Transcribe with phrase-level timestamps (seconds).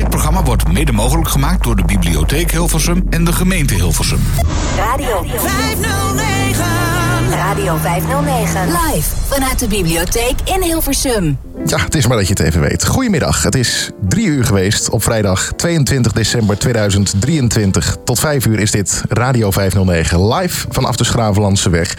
[0.00, 4.20] Dit programma wordt mede mogelijk gemaakt door de Bibliotheek Hilversum en de gemeente Hilversum.
[4.76, 6.64] Radio 509.
[7.30, 8.66] Radio 509.
[8.66, 11.38] Live vanuit de bibliotheek in Hilversum.
[11.66, 12.86] Ja, het is maar dat je het even weet.
[12.86, 17.96] Goedemiddag, het is drie uur geweest op vrijdag 22 december 2023.
[18.04, 21.96] Tot vijf uur is dit Radio 509 live vanaf de Schravenlandse weg.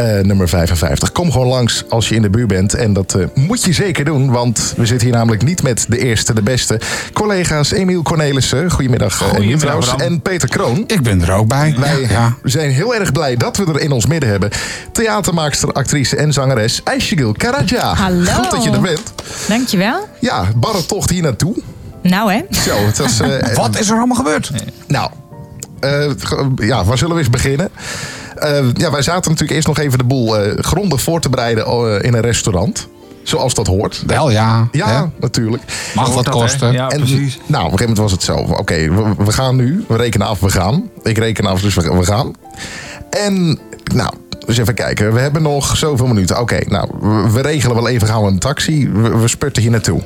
[0.00, 1.12] Uh, nummer 55.
[1.12, 2.74] Kom gewoon langs als je in de buurt bent.
[2.74, 5.98] En dat uh, moet je zeker doen, want we zitten hier namelijk niet met de
[5.98, 6.80] eerste, de beste.
[7.12, 10.84] Collega's Emiel Cornelissen, goedemiddag, eh, goedemiddag en Peter Kroon.
[10.86, 11.74] Ik ben er ook bij.
[11.78, 12.36] Wij ja.
[12.42, 14.50] zijn heel erg blij dat we er in ons midden hebben.
[14.92, 17.94] Theatermaakster, actrice en zangeres Aishigil Karaja.
[17.94, 18.30] Hallo.
[18.30, 19.12] Goed dat je er bent.
[19.48, 20.08] Dankjewel.
[20.20, 21.54] Ja, barre tocht hier naartoe.
[22.02, 22.40] Nou hè.
[22.50, 23.20] Zo, het was,
[23.54, 24.50] Wat is er allemaal gebeurd?
[24.86, 25.10] Nou,
[26.56, 27.70] ja, waar zullen we eens beginnen?
[28.42, 31.66] Uh, ja, wij zaten natuurlijk eerst nog even de boel uh, grondig voor te bereiden
[31.68, 32.88] uh, in een restaurant.
[33.22, 34.02] Zoals dat hoort.
[34.06, 34.68] Wel ja.
[34.72, 35.04] Ja, hè?
[35.20, 35.62] natuurlijk.
[35.94, 36.72] Mag wat kosten.
[36.72, 37.38] Ja, en, precies.
[37.46, 38.36] Nou, op een gegeven moment was het zo.
[38.36, 39.84] Oké, okay, we, we, gaan nu.
[39.88, 40.90] We rekenen af, we gaan.
[41.02, 42.32] Ik reken af, dus we, we gaan.
[43.10, 43.58] En,
[43.94, 44.10] nou,
[44.46, 45.12] dus even kijken.
[45.12, 46.40] We hebben nog zoveel minuten.
[46.40, 48.90] Oké, okay, nou, we, we, regelen wel even gauw een taxi.
[48.90, 50.02] We, we spurten hier naartoe.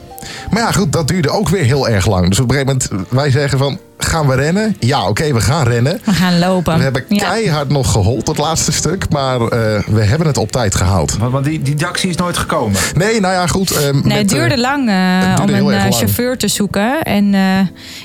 [0.50, 2.28] Maar ja, goed, dat duurde ook weer heel erg lang.
[2.28, 4.76] Dus op een gegeven moment, wij zeggen van, gaan we rennen?
[4.78, 6.00] Ja, oké, okay, we gaan rennen.
[6.04, 6.76] We gaan lopen.
[6.76, 7.72] We hebben keihard ja.
[7.72, 9.08] nog gehold, het laatste stuk.
[9.10, 9.48] Maar uh,
[9.86, 11.16] we hebben het op tijd gehaald.
[11.16, 12.80] Want, want die, die taxi is nooit gekomen?
[12.94, 13.72] Nee, nou ja, goed.
[13.72, 15.94] Uh, nee, het duurde uh, lang duurde om een lang.
[15.94, 17.02] chauffeur te zoeken.
[17.02, 17.32] En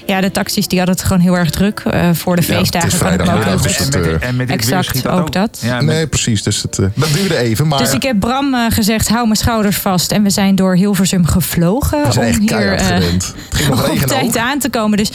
[0.06, 2.72] ja, de taxis die hadden het gewoon heel erg druk voor de feestdagen.
[2.72, 3.54] Ja, het is vrijdag.
[3.54, 5.60] Ook dus en, met, en, met exact, dat ook, ook dat.
[5.62, 6.44] Ja, nee, precies.
[6.44, 7.68] Dus het, dat duurde even.
[7.68, 7.80] Maar...
[7.80, 10.12] Dus ik heb Bram gezegd, hou mijn schouders vast.
[10.12, 12.04] En we zijn door Hilversum gevlogen.
[12.04, 13.34] We zijn om echt hier gewend.
[13.50, 14.38] Het ging nog op tijd ook.
[14.38, 14.98] aan te komen.
[14.98, 15.12] Dus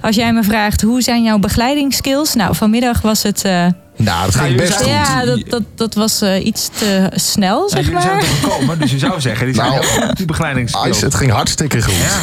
[0.00, 2.34] als jij me vraagt, hoe zijn jouw begeleidingsskills?
[2.34, 3.44] Nou, vanmiddag was het...
[3.46, 4.90] Uh, nou, dat ging best zijn- goed.
[4.90, 8.22] ja, dat, dat, dat was uh, iets te snel, zeg jullie zijn maar.
[8.22, 10.96] er gekomen, dus je zou zeggen, die zijn Nou, heel goed, die begeleidingskills.
[10.96, 11.94] Ice, het ging hartstikke goed.
[11.94, 12.20] Ja.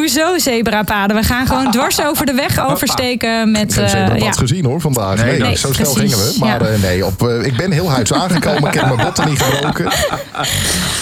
[0.00, 1.16] Hoezo zebrapaden?
[1.16, 3.76] We gaan gewoon dwars over de weg oversteken met...
[3.76, 4.32] Ik heb eh, ja.
[4.32, 5.16] gezien hoor vandaag.
[5.16, 6.38] Nee, Nee, nee, zo snel precies, gingen we.
[6.38, 6.68] Maar ja.
[6.68, 8.68] eh, nee, op, eh, ik ben heel huids aangekomen.
[8.68, 9.84] ik heb mijn botten niet gebroken.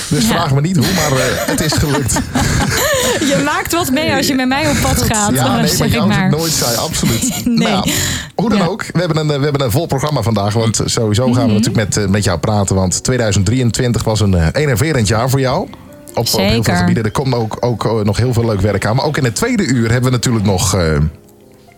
[0.08, 0.28] Dus Ja.
[0.34, 2.12] vraag me niet hoe, maar eh, het is gelukt.
[3.20, 5.86] Je maakt wat mee als je met mij op pad gaat, ja, nee, zeg maar
[5.88, 6.30] ik jou maar.
[6.30, 7.26] nooit saai, absoluut.
[7.44, 7.68] Nee.
[7.68, 7.90] Nou,
[8.34, 8.64] hoe dan Ja.
[8.64, 10.52] ook, we hebben, een, we hebben een vol programma vandaag.
[10.52, 11.46] Want sowieso gaan Mhm.
[11.54, 12.74] we natuurlijk met, met jou praten.
[12.76, 15.68] Want 2023 was een enerverend jaar voor jou.
[16.14, 17.04] Op, op heel veel gebieden.
[17.04, 18.96] Er komt ook, ook eh, nog heel veel leuk werk aan.
[18.96, 20.76] Maar ook in het tweede uur hebben we natuurlijk nog...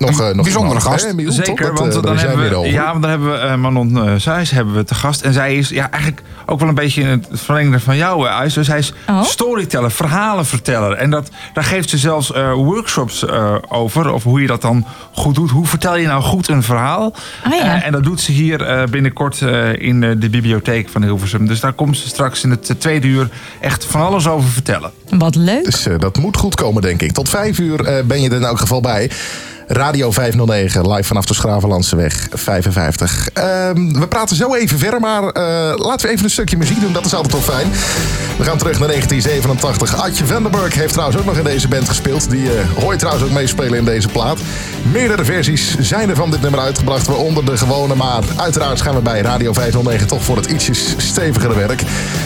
[0.09, 1.05] nog, eh, nog bijzondere iemand, gast.
[1.05, 1.31] hè?
[1.33, 1.67] Zeker?
[1.67, 2.73] Dat, want eh, dan daar zijn hebben we we, weer over.
[2.73, 5.21] ja, want dan hebben we eh, Manon uh, Sais hebben we te gast.
[5.21, 8.41] En zij is ja, eigenlijk ook wel een beetje in het verlengde van jou, uh,
[8.43, 9.23] Dus zij is Oh.
[9.25, 10.93] storyteller, verhalenverteller.
[10.93, 14.85] En dat, daar geeft ze zelfs eh, workshops eh, over, over hoe je dat dan
[15.13, 15.51] goed doet.
[15.51, 17.15] Hoe vertel je nou goed een verhaal?
[17.45, 17.83] Ah, ja.
[17.83, 21.47] En dat doet ze hier eh, binnenkort eh, in de bibliotheek van Hilversum.
[21.47, 23.29] Dus daar komt ze straks in het tweede uur
[23.61, 24.91] echt van alles over vertellen.
[25.09, 25.65] Wat leuk.
[25.65, 27.13] Dus eh, dat moet goed komen, denk ik.
[27.13, 29.11] Tot vijf uur eh, ben je er in elk geval bij.
[29.73, 33.29] Radio 509, live vanaf de Schravenlandseweg 55.
[33.33, 35.43] Ehm, we praten zo even verder, maar eh,
[35.77, 36.93] laten we even een stukje muziek doen.
[36.93, 37.71] Dat is altijd wel fijn.
[38.39, 39.97] We gaan terug naar 1987.
[39.97, 42.31] Adje Vandenberg heeft trouwens ook nog in deze band gespeeld.
[42.31, 42.65] Die je
[42.97, 44.39] trouwens ook meespelen in deze plaat.
[44.93, 47.95] Meerdere versies zijn er van dit nummer uitgebracht, waaronder de gewone.
[47.95, 51.83] Maar uiteraard gaan we bij Radio 509 toch voor het ietsjes stevigere werk.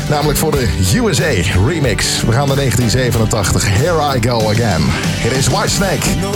[0.08, 1.30] Namelijk voor de USA
[1.66, 2.22] remix.
[2.22, 3.68] We gaan naar 1987.
[3.68, 4.82] Here I Go Again.
[5.24, 6.08] It is Whitesnake.
[6.20, 6.32] No,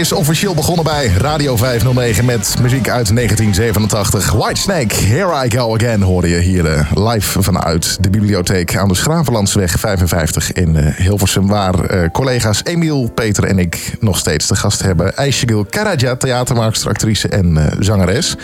[0.00, 4.32] is officieel begonnen bij Radio 509 met muziek uit 1987.
[4.32, 8.94] Whitesnake, Here I Go Again hoorde je hier uh, live vanuit de bibliotheek aan de
[8.94, 11.46] Schravenlandsweg 55 in uh, Hilversum.
[11.46, 15.16] Waar uh, collega's Emiel, Peter en ik nog steeds de gast hebben.
[15.16, 18.36] Aishagil Karaja, theatermaakster, actrice en zangeres.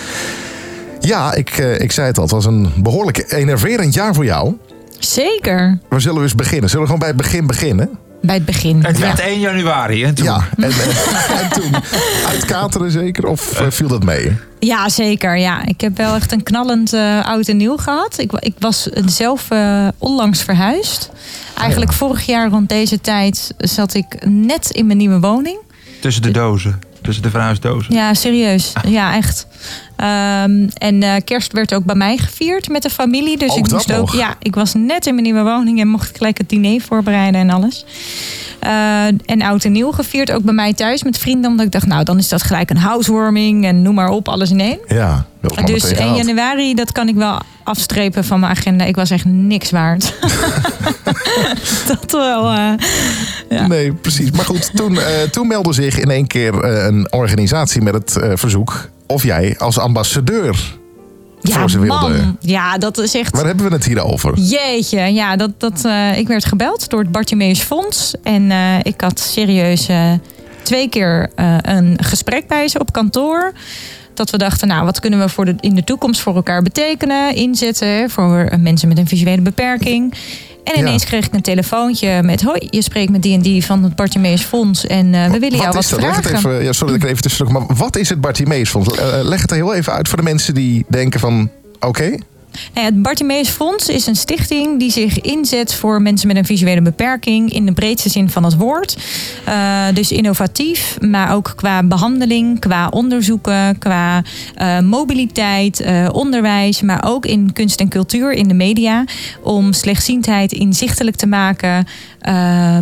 [1.00, 4.56] Ja, ik, ik zei het al, het was een behoorlijk enerverend jaar voor jou.
[4.99, 5.79] Zeker.
[5.88, 6.70] Waar zullen we eens beginnen?
[6.70, 7.99] Zullen we gewoon bij het begin beginnen?
[8.26, 8.84] Bij het begin.
[8.84, 10.12] Het werd 1 januari, hè?
[10.12, 10.25] Toen.
[10.25, 11.75] Ja, en, en, toen
[12.26, 13.26] uitkateren zeker?
[13.26, 14.37] Of uh, viel dat mee?
[14.58, 15.38] Ja, zeker.
[15.38, 15.64] Ja.
[15.64, 18.19] Ik heb wel echt een knallend uh, oud en nieuw gehad.
[18.19, 21.11] Ik, ik was zelf uh, onlangs verhuisd.
[21.58, 22.06] Eigenlijk oh ja.
[22.06, 25.58] vorig jaar rond deze tijd zat ik net in mijn nieuwe woning.
[26.00, 26.81] Tussen de dozen?
[27.02, 27.94] Tussen de verhuisdozen?
[27.94, 28.73] Ja, serieus.
[28.75, 28.90] Ah.
[28.90, 29.46] Ja, echt.
[30.01, 33.39] Um, en uh, kerst werd ook bij mij gevierd met de familie.
[33.39, 34.11] Dus ook ik moest ook.
[34.11, 37.51] Ja, ik was net in mijn nieuwe woning en mocht gelijk het diner voorbereiden en
[37.51, 37.85] alles.
[38.63, 41.51] Uh, en oud en nieuw gevierd, ook bij mij thuis met vrienden.
[41.51, 44.51] Omdat ik dacht, nou, dan is dat gelijk een housewarming en noem maar op, alles
[44.51, 44.79] in één.
[44.87, 45.27] Ja,
[45.65, 48.85] dus 1 januari, dat kan ik wel afstrepen van mijn agenda.
[48.85, 50.15] Ik was echt niks waard.
[51.89, 52.53] dat wel.
[52.53, 52.73] Uh,
[53.49, 53.67] ja.
[53.67, 54.31] Nee, precies.
[54.31, 58.89] Maar goed, toen, uh, toen meldde zich in één keer een organisatie met het verzoek
[59.06, 60.76] of jij als ambassadeur
[61.41, 62.08] ja, voor ze wilde.
[62.08, 62.37] Man.
[62.41, 63.37] Ja, dat is echt.
[63.37, 64.38] Waar hebben we het hier over?
[64.38, 68.14] Jeetje, ja, dat, dat, uh, ik werd gebeld door het Bartimeus Fonds.
[68.23, 70.12] En uh, ik had serieus uh,
[70.62, 71.31] twee keer
[71.61, 73.53] een gesprek bij ze op kantoor.
[74.14, 77.35] Dat we dachten, nou, wat kunnen we voor de, in de toekomst voor elkaar betekenen,
[77.35, 80.14] inzetten voor mensen met een visuele beperking.
[80.75, 81.09] En ineens ja.
[81.09, 82.43] kreeg ik een telefoontje met...
[82.43, 84.87] hoi, je spreekt met die en die van het Bartimeus Fonds...
[84.87, 85.87] en uh, we willen jou wat dat?
[85.87, 86.07] vragen.
[86.07, 88.99] Leg het even, ja, sorry dat ik even tussen maar wat is het Bartimeus Fonds?
[88.99, 91.50] Uh, leg het er heel even uit voor de mensen die denken van...
[91.75, 92.21] oké, okay.
[92.75, 96.83] Nou het Bartimeus Fonds is een stichting die zich inzet voor mensen met een visuele
[96.83, 98.97] beperking in de breedste zin van het woord.
[99.49, 104.23] Uh, dus innovatief, maar ook qua behandeling, qua onderzoeken, qua
[104.59, 109.05] uh, mobiliteit, uh, onderwijs, maar ook in kunst en cultuur, in de media.
[109.43, 111.87] Om slechtziendheid inzichtelijk te maken,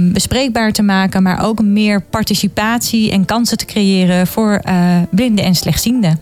[0.00, 4.60] bespreekbaar te maken, maar ook meer participatie en kansen te creëren voor
[5.10, 6.20] blinden en slechtzienden.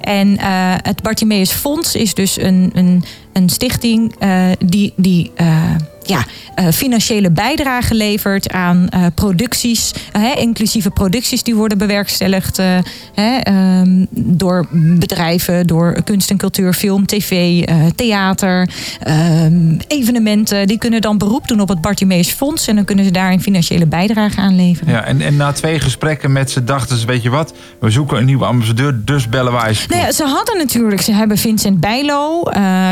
[0.00, 5.74] En uh, het Bartimeus Fonds is dus een, een, een stichting uh, die, die uh,
[6.08, 6.24] ja,
[6.58, 14.66] uh, financiële bijdrage levert aan uh, producties, uh, inclusieve producties die worden bewerkstelligd um, door
[14.70, 18.68] bedrijven, door kunst en cultuur, film, tv, theater,
[19.08, 20.66] um, evenementen.
[20.66, 23.42] Die kunnen dan beroep doen op het Bartimeus Fonds en dan kunnen ze daar een
[23.42, 24.92] financiële bijdrage aan leveren.
[24.92, 28.18] Ja, en, en na twee gesprekken met ze dachten ze, weet je wat, we zoeken
[28.18, 29.86] een nieuwe ambassadeur, dus bellen wij eens.
[29.86, 32.42] Nou ja, ze hadden natuurlijk, ze hebben Vincent Bijlo,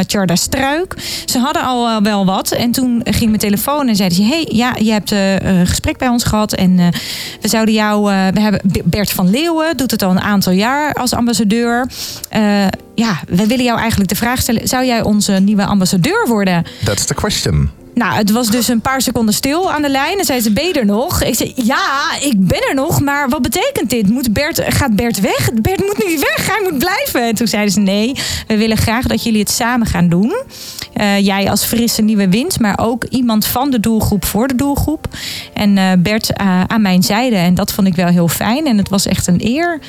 [0.07, 0.95] Charda Struik,
[1.25, 4.77] ze hadden al wel wat en toen ging mijn telefoon en zeiden ze: hey, ja,
[4.79, 6.53] je hebt uh, een gesprek bij ons gehad.
[6.53, 6.87] En uh,
[7.41, 8.13] we zouden jou.
[8.13, 11.87] Uh, we hebben Bert van Leeuwen, doet het al een aantal jaar als ambassadeur.
[12.95, 16.65] ja, we willen jou eigenlijk de vraag stellen: zou jij onze nieuwe ambassadeur worden?
[16.85, 17.71] That's the question.
[17.97, 20.19] Nou, het was dus een paar seconden stil aan de lijn.
[20.19, 21.23] En zei ze, ben je er nog?
[21.23, 23.01] Ik zei, ja, ik ben er nog.
[23.01, 24.09] Maar wat betekent dit?
[24.09, 25.51] Moet Bert, gaat Bert weg?
[25.63, 27.29] Bert moet niet weg, hij moet blijven.
[27.29, 28.13] En toen zeiden ze, nee,
[28.47, 30.43] we willen graag dat jullie het samen gaan doen.
[30.95, 35.09] Uh, jij als frisse nieuwe wind, maar ook iemand van de doelgroep voor de doelgroep.
[35.55, 37.37] En uh, Bert uh, aan mijn zijde.
[37.37, 38.67] En dat vond ik wel heel fijn.
[38.67, 39.81] En het was echt een eer.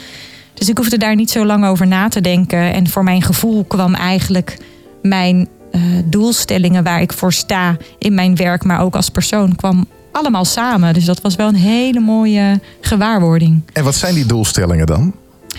[0.53, 2.73] Dus ik hoefde daar niet zo lang over na te denken.
[2.73, 4.57] En voor mijn gevoel kwam eigenlijk
[5.01, 5.47] mijn
[5.77, 10.46] uh, doelstellingen waar ik voor sta in mijn werk, maar ook als persoon, kwam allemaal
[10.46, 10.93] samen.
[10.93, 13.62] Dus dat was wel een hele mooie gewaarwording.
[13.74, 15.13] En wat zijn die doelstellingen dan?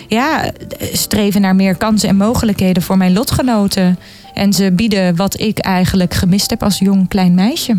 [0.07, 0.51] Ja,
[0.93, 3.99] streven naar meer kansen en mogelijkheden voor mijn lotgenoten.
[4.33, 7.77] En ze bieden wat ik eigenlijk gemist heb als jong klein meisje.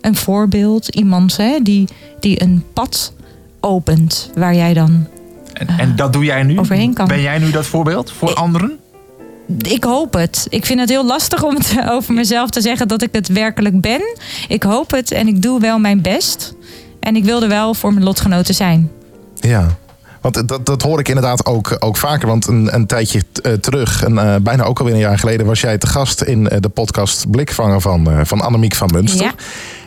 [0.00, 1.88] Een voorbeeld, iemand hè, die,
[2.20, 3.12] die een pad
[3.60, 5.06] opent waar jij dan.
[5.52, 6.58] En, en dat doe jij nu?
[6.58, 7.08] Overheen kan.
[7.08, 8.78] Ben jij nu dat voorbeeld voor ik, anderen?
[9.58, 10.46] Ik hoop het.
[10.50, 13.80] Ik vind het heel lastig om het over mezelf te zeggen dat ik het werkelijk
[13.80, 14.16] ben.
[14.48, 16.54] Ik hoop het en ik doe wel mijn best.
[17.00, 18.90] En ik wilde wel voor mijn lotgenoten zijn.
[19.34, 19.76] Ja.
[20.20, 22.28] Want dat, dat hoor ik inderdaad ook, ook vaker.
[22.28, 25.60] Want een, een tijdje uh, terug, en, uh, bijna ook alweer een jaar geleden, was
[25.60, 29.24] jij te gast in uh, de podcast Blikvanger van, van Annemiek van Munster.
[29.24, 29.32] Ja.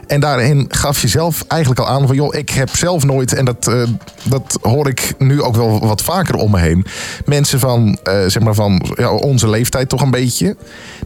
[0.08, 2.16] En daarin gaf je zelf eigenlijk al aan van...
[2.16, 3.84] joh, ik heb zelf nooit, en dat, eh,
[4.24, 6.86] dat hoor ik nu ook wel wat vaker om me heen...
[7.26, 10.56] mensen van, eh, zeg maar van ja, onze leeftijd toch een beetje...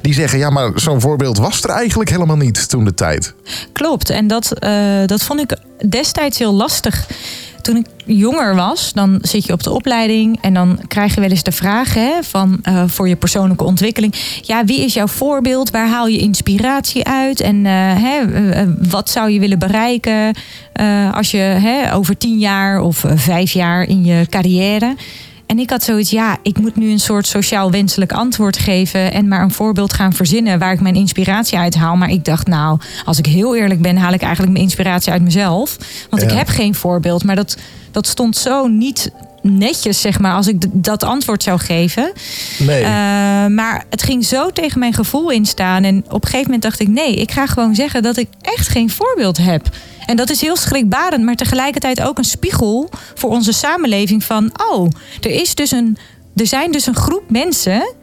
[0.01, 3.33] die zeggen, ja, maar zo'n voorbeeld was er eigenlijk helemaal niet toen de tijd.
[3.73, 4.09] Klopt.
[4.09, 5.57] En dat, eh, dat vond ik
[5.89, 7.07] destijds heel lastig.
[7.61, 11.29] Toen ik jonger was, dan zit je op de opleiding en dan krijg je wel
[11.29, 14.15] eens de vraag hè, van eh, voor je persoonlijke ontwikkeling.
[14.41, 15.71] Ja, wie is jouw voorbeeld?
[15.71, 17.39] Waar haal je inspiratie uit?
[17.39, 20.35] En eh, hè, eh, wat zou je willen bereiken
[21.13, 24.95] als je hè, over tien jaar of vijf jaar in je carrière?
[25.51, 29.27] En ik had zoiets, ja, ik moet nu een soort sociaal wenselijk antwoord geven en
[29.27, 31.95] maar een voorbeeld gaan verzinnen waar ik mijn inspiratie uit haal.
[31.95, 35.21] Maar ik dacht, nou, als ik heel eerlijk ben, haal ik eigenlijk mijn inspiratie uit
[35.21, 35.77] mezelf.
[36.09, 37.57] Want ik heb geen voorbeeld, maar dat,
[37.91, 42.11] dat stond zo niet netjes, zeg maar, als ik dat antwoord zou geven.
[42.57, 42.81] Nee.
[42.81, 42.89] Eh,
[43.47, 45.83] maar het ging zo tegen mijn gevoel instaan.
[45.83, 48.67] En op een gegeven moment dacht ik: nee, ik ga gewoon zeggen dat ik echt
[48.67, 49.69] geen voorbeeld heb.
[50.05, 54.89] En dat is heel schrikbarend, maar tegelijkertijd ook een spiegel voor onze samenleving van: oh,
[55.21, 55.97] er, is dus een,
[56.35, 57.93] er zijn dus een groep mensen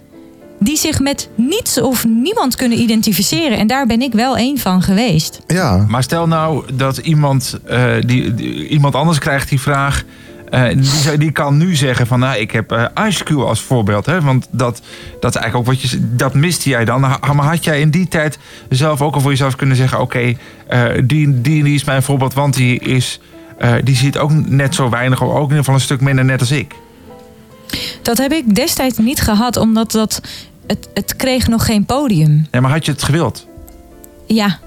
[0.61, 3.59] die zich met niets of niemand kunnen identificeren.
[3.59, 5.41] En daar ben ik wel één van geweest.
[5.47, 10.05] ja, Maar stel nou dat iemand, eh, die, die- iemand anders krijgt die vraag.
[10.51, 14.07] Eh, die, die kan nu zeggen van, nou, ik heb eh Ice Cube als voorbeeld.
[14.07, 14.83] Hè, want dat,
[15.21, 16.15] dat is eigenlijk ook wat je...
[16.17, 17.03] Dat miste jij dan.
[17.03, 18.39] Ha- Maar had jij in die tijd
[18.69, 20.01] zelf ook al voor jezelf kunnen zeggen...
[20.01, 20.35] Oké,
[20.67, 23.21] eh, die, die, die is mijn voorbeeld, want die, is,
[23.85, 25.23] die ziet ook net zo weinig...
[25.23, 26.75] of ook in ieder geval een stuk minder net als ik.
[28.03, 30.21] Dat heb ik destijds niet gehad, omdat dat,
[30.67, 32.47] het, het kreeg nog geen podium.
[32.51, 33.47] Ja, maar had je het gewild?
[34.27, 34.59] Ja.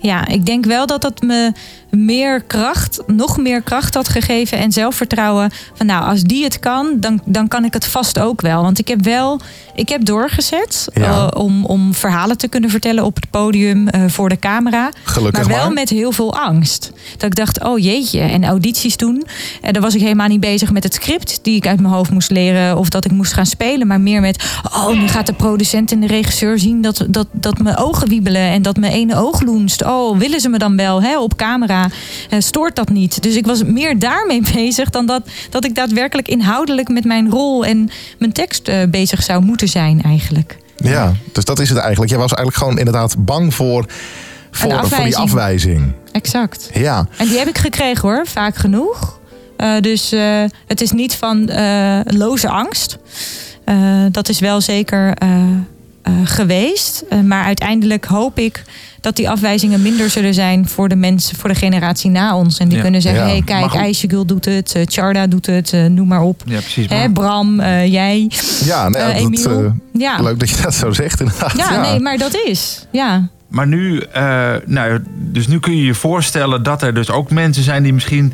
[0.00, 1.52] Ja, ik denk wel dat het me
[1.96, 5.50] meer kracht, nog meer kracht had gegeven en zelfvertrouwen.
[5.74, 8.62] Van nou, als die het kan, dan, dan kan ik het vast ook wel.
[8.62, 9.40] Want ik heb wel,
[9.74, 11.02] ik heb doorgezet Ja.
[11.02, 14.90] eh, om, om verhalen te kunnen vertellen op het podium eh, voor de camera.
[15.04, 15.72] Gelukkig maar wel maar.
[15.74, 16.92] met heel veel angst.
[17.12, 19.24] Dat ik dacht, oh jeetje, en audities doen.
[19.62, 22.10] En dan was ik helemaal niet bezig met het script die ik uit mijn hoofd
[22.10, 22.78] moest leren.
[22.78, 23.86] Of dat ik moest gaan spelen.
[23.86, 27.58] Maar meer met, oh, nu gaat de producent en de regisseur zien dat, dat, dat
[27.58, 28.40] mijn ogen wiebelen.
[28.42, 29.84] En dat mijn ene oog loenst.
[29.84, 31.83] Oh, willen ze me dan wel hè, op camera?
[32.30, 33.22] Eh, stoort dat niet?
[33.22, 37.64] Dus ik was meer daarmee bezig dan dat, dat ik daadwerkelijk inhoudelijk met mijn rol
[37.64, 40.56] en mijn tekst eh, bezig zou moeten zijn eigenlijk.
[40.76, 42.10] ja, dus dat is het eigenlijk.
[42.10, 43.86] Jij was eigenlijk gewoon inderdaad bang voor,
[44.50, 45.92] voor, voor die afwijzing.
[46.12, 46.70] Exact.
[46.72, 49.18] Ja, En die heb ik gekregen hoor, vaak genoeg.
[49.56, 50.14] Eh, dus
[50.66, 52.98] het is niet van eh, loze angst.
[54.10, 55.14] Dat is wel zeker
[56.04, 57.04] eh, eh, geweest.
[57.08, 58.62] Eh, maar uiteindelijk hoop ik
[59.00, 62.58] dat die afwijzingen minder zullen zijn voor de mensen, voor de generatie na ons.
[62.58, 62.82] En die Ja.
[62.82, 63.26] kunnen zeggen: Ja.
[63.26, 63.74] hé, hey, kijk.
[63.74, 66.42] IJsjegul doet het, eh, Charda doet het, eh, noem maar op.
[66.46, 66.86] Ja, precies.
[66.88, 68.30] Hè, Bram, eh, jij,
[68.64, 69.64] ja, nee, eh, dat, Emiel.
[69.64, 70.16] eh, ja.
[70.22, 71.56] leuk dat je dat zo zegt inderdaad.
[71.56, 72.86] Ja, nee, maar dat is.
[72.90, 73.28] Ja.
[73.54, 77.62] Maar nu, eh, nou, dus nu kun je je voorstellen dat er dus ook mensen
[77.62, 78.32] zijn die misschien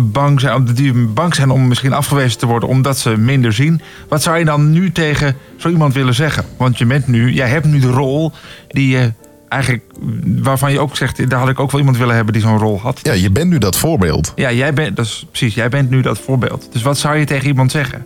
[0.00, 3.80] bang zijn, die bang zijn om misschien afgewezen te worden omdat ze minder zien.
[4.08, 6.44] Wat zou je dan nu tegen zo iemand willen zeggen?
[6.56, 8.32] Want je bent nu, jij hebt nu de rol
[8.68, 9.12] die je
[9.48, 9.84] eigenlijk,
[10.24, 12.80] waarvan je ook zegt, daar had ik ook wel iemand willen hebben die zo'n rol
[12.80, 13.00] had.
[13.02, 14.32] Ja, je bent nu dat voorbeeld.
[14.36, 16.68] Ja, jij bent, dat is precies, jij bent nu dat voorbeeld.
[16.72, 18.04] Dus wat zou je tegen iemand zeggen?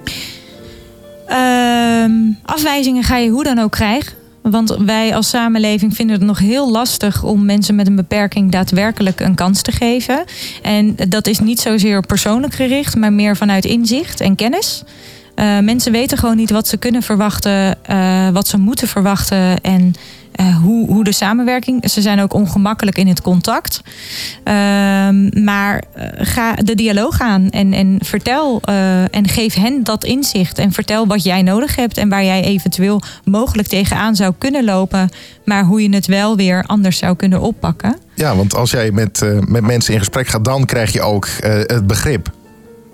[1.27, 2.13] Ehm,
[2.45, 4.22] afwijzingen ga je hoe dan ook krijgen.
[4.43, 9.21] Want wij als samenleving vinden het nog heel lastig om mensen met een beperking daadwerkelijk
[9.21, 10.25] een kans te geven.
[10.63, 14.83] En dat is niet zozeer persoonlijk gericht, maar meer vanuit inzicht en kennis.
[15.35, 19.95] Eh, mensen weten gewoon niet wat ze kunnen verwachten, eh, wat ze moeten verwachten en
[20.33, 21.91] eh, hoe, hoe de samenwerking.
[21.91, 23.81] Ze zijn ook ongemakkelijk in het contact.
[24.45, 30.05] Ehm, maar eh, ga de dialoog aan en, en vertel eh, en geef hen dat
[30.05, 30.59] inzicht.
[30.59, 35.11] En vertel wat jij nodig hebt en waar jij eventueel mogelijk tegenaan zou kunnen lopen.
[35.45, 37.99] Maar hoe je het wel weer anders zou kunnen oppakken.
[38.15, 41.29] Ja, want als jij met, met mensen in gesprek gaat, dan krijg je ook
[41.67, 42.31] het begrip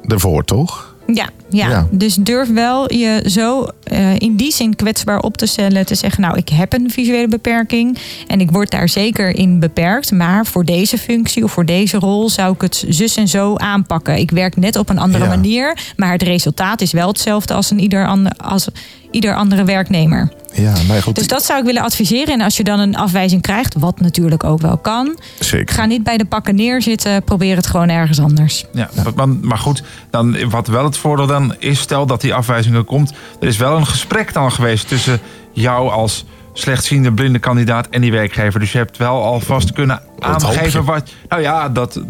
[0.07, 0.88] ervoor, toch?
[1.15, 1.69] Ja, ja.
[1.69, 1.87] Ja.
[1.91, 5.87] dus durf wel je zo eh, in die zin kwetsbaar op te stellen.
[5.87, 7.99] Te zeggen, nou, ik heb een visuele beperking.
[8.27, 10.13] En ik word daar zeker in beperkt.
[10.13, 14.17] Maar voor deze functie of voor deze rol zou ik het zus en zo aanpakken.
[14.19, 15.31] Ik werk net op een andere Ja.
[15.31, 15.79] manier.
[15.97, 18.67] Maar het resultaat is wel hetzelfde als, een ieder, ander, als
[19.11, 20.29] ieder andere werknemer.
[20.53, 21.15] Ja, nou goed.
[21.15, 22.35] Dus dat zou ik willen adviseren.
[22.35, 25.19] En als je dan een afwijzing krijgt, wat natuurlijk ook wel kan.
[25.41, 25.75] Zeker.
[25.75, 27.23] Ga niet bij de pakken neerzitten.
[27.23, 28.65] Probeer het gewoon ergens anders.
[28.73, 32.75] Ja, maar, maar goed, dan, wat wel het voordeel dan is, stel dat die afwijzing
[32.75, 33.13] er komt.
[33.41, 35.21] Er is wel een gesprek dan geweest tussen
[35.53, 36.25] jou als
[36.59, 38.61] slechtziende blinde kandidaat en die werkgever.
[38.61, 41.11] Dus je hebt wel alvast kunnen aangeven wat.
[41.29, 42.01] Nou ja, dat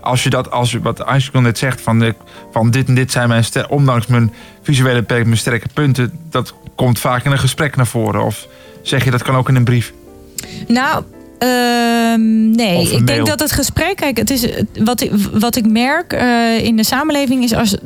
[0.00, 2.14] als je dat, als je wat Icicle net zegt, van, de,
[2.52, 6.54] van dit en dit zijn mijn ster, ondanks mijn visuele beperking, mijn sterke punten, dat
[6.74, 8.24] komt vaak in een gesprek naar voren.
[8.24, 8.46] Of
[8.82, 9.92] zeg je dat kan ook in een brief.
[10.68, 11.04] Nou,
[11.38, 14.46] Ehm, nee, ik denk dat het gesprek, kijk, het is
[14.84, 17.76] wat ik, wat ik merk eh, in de samenleving is als,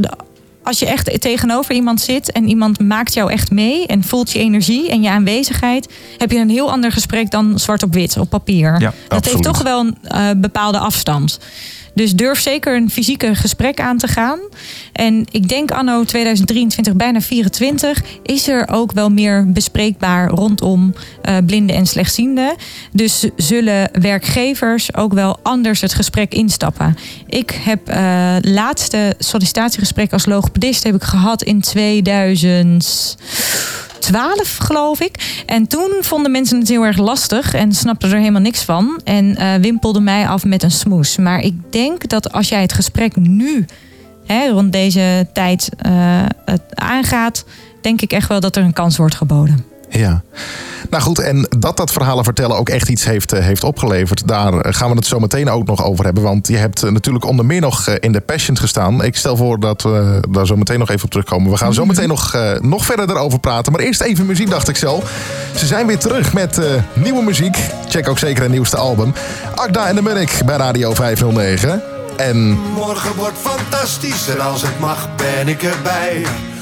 [0.62, 4.38] als je echt tegenover iemand zit en iemand maakt jou echt mee en voelt je
[4.38, 5.88] energie en je aanwezigheid,
[6.18, 8.72] heb je een heel ander gesprek dan zwart op wit op papier.
[8.72, 9.24] Ja, dat absoluut.
[9.24, 11.38] heeft toch wel een eh, bepaalde afstand.
[11.94, 14.38] Dus durf zeker een fysieke gesprek aan te gaan.
[14.92, 21.36] En ik denk anno 2023, bijna 24, is er ook wel meer bespreekbaar rondom eh,
[21.46, 22.54] blinden en slechtzienden.
[22.92, 26.96] Dus zullen werkgevers ook wel anders het gesprek instappen.
[27.26, 33.16] Ik heb eh laatste sollicitatiegesprek als logopedist heb ik gehad in 2000.
[34.02, 35.42] 12, geloof ik.
[35.46, 39.00] En toen vonden mensen het heel erg lastig en snapten er helemaal niks van.
[39.04, 41.16] En eh wimpelden mij af met een smoes.
[41.16, 43.64] Maar ik denk dat als jij het gesprek nu,
[44.26, 45.92] hè, rond deze tijd, eh,
[46.44, 47.44] het aangaat,
[47.80, 49.71] denk ik echt wel dat er een kans wordt geboden.
[49.92, 50.22] Ja.
[50.90, 54.28] Nou goed, en dat dat verhalen vertellen ook echt iets heeft, eh, heeft opgeleverd.
[54.28, 56.22] Daar gaan we het zo meteen ook nog over hebben.
[56.22, 59.04] Want je hebt eh, natuurlijk onder meer nog eh, in de Passion gestaan.
[59.04, 61.50] Ik stel voor dat we daar zo meteen nog even op terugkomen.
[61.50, 63.72] We gaan zo meteen nog, nog verder erover praten.
[63.72, 65.02] Maar eerst even muziek, dacht ik zo.
[65.56, 66.60] Ze zijn weer terug met
[66.92, 67.56] nieuwe muziek.
[67.88, 69.12] Check ook zeker het nieuwste album.
[69.54, 71.82] Agda en de Munnik bij Radio 509.
[72.16, 76.24] En Morgen wordt fantastisch en als het mag ben ik erbij.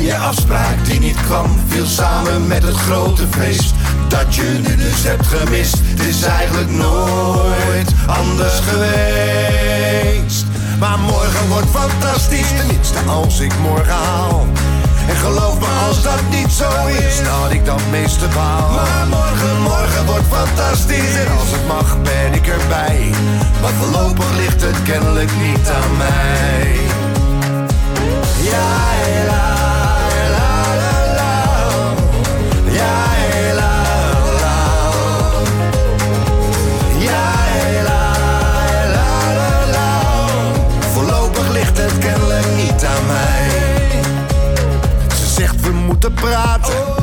[0.00, 3.74] Je afspraak die niet kwam, viel samen met het grote feest.
[4.08, 10.44] Dat je nu dus hebt gemist, het is eigenlijk nooit anders geweest.
[10.78, 14.46] Maar morgen wordt fantastisch, tenminste als ik morgen haal.
[15.08, 18.70] En geloof me als dat niet zo is, dat ik dat meeste baal.
[18.70, 23.10] Maar morgen, morgen wordt fantastisch en als het mag ben ik erbij.
[23.60, 26.76] Maar voorlopig ligt het kennelijk niet aan mij.
[28.42, 28.80] Ja,
[29.26, 29.53] la,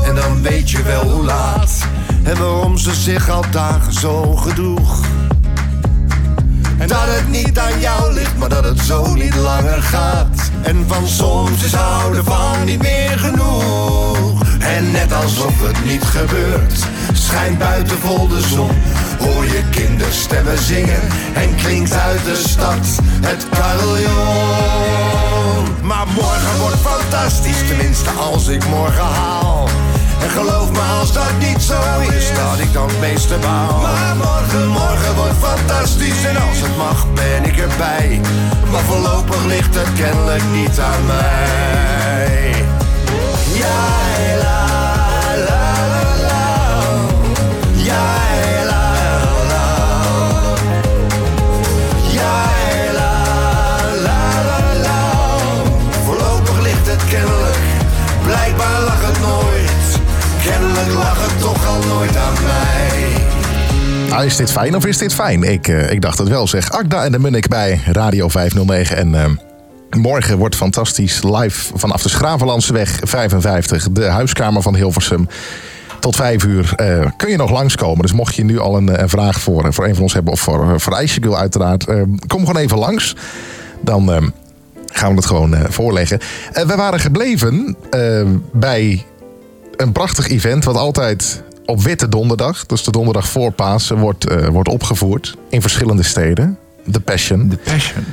[0.04, 1.88] en dan weet je wel hoe laat.
[2.24, 5.00] En waarom ze zich al dagen zo gedroeg.
[6.78, 10.52] En dat het niet aan jou ligt, maar dat het zo niet langer gaat.
[10.62, 14.50] En van soms is houden van niet meer genoeg.
[14.62, 18.71] En net alsof het niet gebeurt, schijnt buiten vol de zon.
[19.19, 21.02] Hoor je kinderstemmen zingen
[21.34, 22.88] en klinkt uit de stad
[23.21, 25.02] het carillon.
[25.82, 29.69] Maar morgen wordt fantastisch, tenminste als ik morgen haal.
[30.21, 31.80] En geloof me als dat niet zo
[32.15, 33.82] is, dat ik dan het meeste baal.
[33.82, 38.21] Maar morgen, morgen wordt fantastisch en als het mag ben ik erbij.
[38.71, 42.70] Maar voorlopig ligt het kennelijk niet aan mij.
[64.31, 65.43] Is dit fijn of is dit fijn?
[65.43, 66.71] Ik, eh, ik dacht het wel zeg.
[66.71, 68.97] Agda en de Munnik bij Radio 509.
[68.97, 69.50] En eh,
[69.97, 73.88] morgen wordt fantastisch live vanaf de Schravenlandseweg 55.
[73.91, 75.27] De huiskamer van Hilversum.
[75.99, 78.01] Tot vijf uur eh, kun je nog langskomen.
[78.01, 80.13] Dus mocht je nu al een, eh, een vraag voor, eh, voor een van ons
[80.13, 80.34] hebben...
[80.34, 81.86] of voor, eh, voor IJsjegul uiteraard...
[81.88, 83.15] eh, kom gewoon even langs.
[83.82, 84.17] Dan eh,
[84.86, 86.19] gaan we het gewoon eh, voorleggen.
[86.54, 89.06] Eh, we waren gebleven eh, bij
[89.75, 90.63] een prachtig event...
[90.63, 93.97] wat altijd op Witte Donderdag, dus de donderdag voor Pasen...
[93.97, 96.58] wordt, eh, wordt opgevoerd in verschillende steden.
[96.91, 97.49] The Passion.
[97.49, 98.06] De passion.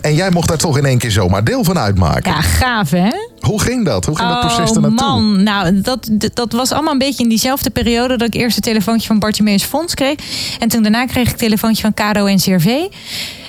[0.00, 2.32] En jij mocht daar toch in één keer zomaar deel van uitmaken.
[2.32, 3.08] Ja, gaaf hè?
[3.40, 4.04] Hoe ging dat?
[4.04, 5.06] Hoe ging dat proces Oh er naartoe?
[5.08, 8.56] man, nou dat, dat- dat was allemaal een beetje in diezelfde periode dat ik eerst
[8.56, 10.14] een telefoontje van Bartimeus Fonds kreeg.
[10.58, 12.66] En toen daarna kreeg ik een telefoontje van Caro en CRV.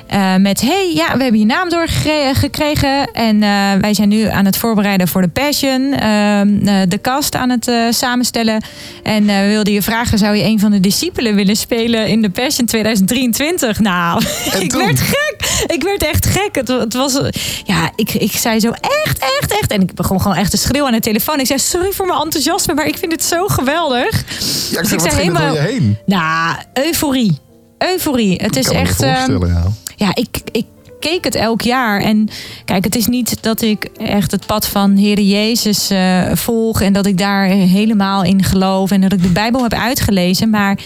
[0.10, 3.12] Eh, met, hey, ja, we hebben je naam doorgekregen.
[3.12, 3.50] En eh,
[3.82, 5.94] wij zijn nu aan het voorbereiden voor de Passion.
[5.94, 8.64] ehm, eh, de cast aan het samenstellen.
[9.04, 12.30] En we wilden je vragen, zou je een van de discipelen willen spelen in de
[12.30, 13.80] Passion 2023?
[13.80, 14.24] Nou,
[14.60, 15.66] ik werd gek.
[15.68, 16.56] Ik werd echt gek.
[16.56, 17.22] Het, het was,
[17.64, 18.72] ja, ik, ik zei zo
[19.04, 19.72] echt, echt, echt.
[19.72, 21.40] En ik begon gewoon echt te schreeuwen aan de telefoon.
[21.40, 24.24] Ik zei, sorry voor mijn enthousiasme, maar ik vind het zo geweldig.
[24.72, 25.98] Ja, ik Dus door je heen?
[26.06, 27.38] Nou, euforie.
[27.78, 28.40] euforie.
[28.44, 29.02] Het is echt.
[29.02, 29.64] ehm, ja.
[30.00, 30.66] Ja, ik, ik
[31.00, 32.02] keek het elk jaar.
[32.02, 32.28] En
[32.66, 36.94] kijk, het is niet dat ik echt het pad van Heere Jezus eh, volg en
[36.94, 40.50] dat ik daar helemaal in geloof en dat ik de Bijbel heb uitgelezen.
[40.50, 40.78] Maar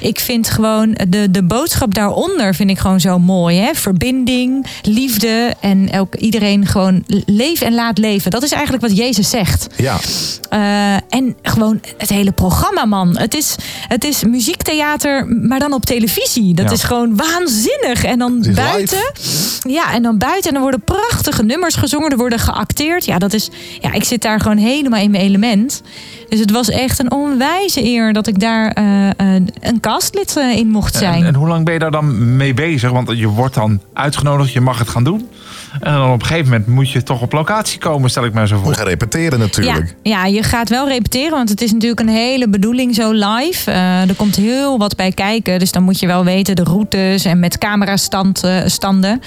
[0.00, 3.56] ik vind gewoon de, de boodschap daaronder vind ik gewoon zo mooi.
[3.58, 3.74] Hè?
[3.74, 8.30] Verbinding, liefde en elk, iedereen gewoon leef en laat leven.
[8.30, 9.66] Dat is eigenlijk wat Jezus zegt.
[9.76, 9.98] Ja,
[10.50, 13.18] Eh, en gewoon het hele programma, man.
[13.18, 13.54] Het is,
[13.88, 16.54] het is muziektheater, maar dan op televisie.
[16.54, 16.72] Dat Ja.
[16.72, 18.04] is gewoon waanzinnig.
[18.04, 19.12] En dan buiten.
[19.68, 20.50] Ja, en dan buiten.
[20.50, 22.10] En er worden prachtige nummers gezongen.
[22.10, 23.04] Er worden geacteerd.
[23.04, 23.50] Ja, dat is.
[23.80, 25.82] Ja, ik zit daar gewoon helemaal in mijn element.
[26.28, 30.56] Dus het was echt een onwijze eer dat ik daar eh, eh, een castlid eh,
[30.56, 31.20] in mocht zijn.
[31.20, 32.90] En, en hoe lang ben je daar dan mee bezig?
[32.90, 35.28] Want je wordt dan uitgenodigd, je mag het gaan doen.
[35.80, 38.46] En dan op een gegeven moment moet je toch op locatie komen, stel ik mij
[38.46, 38.74] zo we voor.
[38.74, 39.96] gaan repeteren natuurlijk.
[40.02, 43.70] Ja, ja, je gaat wel repeteren, want het is natuurlijk een hele bedoeling zo live.
[43.70, 47.24] Eh, er komt heel wat bij kijken, dus dan moet je wel weten de routes
[47.24, 48.70] en met camerastanden.
[48.70, 49.20] standen.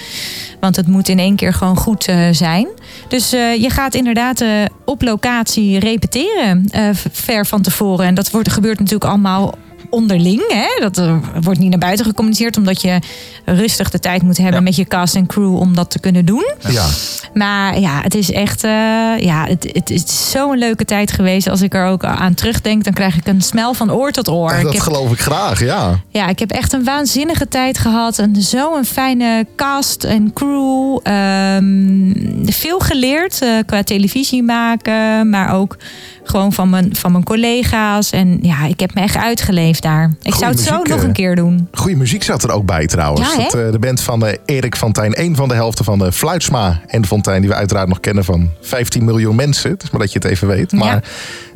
[0.59, 2.67] want het moet in één keer gewoon goed eh, zijn.
[3.07, 4.49] Dus eh, je gaat inderdaad eh,
[4.85, 8.05] op locatie repeteren, eh, ver van tevoren.
[8.05, 9.55] En dat wordt, gebeurt natuurlijk allemaal
[9.93, 10.41] onderling.
[10.47, 10.67] Hè?
[10.79, 12.99] Dat eh, wordt niet naar buiten gecommuniceerd, omdat je
[13.45, 14.61] rustig de tijd moet hebben Ja.
[14.61, 16.45] met je cast en crew om dat te kunnen doen.
[16.69, 16.85] Ja.
[17.33, 18.63] Maar ja, het is echt.
[18.63, 18.71] eh,
[19.19, 21.49] ja, het, het is zo'n leuke tijd geweest.
[21.49, 24.49] Als ik er ook aan terugdenk, dan krijg ik een smel van oor tot oor.
[24.49, 25.99] dat ik heb, geloof ik graag, ja.
[26.09, 28.19] ja, ik heb echt een waanzinnige tijd gehad.
[28.19, 30.99] En zo'n fijne cast en crew.
[31.03, 32.11] Ehm,
[32.51, 35.77] veel geleerd eh, qua televisie maken, maar ook
[36.23, 38.09] gewoon van mijn, van mijn collega's.
[38.09, 40.05] En ja, ik heb me echt uitgeleefd daar.
[40.05, 41.03] Ik Goeie zou het zo nog eh.
[41.03, 41.67] een keer doen.
[41.71, 43.35] Goede muziek zat er ook bij trouwens.
[43.35, 43.43] Ja?
[43.43, 46.81] Dat, eh, de band van eh, Erik Fontijn, een van de helften van de Fluitsma
[46.87, 49.75] en de Fontijn, die we uiteraard nog kennen van 15 miljoen mensen.
[49.77, 50.71] Dus maar dat je het even weet.
[50.71, 50.77] Ja.
[50.77, 51.03] Maar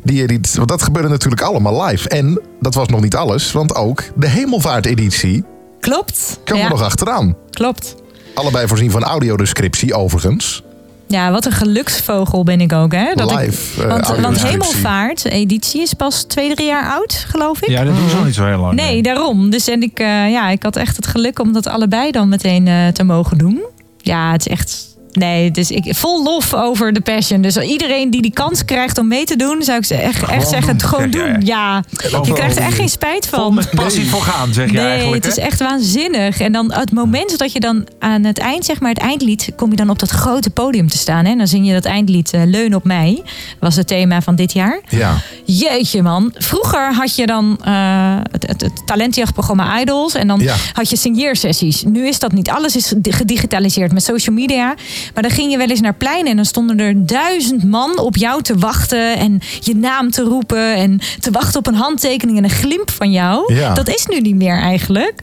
[0.02, 2.08] die, die, want dat gebeurde natuurlijk allemaal live.
[2.08, 5.44] En dat was nog niet alles, want ook de Hemelvaart-editie
[5.80, 6.40] Klopt.
[6.44, 7.36] ja, er nog achteraan.
[7.50, 7.96] klopt.
[8.34, 10.62] Allebei voorzien van audiodescriptie overigens.
[11.08, 13.14] Ja, wat een geluksvogel ben ik ook, hè?
[13.14, 14.50] Dat Live, ik, eh, want, want audiodescriptie.
[14.50, 17.68] Hemelvaart, de editie, is pas twee, drie jaar oud, geloof ik.
[17.68, 18.74] Ja, dat doen ze nog niet zo heel lang.
[18.74, 19.50] Nee, daarom.
[19.50, 22.66] Dus en ik, eh, ja, ik had echt het geluk om dat allebei dan meteen
[22.66, 23.60] eh, te mogen doen.
[23.98, 24.97] Ja, het is echt.
[25.12, 27.40] Nee, dus ik vol lof over de passion.
[27.42, 30.48] Dus iedereen die die kans krijgt om mee te doen, zou ik ze echt, echt
[30.48, 31.40] zeggen: het doen, gewoon doen.
[31.46, 31.82] Ja,
[32.22, 33.54] je krijgt er echt geen spijt Vol van.
[33.54, 35.24] met passie voor gaan, zeg je Nee, eigenlijk.
[35.24, 35.48] het is hè?
[35.48, 36.40] echt waanzinnig.
[36.40, 39.70] En dan het moment dat je dan aan het eind, zeg maar het eindlied, kom
[39.70, 41.24] je dan op dat grote podium te staan.
[41.24, 41.30] Hè?
[41.30, 43.22] En dan zing je dat eindlied eh, Leun op mij.
[43.60, 44.80] Was het thema van dit jaar.
[44.88, 45.14] Ja.
[45.44, 46.32] Jeetje man.
[46.34, 50.14] Vroeger had je dan eh, het, het, het talentjachtprogramma Idols.
[50.14, 50.54] En dan Ja.
[50.72, 51.82] had je signeersessies.
[51.82, 52.50] Nu is dat niet.
[52.50, 54.74] Alles is gedigitaliseerd met social media.
[55.14, 56.30] Maar dan ging je wel eens naar pleinen.
[56.30, 59.16] En dan stonden er duizend man op jou te wachten.
[59.16, 60.74] En je naam te roepen.
[60.74, 63.54] En te wachten op een handtekening en een glimp van jou.
[63.54, 63.74] Ja.
[63.74, 65.20] Dat is nu niet meer eigenlijk.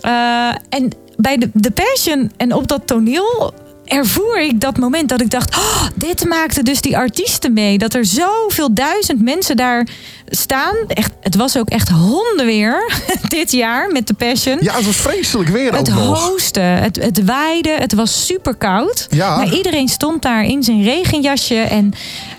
[0.00, 3.54] Eh, en bij de, de Passion en op dat toneel
[3.86, 5.56] ervoer ik dat moment dat ik dacht...
[5.56, 7.78] Oh, dit maakte dus die artiesten mee.
[7.78, 9.88] Dat er zoveel duizend mensen daar
[10.28, 10.74] staan.
[10.86, 12.92] Echt, het was ook echt hondenweer
[13.28, 14.58] dit jaar met de Passion.
[14.60, 16.28] ja, het was vreselijk weer Het ook nog.
[16.28, 19.06] hosten, het, het waaide, het was super koud.
[19.10, 19.36] Ja.
[19.36, 21.92] Maar iedereen stond daar in zijn regenjasje en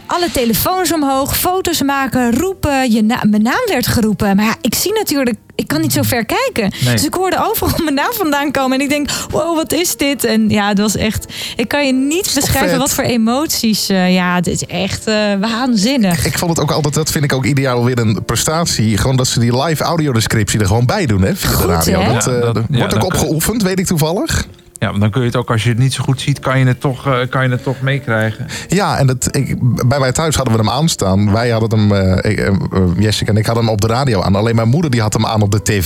[0.06, 2.91] alle telefoons omhoog, foto's maken, roepen.
[2.91, 4.36] Je na- mijn naam werd geroepen.
[4.36, 6.71] Maar ja, ik zie natuurlijk, ik kan niet zo ver kijken.
[6.84, 6.93] Nee.
[6.93, 8.78] Dus ik hoorde overal mijn naam vandaan komen.
[8.78, 10.23] En ik denk, wow, wat is dit?
[10.23, 12.78] En ja, het was echt, ik kan je niet beschrijven vet?
[12.78, 13.89] wat voor emoties.
[13.89, 16.26] eh, ja, het is echt eh, waanzinnig.
[16.26, 18.97] Ik vond het ook altijd, dat vind ik ook ideaal weer een prestatie.
[18.97, 21.99] Gewoon dat ze die live audiodescriptie er gewoon bij doen, hè, via Goed, de radio.
[21.99, 22.13] hè?
[22.13, 24.45] Dat, Ja, eh, dat- wordt ook opgeoefend, weet ik toevallig.
[24.79, 26.59] Ja, want dan kun je het ook, als je het niet zo goed ziet, kan
[26.59, 28.45] je het toch, eh, kan je het toch meekrijgen.
[28.67, 29.55] Ja, en dat, ik,
[29.87, 31.31] bij mij thuis hadden we hem aanstaan.
[31.31, 32.51] Wij hadden hem, ik, eh,
[32.97, 34.35] Jessica en ik hadden hem op de radio aan.
[34.35, 35.85] Alleen mijn moeder die had hem aan op de tv.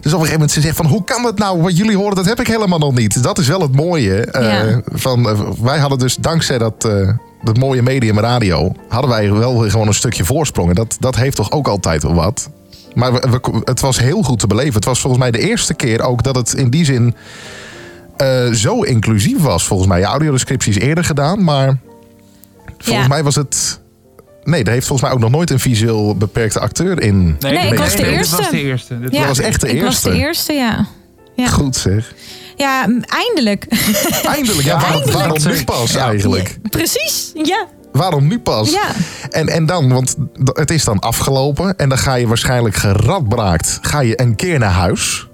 [0.00, 1.62] Dus op een gegeven moment ze zegt van hoe kan dat nou?
[1.62, 3.22] Wat jullie horen, dat heb ik helemaal nog niet.
[3.22, 4.14] Dat is wel het mooie.
[4.24, 4.80] eh, Ja.
[4.84, 5.28] van,
[5.62, 7.08] wij hadden dus dankzij dat, eh,
[7.42, 8.72] dat mooie medium radio...
[8.88, 10.68] hadden wij wel weer gewoon een stukje voorsprong.
[10.68, 12.50] En dat, dat heeft toch ook altijd wel wat.
[12.94, 14.74] Maar we, we- het was heel goed te beleven.
[14.74, 17.14] Het was volgens mij de eerste keer ook dat het in die zin...
[18.16, 19.98] eh, zo inclusief was, volgens mij.
[20.00, 21.78] Ja, audiodescriptie is eerder gedaan, maar
[22.78, 23.08] volgens Ja.
[23.08, 23.80] mij was het...
[24.44, 27.36] Nee, er heeft volgens mij ook nog nooit een visueel beperkte acteur in.
[27.40, 28.36] Nee, ik was de eerste.
[28.36, 29.00] Dit was de eerste.
[29.00, 30.10] Dit Ja, was echt de ik was eerste.
[30.10, 30.86] de eerste, ja.
[31.36, 32.14] Ja, Goed zeg.
[32.56, 33.66] Ja eindelijk.
[34.36, 34.66] Eindelijk.
[34.66, 35.18] Ja, waarom, eindelijk.
[35.18, 36.06] waarom nu pas Ja.
[36.08, 36.58] eigenlijk?
[36.70, 37.66] Precies, ja.
[37.92, 38.70] Waarom nu pas?
[38.70, 38.86] Ja.
[39.30, 40.16] En, en dan, want
[40.52, 43.78] het is dan afgelopen en dan ga je waarschijnlijk geradbraakt.
[43.82, 45.28] Ga je een keer naar huis.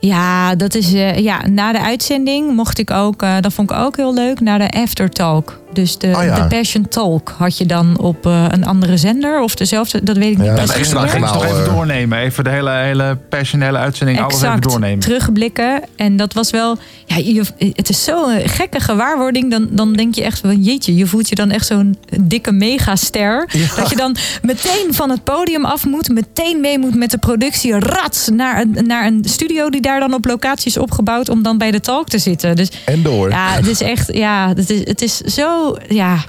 [0.00, 3.76] Ja, dat is eh, ja, na de uitzending mocht ik ook, eh, dat vond ik
[3.76, 5.58] ook heel leuk, naar de aftertalk.
[5.72, 6.34] Dus de, Oh ja.
[6.34, 10.30] de Passion Talk had je dan op eh, een andere zender of dezelfde, dat weet
[10.30, 11.08] ik niet Ja, precies extra meer.
[11.10, 11.74] Ga ik kanaal, nog even eh.
[11.74, 12.18] doornemen.
[12.18, 14.20] Even de hele, hele passionele uitzending.
[14.20, 14.98] Alles even Exact, doornemen.
[14.98, 15.82] terugblikken.
[15.96, 19.50] En dat was wel, ja, je, het is zo'n gekke gewaarwording.
[19.50, 23.48] Dan, dan denk je echt van, jeetje, je voelt je dan echt zo'n dikke megaster.
[23.76, 27.78] Dat je dan meteen van het podium af moet, meteen mee moet met de productie.
[27.78, 31.58] Rats naar een, naar een studio die daar dan op locatie is opgebouwd om dan
[31.58, 32.56] bij de talk te zitten.
[32.56, 33.30] Dus En door.
[33.30, 36.24] ja, het is echt, ja, het is, het is zo, ja.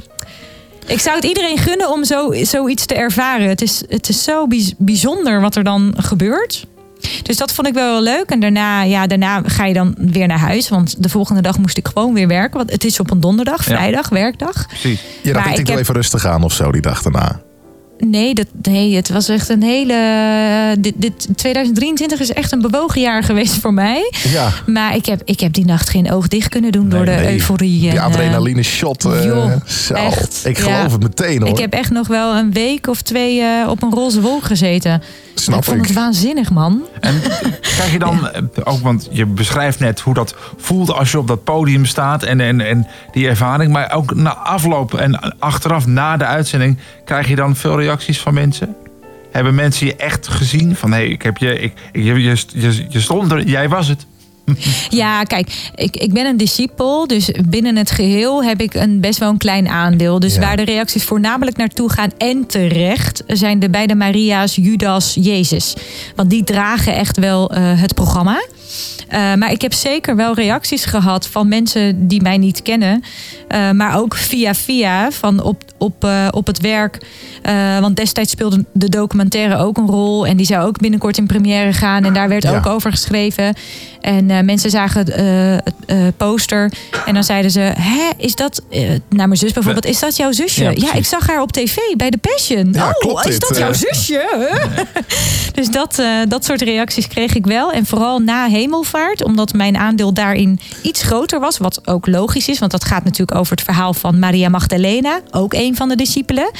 [0.88, 3.48] Ik zou het iedereen gunnen om zo, zoiets te ervaren.
[3.50, 6.66] Het is, het is zo bijz- bijzonder wat er dan gebeurt.
[7.24, 8.30] Dus dat vond ik wel heel leuk.
[8.30, 10.70] En daarna, ja, daarna ga je dan weer naar huis.
[10.70, 12.58] Want de volgende dag moest ik gewoon weer werken.
[12.58, 13.76] Want het is op een donderdag, Ja.
[13.76, 14.68] vrijdag, werkdag.
[14.68, 15.00] Precies.
[15.34, 17.42] Maar ik ik wil heb- even rustig aan of zo die dag daarna.
[18.06, 19.96] Nee, dat, nee, het was echt een hele.
[20.80, 24.12] Dit, dit 2023 is echt een bewogen jaar geweest voor mij.
[24.24, 24.50] Ja.
[24.66, 27.34] Maar ik heb, ik heb die nacht geen oog dicht kunnen doen door de Nee,
[27.34, 27.80] euforie.
[27.80, 29.06] Die en, eh, adrenaline shot.
[29.06, 29.94] eh, joh, zo.
[29.94, 30.64] echt, ik ja.
[30.64, 31.50] geloof het meteen hoor.
[31.50, 35.02] Ik heb echt nog wel een week of twee eh, op een roze wolk gezeten.
[35.36, 35.84] Snap ik vond ik.
[35.86, 36.82] het waanzinnig, man.
[37.00, 37.22] En
[37.62, 41.28] krijg je dan eh, ook, want je beschrijft net hoe dat voelt als je op
[41.28, 43.72] dat podium staat en, en, en die ervaring.
[43.72, 46.78] Maar ook na afloop en achteraf na de uitzending
[47.12, 48.76] krijg je dan veel reacties van mensen?
[49.32, 50.76] Hebben mensen je echt gezien?
[50.76, 54.06] Van hé, hey, ik heb je, ik, je, je, je stond er, jij was het.
[54.90, 57.08] Ja, kijk, ik, ik ben een discipel.
[57.08, 60.20] Dus binnen het geheel heb ik een, best wel een klein aandeel.
[60.20, 60.40] Dus Ja.
[60.42, 63.24] waar de reacties voornamelijk naartoe gaan en terecht...
[63.28, 65.74] zijn de beide Maria's, Judas, Jezus.
[66.16, 68.46] Want die dragen echt wel eh, het programma.
[69.08, 73.04] Eh, maar ik heb zeker wel reacties gehad van mensen die mij niet kennen.
[73.48, 76.98] Eh, maar ook via via van op, op, op het werk.
[77.80, 80.26] Want destijds speelde de documentaire ook een rol.
[80.28, 82.04] En die zou ook binnenkort in première gaan.
[82.06, 82.56] En daar werd Ja.
[82.58, 83.54] ook over geschreven.
[84.02, 85.26] En eh, mensen zagen eh,
[85.64, 86.72] het eh, poster.
[87.06, 88.62] En dan zeiden ze: Hè, is dat.
[89.10, 90.72] naar mijn zus bijvoorbeeld: Is dat jouw zusje?
[90.76, 92.70] Ja, ik zag haar op tv bij de Passion.
[92.74, 94.30] Ja, oh, klopt is dit, dat jouw zusje?
[95.52, 97.72] Dus dat, dat soort reacties kreeg ik wel.
[97.72, 101.58] En vooral na hemelvaart, omdat mijn aandeel daarin iets groter was.
[101.58, 105.20] Wat ook logisch is, want dat gaat natuurlijk over het verhaal van Maria Magdalena.
[105.32, 106.52] Ook een van de discipelen.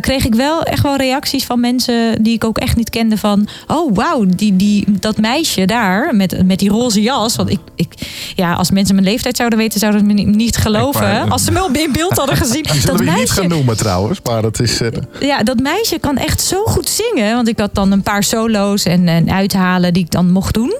[0.00, 3.16] Kreeg ik wel echt wel reacties van mensen die ik ook echt niet kende.
[3.16, 7.36] Van, oh wauw, die, die, dat meisje daar met, met die roze jas.
[7.36, 7.88] Want ik, ik,
[8.36, 11.30] ja, als mensen mijn leeftijd zouden weten, zouden ze me niet- geloven.
[11.30, 12.62] Als ze me in beeld hadden gezien.
[12.70, 14.20] Die zullen dat we je niet gaan noemen trouwens.
[14.24, 14.80] Maar dat is...
[14.80, 14.88] eh,
[15.20, 17.34] ja, dat meisje kan echt zo goed zingen.
[17.34, 20.74] Want ik had dan een paar solo's en, en uithalen die ik dan mocht doen.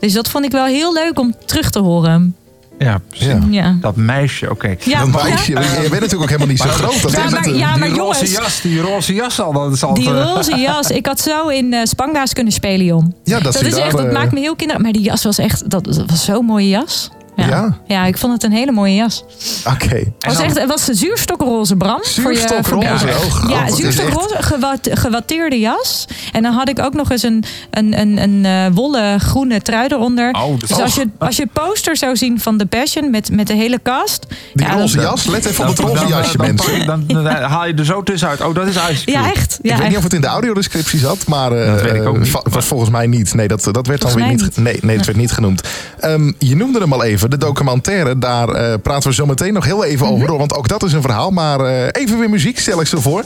[0.00, 2.36] Dus dat vond ik wel heel leuk om terug te horen.
[2.78, 3.26] Ja, precies.
[3.26, 3.38] Ja.
[3.50, 4.76] Ja, Dat meisje, oké.
[4.84, 7.02] ja, dat meisje, je bent natuurlijk ook helemaal niet zo groot.
[7.02, 7.56] Dat Ja, is maar- het.
[7.56, 9.52] ja, maar die roze jas, die roze jas al.
[9.52, 10.90] Dat is al die eh, roze jas.
[10.90, 13.14] Ik had zo in eh Spanga's kunnen spelen, Jon.
[13.24, 14.82] Ja, dat, is daar, echt, dat eh, maakt me heel kinderlijk.
[14.82, 17.10] Maar die jas was echt, dat, dat was zo'n mooie jas.
[17.46, 17.78] Ja.
[17.86, 18.04] Ja?
[18.04, 19.24] ik vond het een hele mooie jas.
[19.66, 19.94] Oké.
[19.94, 22.00] Het was, echt, het was zuurstokroze, Bram.
[22.04, 23.50] voor je Zuurstokroze, oh.
[23.50, 26.04] Ja, Het echt- zuurstokroze, gewat, gewatteerde jas.
[26.32, 29.86] En dan had ik ook nog eens een, een, een, een eh, wollen groene trui
[29.88, 30.30] eronder.
[30.32, 33.30] Oh, dat is- dus als je, als je poster zou zien van The Passion met,
[33.32, 34.26] met de hele cast.
[34.54, 36.86] Die ja, roze dan- jas, let even op het roze dan- jasje, dan, mensen.
[36.86, 38.40] Dan, dan, dan haal je er zo tussenuit.
[38.40, 39.10] Oh, dat is Ice Cube.
[39.18, 39.58] Ja, echt.
[39.62, 42.06] Ja, ik weet niet of het in de audiodescriptie zat, maar eh, Dat weet ik
[42.06, 42.30] ook eh, niet.
[42.30, 43.34] va- was volgens mij niet.
[43.34, 44.56] Nee, dat, dat werd dan weer niet.
[44.56, 45.60] Nee, nee, dat werd niet genoemd.
[46.00, 48.18] Ehm, je noemde hem al even, de documentaire.
[48.18, 50.14] Daar eh, praten we zo meteen nog heel even Mhm.
[50.14, 50.38] over door.
[50.38, 51.30] Want ook dat is een verhaal.
[51.30, 53.24] Maar eh, even weer muziek, stel ik ze voor.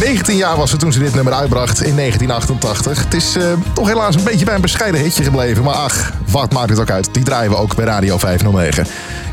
[0.00, 3.04] 19 jaar was het toen ze dit nummer uitbracht in 1988.
[3.04, 5.64] Het is eh, toch helaas een beetje bij een bescheiden hitje gebleven.
[5.64, 7.08] Maar ach, wat maakt het ook uit?
[7.12, 8.86] Die draaien we ook bij Radio 509.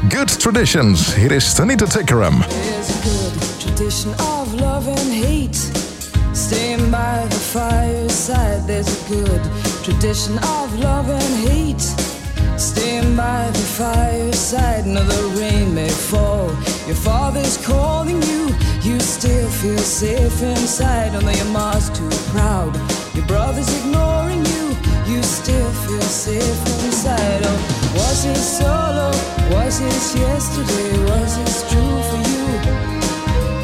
[0.10, 1.16] Good Traditions.
[1.16, 2.40] Hier is Tanita Tikaram.
[2.40, 5.58] There's a good tradition of love and hate.
[6.34, 9.42] Staying by the fireside, there's a good
[9.84, 12.09] tradition of love and hate.
[12.60, 16.48] Staying by the fireside, no, the rain may fall.
[16.88, 18.50] Your father's calling you,
[18.82, 21.16] you still feel safe inside.
[21.16, 22.76] Although your mom's too proud,
[23.16, 24.76] your brother's ignoring you,
[25.08, 27.42] you still feel safe inside.
[27.46, 29.08] Oh, was it solo?
[29.56, 30.92] Was it yesterday?
[31.08, 32.48] Was it true for you?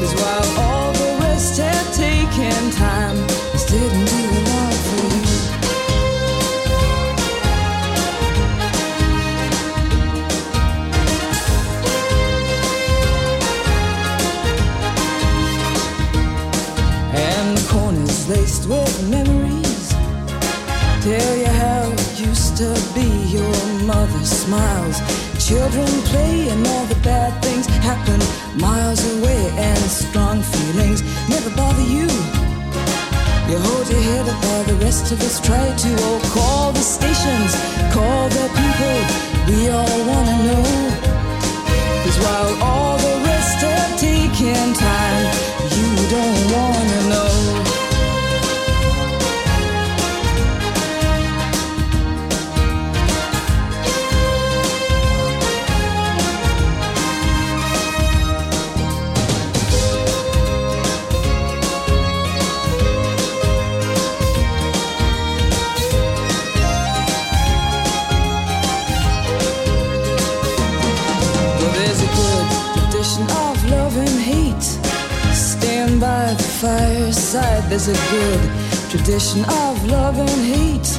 [0.00, 1.60] Cause while all the rest
[18.26, 19.90] the laced with memories
[21.02, 24.98] Tell you how it used to be Your mother smiles
[25.46, 28.20] Children play and all the bad things happen
[28.60, 32.08] miles away And strong feelings never bother you
[33.48, 35.90] You hold your head up while the rest of us try to.
[36.08, 37.52] Oh, call the stations,
[37.94, 38.98] call the people.
[39.48, 40.64] We all wanna know.
[42.02, 42.45] Cause while
[77.86, 80.90] A good tradition of love and hate.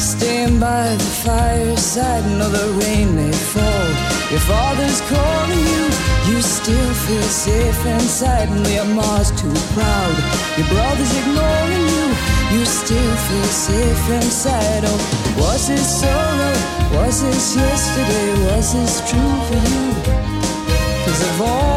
[0.00, 2.24] Stand by the fireside.
[2.38, 3.88] No, the rain may fall.
[4.32, 5.84] Your father's calling you.
[6.28, 8.48] You still feel safe inside.
[8.48, 10.16] And your mom's too proud.
[10.56, 12.06] Your brother's ignoring you.
[12.56, 14.84] You still feel safe inside.
[14.86, 14.98] Oh,
[15.36, 16.56] was this sorrow?
[16.96, 18.28] Was this yesterday?
[18.48, 19.84] Was this true for you?
[21.04, 21.73] Cause of all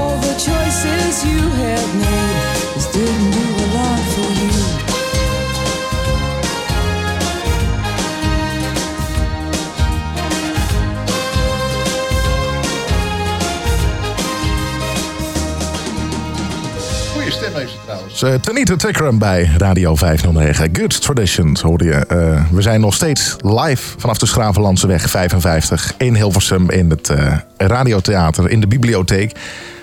[18.17, 18.47] trouwens.
[18.47, 20.69] Uh, Tanita Tikram bij Radio 509.
[20.73, 21.93] Good Traditions hoorde je.
[21.93, 27.37] Eh, we zijn nog steeds live vanaf de Schravenlandseweg 55 in Hilversum in het eh,
[27.57, 29.31] radiotheater in de bibliotheek.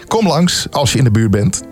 [0.06, 1.62] Kom langs als je in de buurt bent.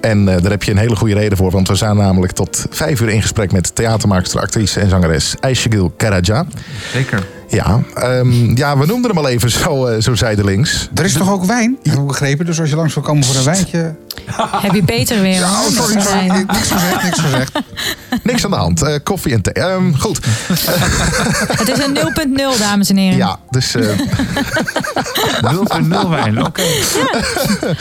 [0.00, 2.66] En eh, daar heb je een hele goede reden voor, want we zijn namelijk tot
[2.70, 6.46] vijf uur in gesprek met theatermaakster, actrice en zangeres Aishagil Karaja.
[6.92, 7.26] Zeker.
[7.52, 10.88] Ja, ehm, ja, we noemden hem al even zo, eh, zo zijdelings.
[10.94, 12.46] Er is toch ook wijn, heb ik begrepen.
[12.46, 13.94] Dus als je langs wil komen voor een wijntje...
[14.36, 15.32] Heb je beter weer.
[15.34, 16.26] Ja, oh, sorry, sorry.
[16.26, 17.52] Niks gezegd, niks gezegd.
[18.22, 18.82] Niks aan de hand.
[18.82, 19.52] Eh, koffie en thee.
[19.54, 20.18] Ehm, goed.
[21.60, 21.96] Het is een
[22.56, 23.16] 0.0, dames en heren.
[23.16, 23.74] Ja, dus...
[23.74, 23.82] eh,
[25.42, 26.44] 0,0 wijn.
[26.46, 26.62] Oké.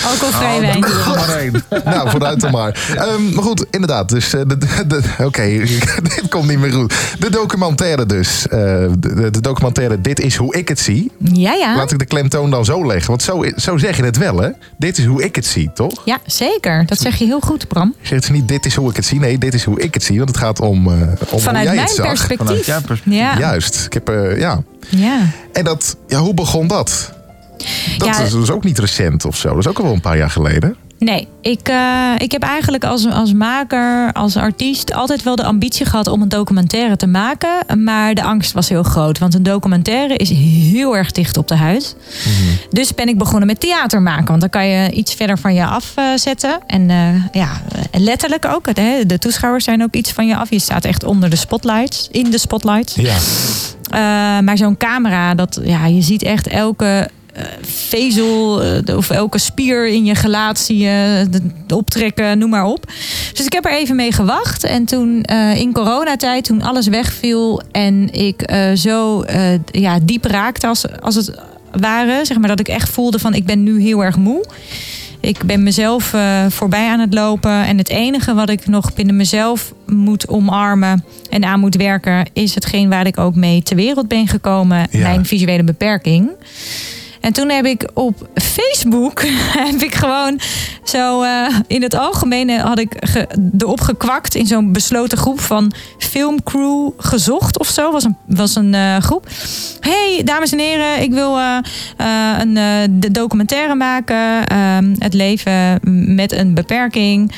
[0.10, 1.64] Alcoholvrij Oh, wijn.
[1.86, 2.94] nou, vooruit dan maar.
[2.98, 4.10] Ehm, maar goed, inderdaad.
[4.10, 5.44] Dus, eh, de, de- de- Oké,
[6.04, 6.94] dit komt niet meer goed.
[7.20, 8.48] De documentaire dus.
[8.48, 9.60] Eh, de, de documentaire
[10.02, 11.12] Dit is hoe ik het zie.
[11.34, 11.76] Ja, ja.
[11.76, 13.08] Laat ik de klemtoon dan zo leggen.
[13.08, 14.50] Want zo, zo zeg je het wel, hè?
[14.78, 16.02] Dit is hoe ik het zie, toch?
[16.06, 16.86] Ja, zeker.
[16.86, 17.96] Dat zeg je heel goed, Bram.
[18.02, 19.20] Je zegt niet dit is hoe ik het zie.
[19.20, 20.18] Nee, dit is hoe ik het zie.
[20.18, 20.94] Want het gaat om, eh,
[21.30, 21.96] om Vanuit hoe jij mijn het zag.
[22.06, 22.66] Vanuit perspectief.
[22.66, 23.20] jouw perspectief.
[23.20, 23.38] Ja.
[23.38, 23.86] Juist.
[23.86, 24.64] Ik heb, eh, ja.
[24.90, 25.20] ja.
[25.54, 27.12] En dat, ja, hoe begon dat?
[27.98, 28.20] Dat Ja.
[28.20, 29.50] is dus ook niet recent of zo.
[29.50, 30.76] Dat is ook al wel een paar jaar geleden.
[31.06, 35.86] Nee, ik, eh, ik heb eigenlijk als, als maker, als artiest altijd wel de ambitie
[35.86, 37.84] gehad om een documentaire te maken.
[37.84, 39.20] Maar de angst was heel groot.
[39.20, 41.96] Want een documentaire is heel erg dicht op de huid.
[42.70, 44.26] Dus ben ik begonnen met theater maken.
[44.26, 46.60] Want dan kan je iets verder van je afzetten.
[46.68, 47.62] en eh, ja,
[47.92, 48.66] letterlijk ook.
[48.74, 50.50] Hè, de toeschouwers zijn ook iets van je af.
[50.50, 52.96] Je staat echt onder de spotlights, in de spotlights.
[52.96, 53.16] Ja.
[53.94, 59.38] Uh, maar zo'n camera, dat, ja, je ziet echt elke uh, vezel uh, of elke
[59.38, 61.28] spier in je gelaat zie je
[61.68, 62.86] de, optrekken, noem maar op.
[63.34, 64.64] Dus ik heb er even mee gewacht.
[64.64, 69.24] En toen uh, in coronatijd, toen alles wegviel en ik zo
[69.72, 71.32] ja, diep raakte als, als het
[71.80, 72.26] ware.
[72.26, 74.46] Zeg maar dat ik echt voelde van ik ben nu heel erg moe.
[75.20, 76.16] Ik ben mezelf
[76.50, 77.66] voorbij aan het lopen.
[77.66, 82.56] En het enige wat ik nog binnen mezelf moet omarmen en aan moet werken, is
[82.56, 84.88] hetgeen waar ik ook mee ter wereld ben gekomen.
[84.92, 85.00] Ja.
[85.02, 86.30] Mijn visuele beperking.
[87.22, 89.22] En toen heb ik op Facebook
[89.70, 90.40] heb ik gewoon
[90.84, 95.74] zo uh, in het algemeen had ik ge, erop gekwakt in zo'n besloten groep van
[95.98, 99.28] filmcrew gezocht of zo was een was een uh, groep.
[99.80, 101.58] Hey dames en heren, ik wil uh,
[102.40, 102.54] een
[103.00, 104.18] de documentaire maken.
[105.00, 105.80] het leven
[106.16, 107.32] met een beperking.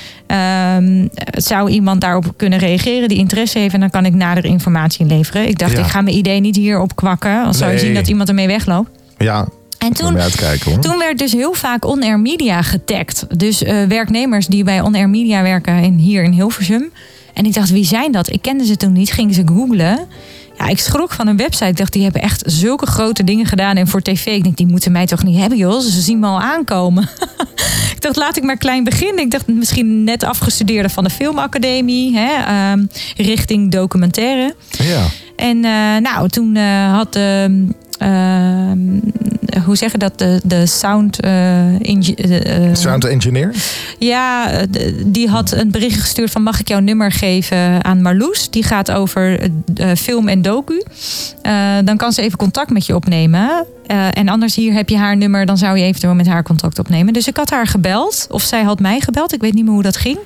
[0.78, 5.06] Um, zou iemand daarop kunnen reageren die interesse heeft en dan kan ik nader informatie
[5.06, 5.48] leveren.
[5.48, 5.80] Ik dacht ja.
[5.80, 7.44] ik ga mijn idee niet hierop kwakken.
[7.44, 7.54] Als nee.
[7.54, 8.90] zou je zien dat iemand ermee wegloopt.
[9.18, 9.48] Ja,
[9.84, 10.18] en toen,
[10.80, 13.26] toen werd dus heel vaak On-Air Media getagd.
[13.38, 16.92] Dus uh, werknemers die bij On-Air Media werken in, hier in Hilversum.
[17.34, 18.32] En ik dacht, wie zijn dat?
[18.32, 20.00] Ik kende ze toen niet, ging ze googlen.
[20.58, 21.66] Ja, ik schrok van een website.
[21.66, 23.76] Ik dacht, die hebben echt zulke grote dingen gedaan.
[23.76, 25.80] En voor tv, ik denk, die moeten mij toch niet hebben, joh.
[25.80, 27.04] Ze zien me al aankomen.
[27.96, 29.24] ik dacht, laat ik maar klein beginnen.
[29.24, 32.18] Ik dacht, misschien net afgestudeerde van de Filmacademie.
[32.18, 34.56] Hè, um, richting documentaire.
[34.70, 35.06] Ja.
[35.36, 37.16] En uh, nou, toen uh, had...
[37.16, 37.46] Uh,
[39.66, 40.18] hoe zeg je dat?
[40.20, 41.34] De, de sound, uh,
[42.74, 43.52] sound engineer?
[44.00, 44.52] Ja,
[45.06, 48.50] die had een bericht gestuurd van mag ik jouw nummer geven aan Marloes?
[48.50, 49.50] Die gaat over
[49.98, 50.84] film en docu.
[51.84, 53.66] Dan kan ze even contact met je opnemen.
[53.88, 56.80] eh, en anders hier heb je haar nummer, dan zou je eventueel met haar contact
[56.80, 57.14] opnemen.
[57.14, 59.84] Dus ik had haar gebeld, of zij had mij gebeld, ik weet niet meer hoe
[59.84, 60.18] dat ging.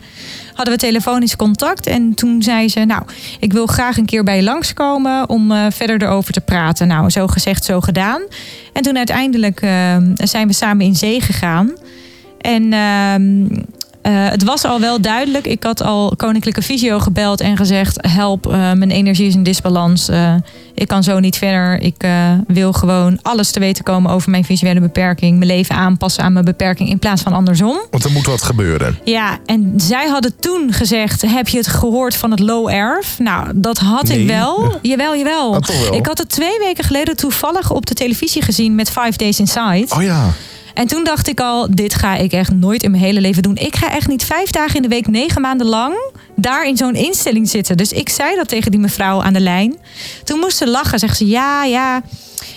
[0.58, 3.04] Hadden we telefonisch contact en toen zei ze, nou,
[3.40, 6.88] ik wil graag een keer bij je langskomen om eh, verder erover te praten.
[6.88, 8.22] Nou, zo gezegd, zo gedaan.
[8.74, 11.72] En toen uiteindelijk eh, zijn we samen in zee gegaan.
[12.42, 12.74] En
[14.08, 15.48] eh, het was al wel duidelijk.
[15.48, 20.10] Ik had al Koninklijke Visio gebeld en gezegd: help, eh, mijn energie is in disbalans.
[20.10, 20.34] Eh,
[20.74, 21.82] ik kan zo niet verder.
[21.82, 21.96] Ik
[22.48, 25.38] wil gewoon alles te weten komen over mijn visuele beperking.
[25.38, 27.80] Mijn leven aanpassen aan mijn beperking in plaats van andersom.
[27.92, 29.00] Want er moet wat gebeuren.
[29.04, 33.20] Ja, en zij hadden toen gezegd: Heb je het gehoord van het low erf?
[33.20, 34.22] Nou, dat had Nee.
[34.22, 34.76] ik wel.
[34.82, 35.56] Jawel, jawel.
[35.56, 35.94] Ah, wel?
[35.94, 39.86] Ik had het twee weken geleden toevallig op de televisie gezien met Five Days Inside.
[39.96, 40.30] Oh ja.
[40.78, 43.56] En toen dacht ik al, dit ga ik echt nooit in mijn hele leven doen.
[43.56, 45.96] Ik ga echt niet vijf dagen in de week, negen maanden lang
[46.36, 47.78] daar in zo'n instelling zitten.
[47.78, 49.78] Dus ik zei dat tegen die mevrouw aan de lijn.
[50.24, 52.02] Toen moest ze lachen, zegt ze ja, ja.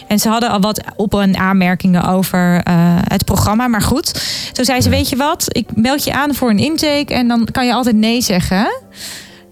[0.09, 2.75] En ze hadden al wat op- en aanmerkingen over eh,
[3.09, 3.69] het programma.
[3.69, 4.13] Maar goed,
[4.53, 5.45] toen zei ze, weet je wat?
[5.49, 8.83] Ik meld je aan voor een intake en dan kan je altijd nee zeggen.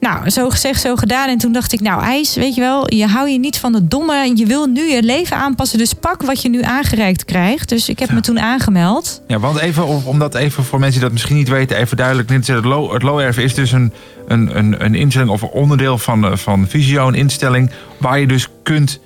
[0.00, 1.28] Nou, zo gezegd, zo gedaan.
[1.28, 3.90] En toen dacht ik, nou IJs, weet je wel, je hou je niet van het
[3.90, 4.32] domme.
[4.34, 7.68] Je wil nu je leven aanpassen, dus pak wat je nu aangereikt krijgt.
[7.68, 9.22] Dus ik heb me toen aangemeld.
[9.26, 12.28] Ja, want even, om dat even voor mensen die dat misschien niet weten, even duidelijk
[12.28, 12.90] neer te zetten.
[12.90, 13.92] Het erf is dus een,
[14.26, 18.26] een, een, een instelling of een onderdeel van, eh, van Visio, een instelling waar je
[18.26, 19.00] dus kunt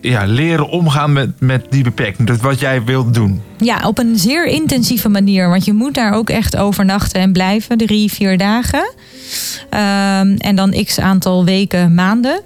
[0.00, 2.28] ja, leren omgaan met, met die beperking.
[2.28, 3.42] Dat wat jij wilt doen.
[3.56, 5.48] Ja, op een zeer intensieve manier.
[5.48, 8.94] Want je moet daar ook echt overnachten en blijven, drie, vier dagen.
[9.70, 12.40] Ehm, en dan x aantal weken, maanden.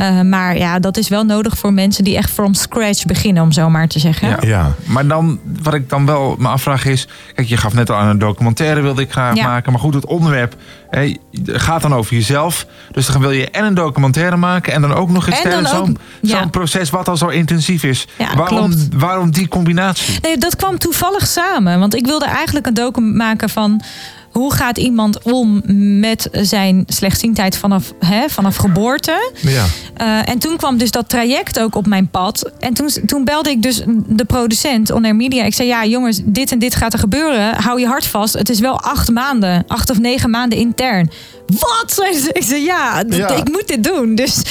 [0.00, 3.52] Eh, maar ja, dat is wel nodig voor mensen die echt from scratch beginnen, om
[3.52, 4.28] zo maar te zeggen.
[4.28, 4.38] Ja.
[4.40, 4.72] Ja.
[4.84, 7.08] Maar dan, wat ik dan wel me afvraag is...
[7.34, 9.46] Kijk, je gaf net al aan een documentaire wilde ik graag Ja.
[9.46, 9.72] maken.
[9.72, 10.56] Maar goed, het onderwerp
[10.90, 12.66] hè, gaat dan over jezelf.
[12.92, 14.72] Dus dan wil je en een documentaire maken...
[14.72, 16.46] en dan ook nog eens zo'n ja.
[16.46, 18.06] proces wat al zo intensief is.
[18.18, 18.88] Ja, waarom, klopt.
[18.94, 20.18] waarom die combinatie?
[20.22, 21.78] Nee, dat kwam toevallig samen.
[21.78, 23.82] Want ik wilde eigenlijk een docu maken van
[24.30, 25.62] hoe gaat iemand om
[26.00, 29.32] met zijn slechtziendheid vanaf, hè, vanaf geboorte.
[29.40, 29.64] Ja.
[30.00, 32.50] Eh, en toen kwam dus dat traject ook op mijn pad.
[32.58, 35.44] En toen, toen belde ik dus de producent, On Air Media.
[35.44, 37.54] Ik zei, ja jongens, dit en dit gaat er gebeuren.
[37.54, 38.34] Hou je hart vast.
[38.34, 39.64] Het is wel acht maanden.
[39.66, 41.10] Acht of negen maanden intern.
[41.46, 42.12] Wat?
[42.32, 43.02] Ik zei, ja,
[43.36, 44.14] ik moet dit doen.
[44.14, 44.42] Dus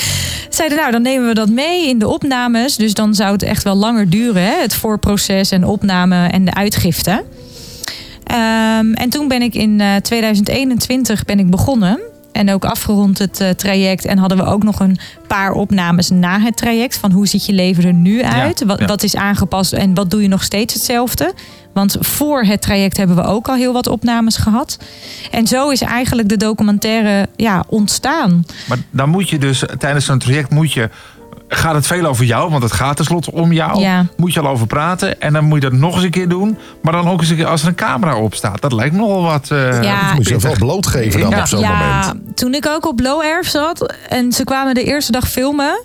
[0.49, 2.75] zeiden, nou, dan nemen we dat mee in de opnames.
[2.75, 4.43] Dus dan zou het echt wel langer duren.
[4.43, 4.61] Hè?
[4.61, 7.23] Het voorproces en opname en de uitgifte.
[8.23, 11.99] Ehm, en toen ben ik in eh, 2021 ben ik begonnen.
[12.39, 14.05] En ook afgerond het eh, traject.
[14.05, 16.97] En hadden we ook nog een paar opnames na het traject.
[16.97, 18.63] Van hoe ziet je leven er nu uit?
[18.63, 18.85] wat, ja.
[18.85, 21.33] wat is aangepast en wat doe je nog steeds hetzelfde?
[21.73, 24.79] Want voor het traject hebben we ook al heel wat opnames gehad.
[25.31, 28.45] En zo is eigenlijk de documentaire ja, ontstaan.
[28.67, 30.89] Maar dan moet je dus tijdens zo'n traject moet je.
[31.51, 33.79] Gaat het veel over jou, want het gaat tenslotte om jou.
[33.79, 34.05] Ja.
[34.17, 35.21] Moet je al over praten.
[35.21, 36.57] En dan moet je dat nog eens een keer doen.
[36.81, 38.61] Maar dan ook eens een keer als er een camera op staat.
[38.61, 39.51] Dat lijkt nogal wat.
[39.51, 40.13] eh, Ja.
[40.13, 41.39] Moet je wel blootgeven dan Ja.
[41.39, 42.37] op zo'n ja, moment.
[42.37, 45.81] toen ik ook op Low Erf zat en ze kwamen de eerste dag filmen.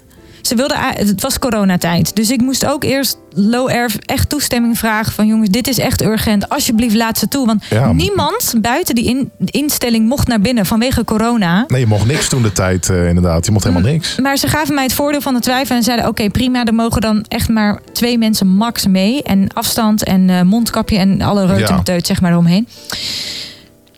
[0.47, 2.17] Ze wilden, a- het was coronatijd.
[2.17, 6.03] Dus ik moest ook eerst Low Erf echt toestemming vragen van jongens, dit is echt
[6.03, 6.49] urgent.
[6.49, 7.47] Alsjeblieft laat ze toe.
[7.47, 7.93] Want Ja.
[7.93, 11.65] niemand buiten die in- instelling mocht naar binnen vanwege corona.
[11.69, 13.47] Nee, je mocht niks toen de tijd, eh, inderdaad.
[13.47, 14.19] Je mocht helemaal niks.
[14.19, 17.01] Maar ze gaven mij het voordeel van de twijfel en zeiden: Oké, prima, er mogen
[17.01, 19.23] dan echt maar twee mensen max mee.
[19.23, 22.69] En afstand en eh, mondkapje en alle reutemeteut, zeg maar, eromheen.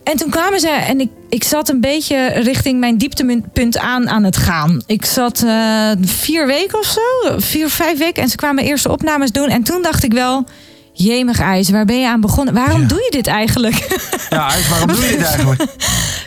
[0.07, 4.23] En toen kwamen ze en ik, ik zat een beetje richting mijn dieptepunt aan aan
[4.23, 4.81] het gaan.
[4.85, 8.23] Ik zat eh, vier weken of zo, vier, vijf weken.
[8.23, 9.47] En ze kwamen eerste opnames doen.
[9.47, 10.45] En toen dacht ik wel,
[10.97, 12.53] jemig ijs, waar ben je aan begonnen?
[12.53, 13.75] Waarom doe je dit eigenlijk?
[14.29, 15.65] Ja, Ijs, waarom doe je dit eigenlijk?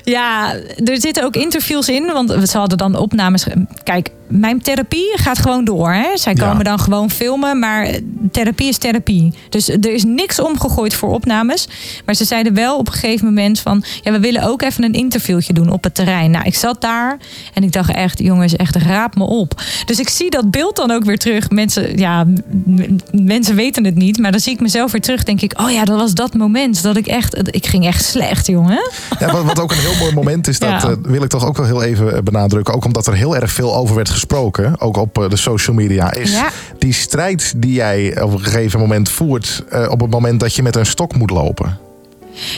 [0.05, 0.55] Ja,
[0.85, 3.47] er zitten ook interviews in, want ze hadden dan opnames.
[3.85, 5.93] Kijk, mijn therapie gaat gewoon door.
[5.93, 6.16] Hè?
[6.16, 6.49] Zij Ja.
[6.49, 7.89] komen dan gewoon filmen, maar
[8.33, 9.33] therapie is therapie.
[9.49, 11.68] Dus er is niks omgegooid voor opnames.
[12.05, 13.85] Maar ze zeiden wel op een gegeven moment van...
[14.03, 16.31] ja, we willen ook even een interviewtje doen op het terrein.
[16.31, 17.18] Nou, ik zat daar
[17.55, 19.62] en ik dacht echt, jongens, echt raap me op.
[19.85, 21.51] Dus ik zie dat beeld dan ook weer terug.
[21.51, 22.25] Mensen, ja,
[23.12, 25.25] mensen weten het niet, maar dan zie ik mezelf weer terug.
[25.25, 27.55] Denk ik, oh ja, dat was dat moment dat ik echt...
[27.57, 28.91] Ik ging echt slecht, jongen.
[29.19, 30.89] Ja, wat, wat ook een heel mooi moment is, dat Ja.
[30.89, 32.75] eh, wil ik toch ook wel heel even eh, benadrukken.
[32.75, 36.13] Ook omdat er heel erg veel over werd gesproken, ook op eh, de social media.
[36.13, 36.49] Is Ja.
[36.79, 40.77] die strijd die jij op een gegeven moment voert, op het moment dat je met
[40.77, 41.79] een stok moet lopen.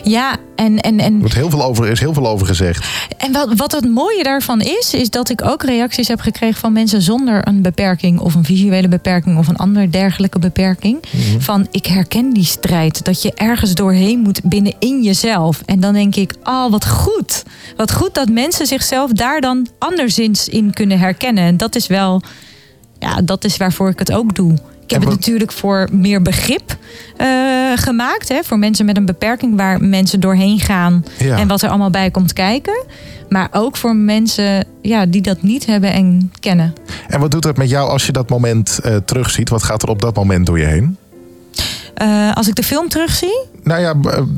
[0.04, 2.86] Ja, en, en, Er en, wordt heel veel over, is heel veel over gezegd.
[3.16, 6.72] en wat, wat het mooie daarvan is, is dat ik ook reacties heb gekregen van
[6.72, 10.98] mensen zonder een beperking of een visuele beperking of een andere dergelijke beperking.
[11.38, 15.62] Van ik herken die strijd, dat je ergens doorheen moet binnenin jezelf.
[15.66, 17.42] En dan denk ik, oh wat goed.
[17.76, 21.44] Wat goed dat mensen zichzelf daar dan anderszins in kunnen herkennen.
[21.44, 22.22] En dat is wel,
[22.98, 24.58] ja, dat is waarvoor ik het ook doe.
[24.86, 26.76] Heb En het natuurlijk voor meer begrip
[27.16, 27.26] eh,
[27.74, 28.28] gemaakt.
[28.28, 31.04] Hè, voor mensen met een beperking waar mensen doorheen gaan.
[31.18, 31.38] Ja.
[31.38, 32.84] En wat er allemaal bij komt kijken.
[33.28, 36.72] Maar ook voor mensen ja, die dat niet hebben en kennen.
[37.08, 39.48] En wat doet het met jou als je dat moment eh, terugziet?
[39.48, 40.96] Wat gaat er op dat moment door je heen?
[41.94, 43.94] Eh, als ik de film terugzie, Nou ja,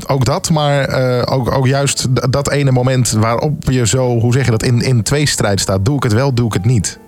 [0.07, 0.89] ook dat, maar
[1.29, 5.03] ook, ook juist dat ene moment waarop je zo, hoe zeg je dat, in, in
[5.03, 5.85] tweestrijd staat.
[5.85, 6.99] Doe ik het wel, doe ik het niet.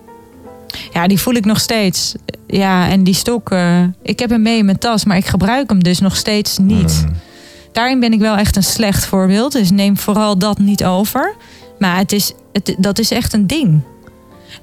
[0.93, 2.13] Ja, die voel ik nog steeds.
[2.47, 5.69] Ja, en die stok, eh, ik heb hem mee in mijn tas, maar ik gebruik
[5.69, 7.03] hem dus nog steeds niet.
[7.05, 7.15] Hmm.
[7.71, 9.51] Daarin ben ik wel echt een slecht voorbeeld.
[9.51, 11.35] Dus neem vooral dat niet over.
[11.79, 13.81] Maar het is, het, dat is echt een ding.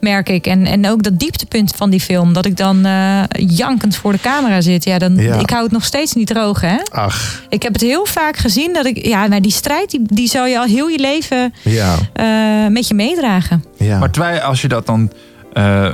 [0.01, 0.47] Merk ik.
[0.47, 2.33] En, en ook dat dieptepunt van die film.
[2.33, 4.85] Dat ik dan eh, jankend voor de camera zit.
[4.85, 5.35] Ja, dan, Ja.
[5.39, 6.61] Ik hou het nog steeds niet droog.
[6.61, 6.77] Hè?
[6.91, 8.73] Ach, Ik heb het heel vaak gezien.
[8.73, 11.95] Dat ik, ja, maar die strijd die, die zou je al heel je leven ja.
[12.13, 13.65] eh, met je meedragen.
[13.79, 13.99] ja.
[13.99, 15.11] Maar als je dat dan.
[15.55, 15.91] Eh,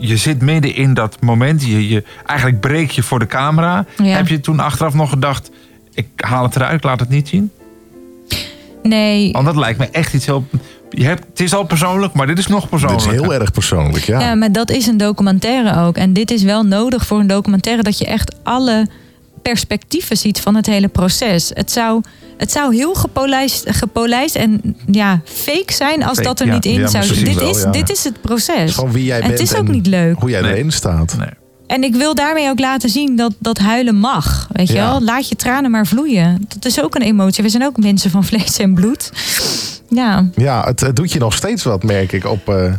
[0.00, 1.64] je, zit midden in dat moment.
[1.64, 3.84] Je, je, eigenlijk breek je voor de camera.
[3.96, 4.16] Ja.
[4.16, 5.50] Heb je toen achteraf nog gedacht.
[5.94, 7.50] Ik haal het eruit, laat het niet zien?
[8.82, 10.44] Nee, Want dat lijkt me echt iets heel.
[10.90, 13.12] Je hebt, het is al persoonlijk, maar dit is nog Dit persoonlijker.
[13.14, 14.20] is heel erg persoonlijk, ja.
[14.20, 15.96] Ja, maar dat is een documentaire ook.
[15.96, 18.88] En dit is wel nodig voor een documentaire dat je echt alle
[19.42, 21.50] perspectieven ziet van het hele proces.
[21.54, 22.02] Het zou,
[22.36, 26.52] het zou heel gepolijst, gepolijst en ja, fake zijn als Fake, dat er ja.
[26.52, 27.24] niet in Ja, zou zitten.
[27.24, 27.70] Dit, wel, is, ja.
[27.70, 28.74] dit is het proces.
[28.74, 30.18] Gewoon wie jij en bent het is ook en niet leuk.
[30.18, 30.52] Hoe jij Nee.
[30.52, 31.16] erin staat.
[31.18, 31.28] Nee.
[31.66, 34.48] En ik wil daarmee ook laten zien dat, dat huilen mag.
[34.52, 35.02] Weet je wel?
[35.02, 36.44] Laat je tranen maar vloeien.
[36.48, 37.42] Dat is ook een emotie.
[37.42, 39.10] We zijn ook mensen van vlees en bloed.
[39.88, 42.24] Ja, Ja, het, het doet je nog steeds wat, merk ik.
[42.24, 42.72] Op, eh,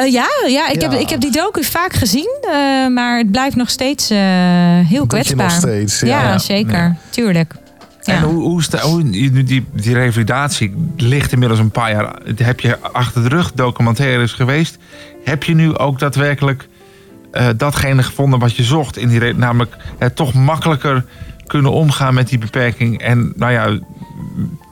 [0.00, 2.38] Eh, ja, ja, ik, Heb, ik heb die docu vaak gezien.
[2.42, 4.18] eh, maar het blijft nog steeds eh,
[4.88, 5.46] heel kwetsbaar.
[5.46, 6.06] nog steeds, ja.
[6.06, 6.38] ja, Ja.
[6.38, 6.78] zeker.
[6.78, 6.96] Ja.
[7.10, 7.54] Tuurlijk.
[8.02, 8.14] Ja.
[8.14, 12.18] En hoe, hoe, sta, hoe die, die, die revalidatie ligt inmiddels een paar jaar.
[12.36, 14.78] Heb je achter de rug documentaires geweest?
[15.24, 16.68] Heb je nu ook daadwerkelijk
[17.32, 18.96] eh, datgene gevonden wat je zocht?
[18.96, 21.04] In die, namelijk het toch makkelijker
[21.46, 23.00] kunnen omgaan met die beperking.
[23.02, 23.78] En nou ja,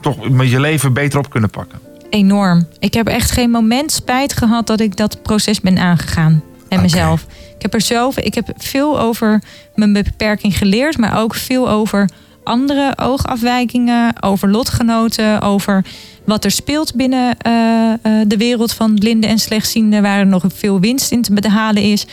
[0.01, 1.79] toch met je leven beter op kunnen pakken.
[2.11, 2.67] Enorm.
[2.79, 6.43] Ik heb echt geen moment spijt gehad dat ik dat proces ben aangegaan.
[6.69, 7.27] En mezelf.
[7.55, 9.43] Ik heb er zelf, ik heb veel over
[9.75, 12.09] mijn beperking geleerd, maar ook veel over
[12.49, 15.85] andere oogafwijkingen, over lotgenoten, over
[16.25, 20.45] wat er speelt binnen eh, eh, de wereld van blinden en slechtzienden, waar er nog
[20.55, 22.07] veel winst in te behalen is.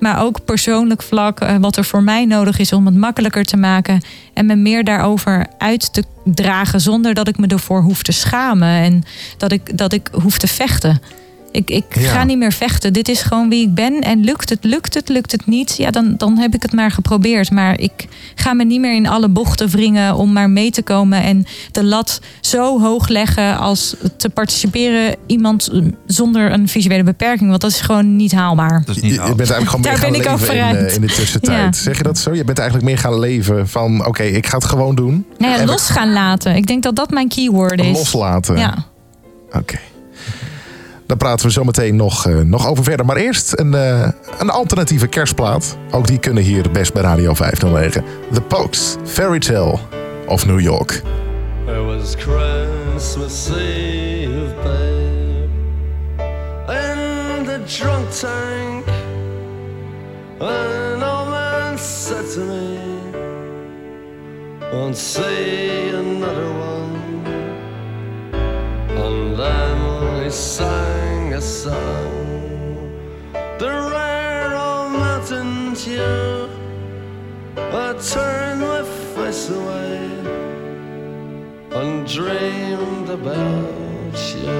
[0.00, 3.56] Maar ook persoonlijk vlak, eh, wat er voor mij nodig is om het makkelijker te
[3.56, 4.00] maken.
[4.34, 8.68] En me meer daarover uit te dragen zonder dat ik me ervoor hoef te schamen.
[8.68, 9.02] En
[9.36, 11.00] dat ik, dat ik hoef te vechten.
[11.52, 12.10] Ik, ik Ja.
[12.12, 12.92] ga niet meer vechten.
[12.92, 14.00] Dit is gewoon wie ik ben.
[14.00, 15.74] En lukt het, lukt het, lukt het niet.
[15.76, 17.50] Ja, dan, dan heb ik het maar geprobeerd.
[17.50, 21.22] Maar ik ga me niet meer in alle bochten wringen om maar mee te komen.
[21.22, 25.70] En de lat zo hoog leggen als te participeren iemand
[26.06, 27.48] zonder een visuele beperking.
[27.48, 28.82] Want dat is gewoon niet haalbaar.
[28.86, 30.40] Dat is je, niet je bent eigenlijk gewoon Daar meer gaan ben ik ook
[30.76, 31.76] in, eh, in de tussentijd.
[31.76, 31.82] Ja.
[31.82, 32.34] Zeg je dat zo?
[32.34, 34.06] Je bent eigenlijk meer gaan leven van...
[34.06, 35.26] Oké, ik ga het gewoon doen.
[35.38, 36.56] Nou ja, En we- los gaan laten.
[36.56, 37.96] Ik denk dat dat mijn keyword is.
[37.98, 38.58] Loslaten.
[38.58, 38.84] Ja.
[39.52, 39.78] Oké.
[41.10, 43.06] Daar praten we zo meteen nog, eh, nog over verder.
[43.06, 44.08] Maar eerst een, eh,
[44.38, 45.76] een alternatieve kerstplaat.
[45.90, 48.04] Ook die kunnen hier best bij Radio 509.
[48.32, 49.78] The Pokes, Fairy Tale
[50.26, 51.02] of New York.
[51.66, 55.48] It was Christmas Eve, babe,
[56.68, 58.86] in the drunk tank.
[60.38, 62.78] An old man said me,
[64.72, 66.80] Won't see another one.
[68.96, 69.69] And
[70.30, 72.92] sang a song,
[73.58, 76.50] the rare old mountain tune.
[77.56, 78.82] I turned my
[79.14, 79.98] face away
[81.72, 84.56] and dreamed about you.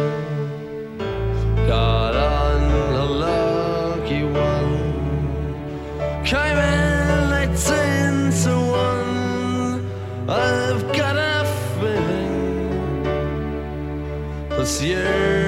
[1.69, 2.63] Got on
[2.95, 4.79] a lucky one,
[6.25, 9.89] came in eighteen to one.
[10.29, 11.45] I've got a
[11.79, 13.05] feeling
[14.49, 15.40] this year's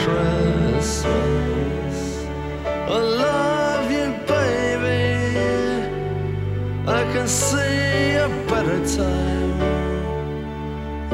[0.00, 1.18] Christmas.
[2.66, 5.04] I love you, baby.
[6.86, 9.58] I can see a better time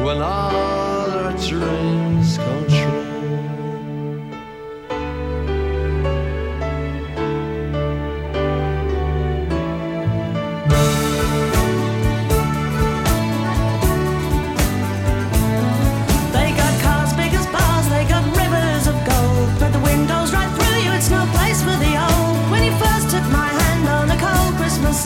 [0.05, 2.68] when all our dreams come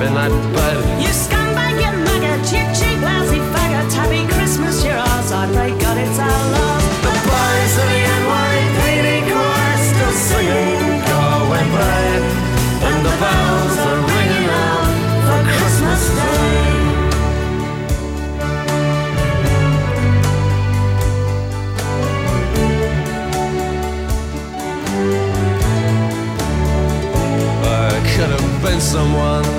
[0.00, 0.78] In that bed.
[1.02, 3.90] You scumbag, you maggot, you cheap, lousy faggot.
[3.98, 5.32] Happy Christmas, you're ours.
[5.32, 6.82] I pray God it's our love.
[7.02, 12.24] The boys of the NYPD choir still singing Go away, babe.
[12.86, 14.86] And the bells are ringing out
[15.26, 16.78] for Christmas Day.
[27.66, 29.57] I could have been someone.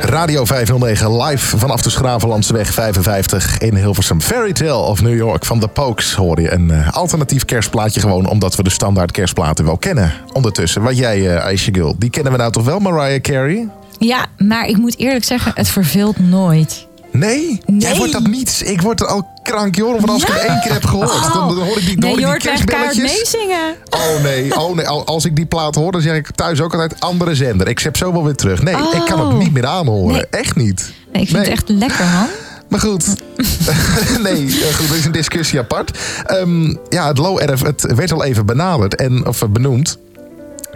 [0.00, 4.20] Radio 509 live vanaf de Schravenlandseweg 55 in Hilversum.
[4.20, 6.52] Fairy Tale of New York van The Pokes hoor je.
[6.52, 10.12] Een eh, alternatief kerstplaatje gewoon omdat we de standaard kerstplaten wel kennen.
[10.32, 13.68] Ondertussen, wat jij uh, Aisha Girl, die kennen we nou toch wel Mariah Carey?
[13.98, 16.86] Ja, maar ik moet eerlijk zeggen, het verveelt nooit.
[17.12, 17.60] Nee?
[17.78, 18.62] Jij wordt dat niet.
[18.64, 20.04] Ik word er al krank, joh.
[20.04, 22.16] Als ik het één keer heb gehoord, dan, dan hoor ik die, dan Oh.
[22.16, 23.74] Nee, hoor ik die echt meezingen.
[23.90, 24.88] Oh nee, oh nee.
[24.88, 27.68] Al- Als ik die plaat hoor, dan zeg ik thuis ook altijd andere zender.
[27.68, 28.62] Ik zet zo wel weer terug.
[28.62, 29.38] Nee, ik kan het Oh.
[29.38, 30.12] niet meer aanhoren.
[30.12, 30.26] Nee.
[30.30, 30.92] Echt niet.
[31.12, 32.26] Nee, ik vind het echt lekker, man.
[32.68, 33.04] Maar goed.
[34.22, 35.98] nee, eh, goed, dat is een discussie apart.
[36.26, 39.98] Ehm, ja, het low erf, het werd al even benaderd en, of eh, benoemd.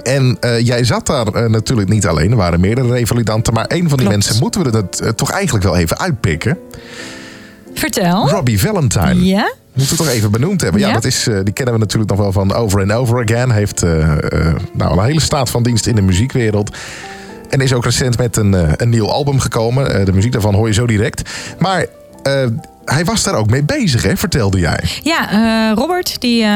[0.02, 2.30] En eh, jij zat daar natuurlijk niet alleen.
[2.30, 3.52] Er waren meerdere revalidanten.
[3.54, 4.10] Maar een van die Klopt.
[4.12, 6.58] mensen moeten we het eh, toch eigenlijk wel even uitpikken.
[7.74, 8.28] Vertel.
[8.28, 9.24] Robbie Valentine.
[9.24, 9.52] Ja?
[9.72, 10.80] Moeten we toch even benoemd hebben.
[10.80, 10.92] Ja, Ja?
[10.92, 13.50] dat is, eh, die kennen we natuurlijk nog wel van Over and Over Again.
[13.50, 16.76] Heeft eh, eh, nou, een hele staat van dienst in de muziekwereld.
[17.48, 20.04] En is ook recent met een, een nieuw album gekomen.
[20.04, 21.30] De muziek daarvan hoor je zo direct.
[21.58, 21.86] Maar
[22.84, 24.16] hij was daar ook mee bezig, hè?
[24.16, 24.80] vertelde jij.
[25.02, 26.46] Ja, Robert, die,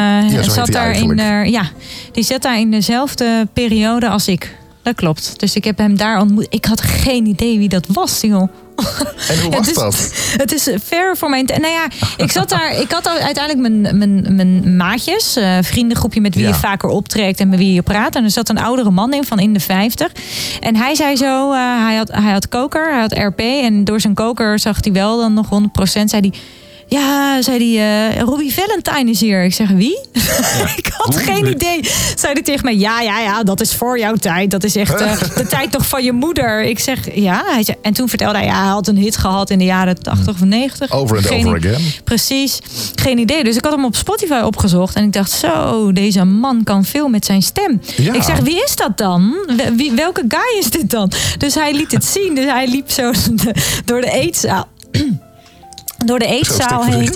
[0.41, 1.17] zat daar in,
[1.51, 1.71] ja,
[2.13, 4.57] die zat daar in dezelfde periode als ik.
[4.85, 5.39] Dat klopt.
[5.41, 6.47] Dus ik heb hem daar ontmoet.
[6.51, 8.49] Ik had geen idee wie dat was, joh.
[9.29, 10.13] En hoe was dat?
[10.37, 11.45] Het is ver voor mijn...
[11.45, 12.81] Nou ja, ik zat daar...
[12.81, 15.37] Ik had uiteindelijk mijn, mijn, mijn maatjes.
[15.37, 16.49] eh, vriendengroepje met wie Ja.
[16.49, 18.15] je vaker optrekt en met wie je praat.
[18.17, 20.13] En er zat een oudere man in van in de 50.
[20.61, 21.53] En hij zei zo...
[21.53, 23.39] eh, hij, had, hij had koker, hij had RP.
[23.41, 26.05] En door zijn koker zag hij wel dan nog 100%.
[26.05, 26.33] Zei hij...
[26.95, 29.45] Ja, zei hij, eh Robbie Valentine is hier.
[29.45, 29.99] Ik zeg, wie?
[30.77, 31.81] ik had geen idee.
[32.17, 34.51] Zei hij tegen mij, ja, ja, ja, dat is voor jouw tijd.
[34.51, 36.63] Dat is echt eh, de tijd nog van je moeder.
[36.63, 37.45] Ik zeg, ja.
[37.83, 40.41] En toen vertelde hij, ja, hij had een hit gehad in de jaren 80 of
[40.45, 40.91] 90.
[40.93, 41.83] Over Geen over again.
[42.05, 42.59] Precies,
[42.95, 43.45] geen idee.
[43.45, 44.95] Dus ik had hem op Spotify opgezocht.
[44.95, 47.81] En ik dacht, zo, deze man kan veel met zijn stem.
[47.97, 48.13] Ja.
[48.13, 49.35] Ik zeg, wie is dat dan?
[49.77, 51.11] Wie- welke guy is dit dan?
[51.39, 52.35] Dus hij liet het zien.
[52.35, 53.13] Dus hij liep zo
[53.85, 54.69] door de eetzaal.
[56.05, 57.13] Door de eetzaal heen.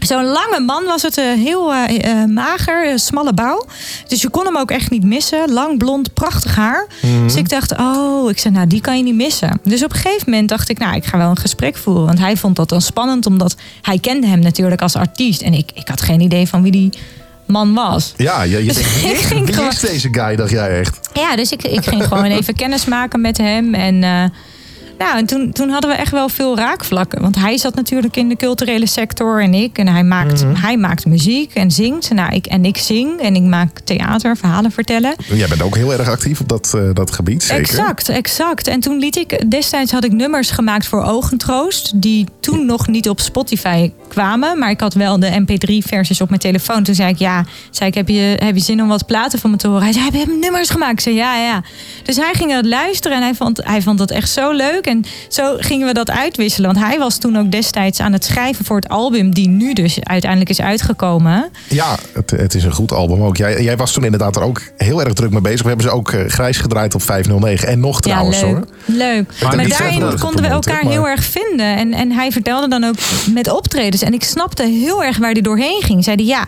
[0.00, 3.66] Zo'n lange man was het, eh, heel eh, eh, mager, smalle bouw.
[4.08, 5.52] Dus je kon hem ook echt niet missen.
[5.52, 6.86] Lang, blond, prachtig haar.
[7.02, 7.22] Mhm.
[7.22, 9.60] Dus ik dacht, oh, ik zei, nou, die kan je niet missen.
[9.64, 12.06] Dus op een gegeven moment dacht ik, nou, ik ga wel een gesprek voeren.
[12.06, 15.42] Want hij vond dat dan spannend, omdat hij kende hem natuurlijk als artiest.
[15.42, 16.92] En ik, ik had geen idee van wie die
[17.46, 18.12] man was.
[18.16, 20.98] Ja, je, je Dus denkt, wie, ging wie gewoon- is deze guy, dacht jij echt?
[21.12, 23.74] Ja, dus ik, ik ging gewoon even kennis maken met hem.
[23.74, 24.32] En,
[25.02, 27.20] nou, en toen, toen hadden we echt wel veel raakvlakken.
[27.22, 29.78] Want hij zat natuurlijk in de culturele sector en ik.
[29.78, 30.54] En hij maakt, Mhm.
[30.54, 32.10] hij maakt muziek en zingt.
[32.12, 35.14] Nou, ik, en ik zing en ik maak theater, verhalen vertellen.
[35.32, 37.62] Jij bent ook heel erg actief op dat, eh, dat gebied, zeker?
[37.62, 38.66] Exact, exact.
[38.66, 43.08] En toen liet ik, destijds had ik nummers gemaakt voor Ogentroost, die toen nog niet
[43.08, 46.82] op Spotify kwamen, maar ik had wel de MP3-versies op mijn telefoon.
[46.82, 49.50] Toen zei ik, ja, zei ik, heb je, heb je zin om wat platen van
[49.50, 49.82] me te horen?
[49.82, 50.92] Hij zei, heb je nummers gemaakt?
[50.92, 51.62] Ik zei, ja, ja.
[52.02, 54.86] Dus hij ging dat luisteren en hij vond, hij vond dat echt zo leuk.
[54.92, 56.72] En zo gingen we dat uitwisselen.
[56.72, 59.98] Want hij was toen ook destijds aan het schrijven voor het album, die nu dus
[60.02, 61.50] uiteindelijk is uitgekomen.
[61.68, 63.36] Ja, het, het is een goed album ook.
[63.36, 65.62] Jij, jij was toen inderdaad er ook heel erg druk mee bezig.
[65.62, 67.68] We hebben ze ook eh, grijs gedraaid op 509.
[67.68, 68.54] En nog trouwens ja, leuk.
[68.54, 68.66] hoor.
[68.84, 69.32] Leuk.
[69.42, 71.76] Maar, daarin konden we elkaar maar- heel erg vinden.
[71.76, 72.94] En, en hij vertelde dan ook
[73.34, 74.02] met optredens.
[74.02, 76.04] En ik snapte heel erg waar hij doorheen ging.
[76.04, 76.46] Zeiden ja.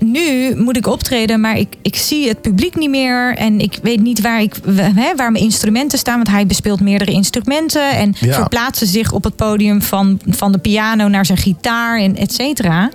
[0.00, 3.34] Nu moet ik optreden, maar ik, ik zie het publiek niet meer.
[3.36, 6.16] En ik weet niet waar, ik, hè, waar mijn instrumenten staan.
[6.16, 7.90] Want hij bespeelt meerdere instrumenten.
[7.90, 8.34] En Ja.
[8.34, 12.90] verplaatste zich op het podium van, van de piano naar zijn gitaar en et cetera.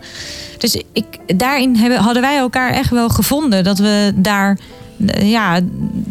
[0.58, 3.64] Dus ik, daarin hebben, hadden wij elkaar echt wel gevonden.
[3.64, 4.58] Dat we daar
[5.22, 5.60] ja,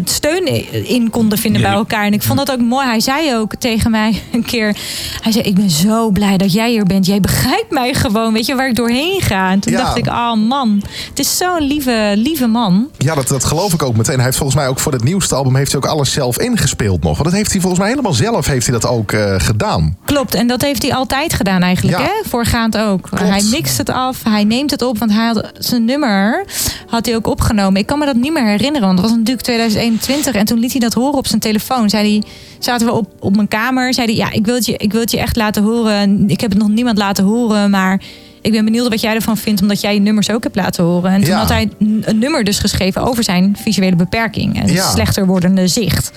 [0.05, 0.47] steun
[0.89, 2.05] in konden vinden bij elkaar.
[2.05, 2.87] En ik vond dat ook mooi.
[2.87, 4.77] Hij zei ook tegen mij een keer...
[5.21, 7.07] Hij zei, ik ben zo blij dat jij hier bent.
[7.07, 8.33] Jij begrijpt mij gewoon.
[8.33, 9.51] Weet je waar ik doorheen ga?
[9.51, 9.79] En toen Ja.
[9.79, 10.83] dacht ik, oh man.
[11.09, 12.89] Het is zo'n lieve, lieve man.
[12.99, 14.15] Ja, dat, dat geloof ik ook meteen.
[14.15, 17.03] Hij heeft volgens mij ook voor het nieuwste album heeft hij ook alles zelf ingespeeld
[17.03, 17.13] nog.
[17.13, 19.97] Want dat heeft hij volgens mij helemaal zelf heeft hij dat ook eh, gedaan.
[20.05, 22.05] Klopt, en dat heeft hij altijd gedaan eigenlijk, Ja.
[22.05, 22.29] hè?
[22.29, 23.09] Voorgaand ook.
[23.15, 26.45] Hij mixt het af, hij neemt het op, want hij had zijn nummer
[26.89, 27.81] had hij ook opgenomen.
[27.81, 30.71] Ik kan me dat niet meer herinneren, want het was natuurlijk 2021 en toen liet
[30.73, 31.91] hij dat horen op zijn telefoon.
[31.91, 32.23] Zei hij,
[32.59, 35.01] zaten we op, op mijn kamer, zei hij, ja, ik wil, het je, ik wil
[35.01, 36.29] het je echt laten horen.
[36.31, 38.01] Ik heb het nog niemand laten horen, maar
[38.41, 41.11] ik ben benieuwd wat jij ervan vindt, omdat jij je nummers ook hebt laten horen.
[41.11, 41.39] En toen Ja.
[41.39, 44.91] had hij een nummer dus geschreven over zijn visuele beperking en Ja.
[44.91, 46.13] slechter wordende zicht.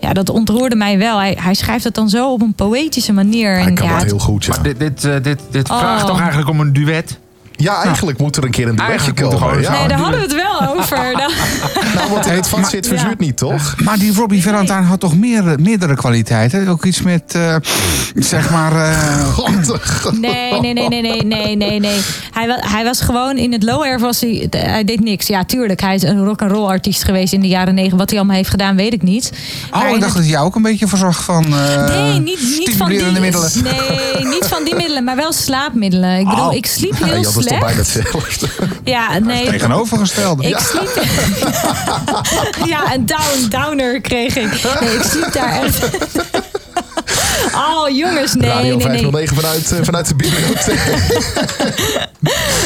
[0.00, 1.18] Ja, dat ontroerde mij wel.
[1.18, 3.52] Hij, hij schrijft het dan zo op een poëtische manier.
[3.54, 4.54] Hij en kan ja, dat het- heel goed, ja.
[4.54, 5.78] Maar dit, dit, eh, dit, dit Oh.
[5.78, 7.18] vraagt toch eigenlijk om een duet?
[7.58, 7.84] Ja, nou.
[7.84, 9.60] eigenlijk moet er een keer een de komen.
[9.60, 9.70] Ja.
[9.70, 11.12] Nee, daar hadden we het wel over.
[11.94, 13.74] nou, wat heet het zit verzuurt niet, toch?
[13.84, 16.68] Maar die Robbie Valentine had toch meer, eh, meerdere kwaliteiten?
[16.68, 17.56] Ook iets met, uh,
[18.14, 18.72] zeg maar...
[18.72, 19.38] Uh...
[20.20, 22.00] Nee, nee, nee, nee, nee, nee, nee, nee.
[22.32, 25.26] Hij, was, hij was gewoon in het low air, was hij, hij deed niks.
[25.26, 27.98] Ja, tuurlijk, hij is een rock and roll artiest geweest in de jaren negen.
[27.98, 29.32] Wat hij allemaal heeft gedaan, weet ik niet.
[29.72, 30.00] Oh, ik dacht het...
[30.00, 33.50] dat hij jou ook een beetje verzag van Nee, niet, niet van die, middelen.
[33.62, 36.18] Nee, niet van die middelen, maar wel slaapmiddelen.
[36.18, 36.54] Ik bedoel, oh.
[36.54, 37.47] ik sliep heel slecht.
[37.54, 38.46] is toch bijna hetzelfde.
[38.84, 39.50] Ja, nee.
[39.50, 40.48] Tegenovergestelde.
[40.48, 41.02] Ik sliep.
[42.72, 44.80] ja, een down, downer kreeg ik.
[44.80, 45.88] Nee, ik sliep daar echt.
[47.68, 49.00] Oh, jongens, nee, Radio nee, nee.
[49.10, 50.80] 509 vanuit, eh, vanuit de bibliotheek.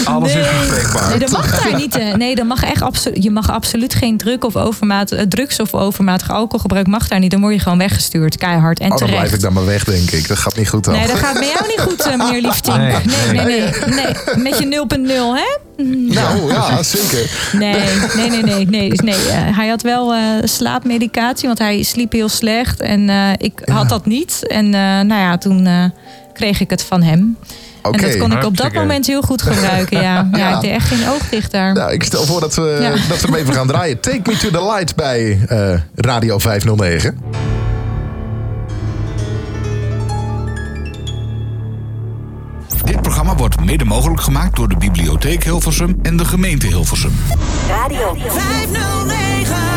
[0.04, 0.44] Alles is Nee.
[0.60, 1.08] bespreekbaar.
[1.08, 1.96] Nee, dat mag daar niet.
[1.96, 2.14] eh.
[2.14, 5.74] Nee, dat mag echt absolu- je mag absoluut geen druk of overmaat, eh, drugs of
[5.74, 7.30] overmatig alcoholgebruik mag daar niet.
[7.30, 9.18] Dan word je gewoon weggestuurd, keihard en Oh, dan terecht.
[9.18, 10.28] blijf ik dan maar weg, denk ik.
[10.28, 10.94] Dat gaat niet goed dan.
[10.94, 12.76] Nee, dat gaat met jou niet goed, meneer Liefding.
[12.76, 12.96] Nee,
[13.32, 14.36] Nee, nee, nee, nee.
[14.36, 15.70] Met je 0.0, hè?
[15.84, 17.30] Nou, ja, zeker.
[17.52, 17.76] Nee,
[18.16, 18.66] nee, nee, nee.
[18.66, 22.80] nee, nee hij had wel eh, slaapmedicatie, want hij sliep heel slecht.
[22.80, 24.46] En eh, ik had dat niet.
[24.48, 25.84] En eh, nou ja, toen eh,
[26.32, 27.36] kreeg ik het van hem.
[27.82, 30.28] En dat kon ik op dat moment heel goed gebruiken, ja.
[30.32, 30.54] Ja, Ja.
[30.54, 31.72] ik deed echt geen oog dicht daar.
[31.74, 32.90] Nou, ik stel voor dat we, Ja.
[33.08, 34.00] dat we hem even gaan draaien.
[34.00, 37.18] Take me to the light bij eh, Radio 509.
[42.84, 47.12] Dit programma wordt mede mogelijk gemaakt door de Bibliotheek Hilversum en de gemeente Hilversum.
[47.68, 49.71] Radio 509.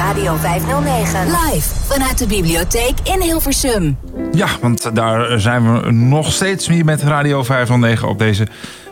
[0.00, 1.26] Radio 509.
[1.26, 3.98] Live vanuit de bibliotheek in Hilversum.
[4.32, 8.46] Ja, want daar zijn we nog steeds hier met Radio 509 op deze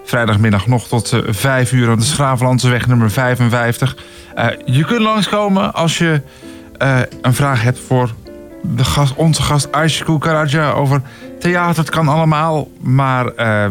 [0.04, 1.90] vrijdagmiddag nog tot eh, 5 uur.
[1.90, 3.96] aan de Schravenlandseweg nummer 55.
[4.34, 6.22] Eh, je kunt langskomen als je
[6.78, 8.14] eh, een vraag hebt voor
[8.62, 11.02] de gast, onze gast Aishku Karaja over
[11.38, 11.78] theater.
[11.78, 13.66] Het kan allemaal, maar eh,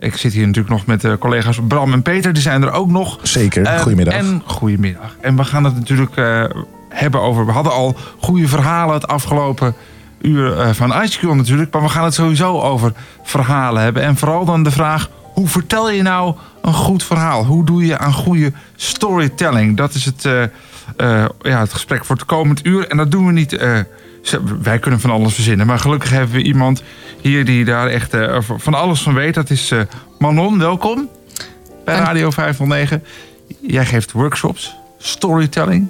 [0.00, 2.32] ik zit hier natuurlijk nog met de collega's Bram en Peter.
[2.32, 3.18] Die zijn er ook nog.
[3.22, 4.14] Zeker, Eh, goedemiddag.
[4.14, 5.16] En goedemiddag.
[5.20, 6.44] En we gaan het natuurlijk eh,
[6.88, 7.46] hebben over...
[7.46, 9.74] We hadden al goede verhalen het afgelopen
[10.20, 11.72] uur eh, van Ice Cube natuurlijk.
[11.72, 12.92] Maar we gaan het sowieso over
[13.22, 14.02] verhalen hebben.
[14.02, 15.10] En vooral dan de vraag...
[15.34, 17.44] Hoe vertel je nou een goed verhaal?
[17.44, 19.76] Hoe doe je aan goede storytelling?
[19.76, 22.88] Dat is het, eh, eh, ja, het gesprek voor het komend uur.
[22.88, 23.58] En dat doen we niet...
[24.62, 25.66] wij kunnen van alles verzinnen.
[25.66, 26.82] Maar gelukkig hebben we iemand
[27.20, 29.34] hier die daar echt eh, van alles van weet.
[29.34, 29.80] Dat is eh,
[30.18, 31.08] Manon, welkom
[31.84, 33.04] bij Radio 509.
[33.60, 35.88] Jij geeft workshops, storytelling.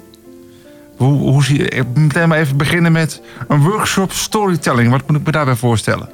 [0.97, 4.91] Hoe, hoe zie je, ik moet meteen maar even beginnen met een workshop storytelling.
[4.91, 6.09] Wat moet ik me daarbij voorstellen?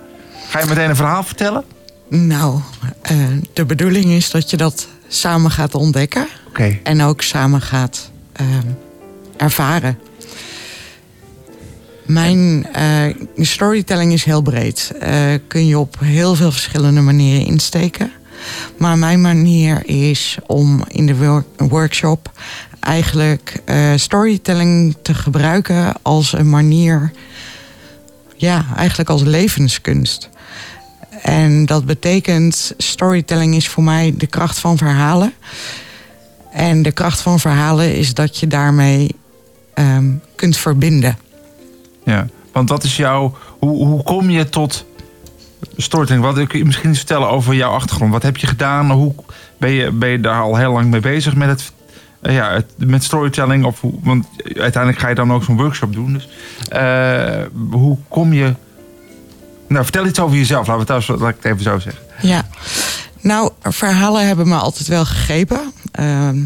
[0.49, 1.63] Ga je meteen een verhaal vertellen?
[2.09, 2.59] Nou,
[3.01, 3.17] eh,
[3.53, 6.27] de bedoeling is dat je dat samen gaat ontdekken.
[6.83, 8.11] En ook samen gaat
[9.37, 9.97] ervaren.
[12.05, 14.91] Mijn eh, storytelling is heel breed.
[14.99, 18.11] Eh, kun je op heel veel verschillende manieren insteken.
[18.77, 22.31] Maar mijn manier is om in de wor- workshop
[22.79, 27.11] eigenlijk eh, storytelling te gebruiken als een manier,
[28.35, 30.29] ja, eigenlijk als levenskunst.
[31.21, 35.33] En dat betekent, storytelling is voor mij de kracht van verhalen.
[36.51, 39.15] En de kracht van verhalen is dat je daarmee
[39.73, 41.17] ehm, kunt verbinden.
[42.05, 43.37] Ja, want dat is jouw...
[43.59, 44.85] Hoe, hoe kom je tot
[45.77, 46.23] storytelling?
[46.25, 48.11] Wat kun je misschien eens vertellen over jouw achtergrond?
[48.11, 48.91] Wat heb je gedaan?
[48.91, 49.13] Hoe
[49.57, 51.71] ben je, ben je daar al heel lang mee bezig met het...
[52.21, 56.13] eh, Ja, met storytelling, of want uiteindelijk ga je dan ook zo'n workshop doen.
[56.13, 56.29] Dus,
[56.69, 57.41] eh,
[57.71, 58.53] hoe kom je
[59.67, 60.67] Nou, vertel iets over jezelf.
[60.67, 62.03] Het, thuis- laat ik het even zo zeggen.
[62.21, 62.43] Ja,
[63.21, 65.71] nou, verhalen hebben me altijd wel gegrepen.
[65.91, 66.37] Ehm,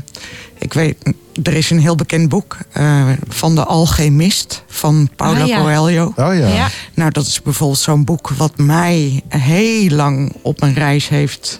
[0.59, 5.47] ik weet, er is een heel bekend boek eh, van de Alchemist van Paulo Ah,
[5.47, 5.61] ja.
[5.61, 6.05] Coelho.
[6.05, 6.47] Oh ja.
[6.47, 6.67] Ja.
[6.93, 11.59] Nou, dat is bijvoorbeeld zo'n boek wat mij heel lang op mijn reis heeft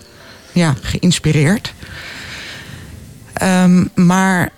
[0.51, 1.73] ja, geïnspireerd.
[3.33, 4.51] Ehm, maar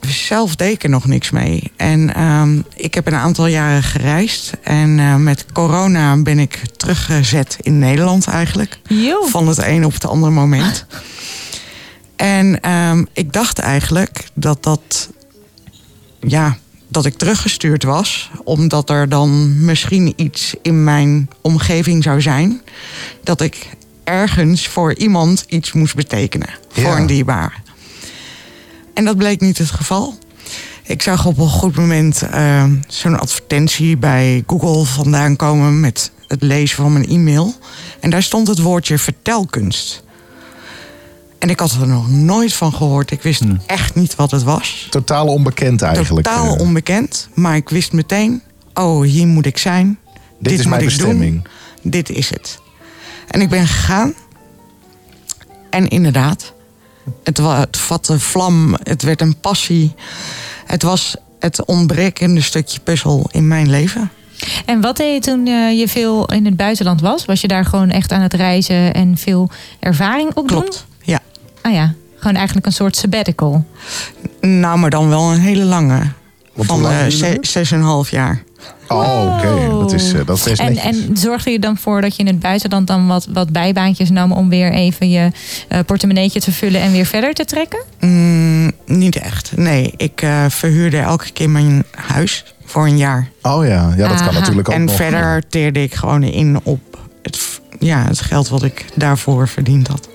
[0.00, 1.72] zelf deed ik er nog niks mee.
[1.76, 4.52] En ehm, ik heb een aantal jaren gereisd.
[4.62, 8.78] En eh, met corona ben ik teruggezet in Nederland eigenlijk.
[9.30, 10.86] Van het een op het andere moment.
[12.18, 15.10] En ehm, ik dacht eigenlijk dat dat...
[16.20, 16.56] Ja,
[16.88, 18.30] dat ik teruggestuurd was.
[18.44, 22.60] Omdat er dan misschien iets in mijn omgeving zou zijn.
[23.22, 23.68] Dat ik
[24.04, 26.48] ergens voor iemand iets moest betekenen.
[26.68, 27.62] Voor een dierbaar.
[28.94, 30.18] En dat bleek niet het geval.
[30.82, 36.42] Ik zag op een goed moment eh, zo'n advertentie bij Google vandaan komen met het
[36.42, 37.54] lezen van mijn e-mail.
[38.00, 40.02] En daar stond het woordje vertelkunst.
[41.38, 43.10] En ik had er nog nooit van gehoord.
[43.10, 44.86] Ik wist echt niet wat het was.
[44.90, 46.26] Totaal onbekend eigenlijk.
[46.26, 46.60] Totaal eh.
[46.60, 47.28] onbekend.
[47.34, 48.42] Maar ik wist meteen,
[48.74, 49.98] oh, hier moet ik zijn.
[50.38, 51.32] Dit is moet mijn ik bestemming.
[51.32, 51.90] Doen.
[51.90, 52.58] Dit is het.
[53.28, 54.14] En ik ben gegaan.
[55.70, 56.52] En inderdaad,
[57.22, 58.76] het, het vatte vlam.
[58.82, 59.94] Het werd een passie.
[60.66, 64.10] Het was het ontbrekende stukje puzzel in mijn leven.
[64.66, 67.24] En wat deed je toen eh, je veel in het buitenland was?
[67.24, 70.60] Was je daar gewoon echt aan het reizen en veel ervaring opdoen?
[70.60, 70.97] Klopt, ja.
[71.68, 73.64] Ah ja, gewoon eigenlijk een soort sabbatical.
[74.40, 76.00] Nou, maar dan wel een hele lange.
[76.54, 77.38] Want van eh, het?
[77.46, 78.42] zes en een half jaar.
[78.88, 79.68] Oh, oké.
[79.78, 82.26] Dat is, eh, dat is best En, en zorgde je dan voor dat je in
[82.26, 85.30] het buitenland dan wat, wat bijbaantjes nam om weer even je
[85.68, 87.84] eh, portemonneetje te vullen en weer verder te trekken?
[88.00, 89.56] Mm, niet echt.
[89.56, 93.28] Nee, ik eh, verhuurde elke keer mijn huis voor een jaar.
[93.42, 94.94] Oh ja, ja dat kan natuurlijk ook En nog.
[94.94, 100.08] verder teerde ik gewoon in op het, ja, het geld wat ik daarvoor verdiend had.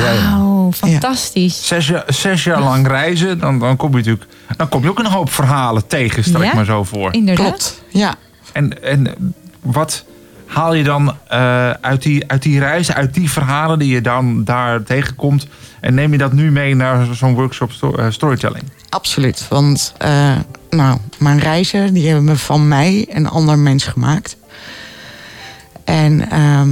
[0.00, 1.66] Wauw, fantastisch.
[1.66, 4.26] Zes jaar, zes jaar lang reizen, dan, dan kom je natuurlijk.
[4.56, 7.12] Dan kom je ook een hoop verhalen tegen, stel ik maar zo voor.
[7.12, 7.46] Inderdaad.
[7.46, 8.14] Klopt, ja.
[8.52, 10.04] En, en wat
[10.46, 14.44] haal je dan eh, uit, die, uit die reizen, uit die verhalen die je dan
[14.44, 15.46] daar tegenkomt?
[15.80, 18.64] En neem je dat nu mee naar zo'n workshop sto- eh, storytelling?
[18.88, 19.46] Absoluut.
[19.48, 20.36] Want eh,
[20.70, 24.36] nou, mijn reizen die hebben me van mij een ander mens gemaakt.
[25.84, 26.70] En ehm,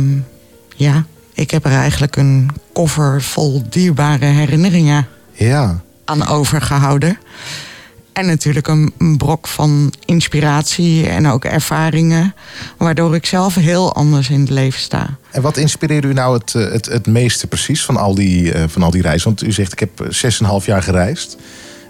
[0.77, 1.05] ja,
[1.43, 5.81] ik heb er eigenlijk een koffer vol dierbare herinneringen Ja.
[6.05, 7.19] aan overgehouden.
[8.13, 12.35] En natuurlijk een, een brok van inspiratie en ook ervaringen.
[12.77, 15.17] Waardoor ik zelf heel anders in het leven sta.
[15.31, 18.65] En wat inspireerde u nou het, eh, het, het meeste precies van al, die, eh,
[18.69, 19.29] van al die reizen?
[19.29, 21.37] Want u zegt, ik heb eh, zes en een half jaar gereisd.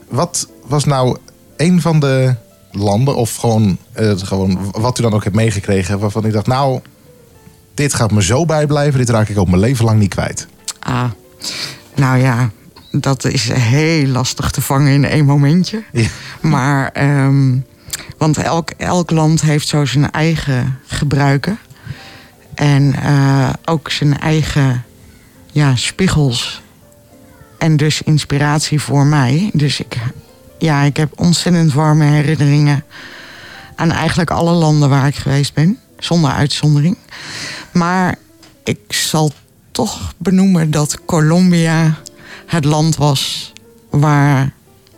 [0.08, 1.16] Wat was nou
[1.56, 2.34] een van de
[2.70, 5.98] landen, of gewoon, eh, gewoon wat u dan ook hebt meegekregen...
[5.98, 6.80] waarvan u dacht, nou,
[7.74, 8.98] dit gaat me zo bijblijven...
[8.98, 10.46] dit raak ik ook mijn leven lang niet kwijt.
[10.78, 11.10] Ah,
[11.94, 12.50] nou ja,
[12.90, 15.82] dat is heel lastig te vangen in één momentje.
[15.92, 16.08] Ja.
[16.40, 17.56] Maar, ehm,
[18.18, 21.58] want elk, elk land heeft zo zijn eigen gebruiken.
[22.54, 24.84] En eh, ook zijn eigen
[25.52, 26.62] ja, spiegels.
[27.58, 29.50] En dus inspiratie voor mij.
[29.52, 29.96] Dus ik,
[30.58, 32.84] ja, ik heb ontzettend warme herinneringen
[33.74, 35.78] aan eigenlijk alle landen waar ik geweest ben.
[35.98, 36.96] Zonder uitzondering.
[37.72, 38.14] Maar
[38.64, 39.32] ik zal
[39.70, 41.98] toch benoemen dat Colombia
[42.46, 43.52] het land was
[43.90, 44.52] waar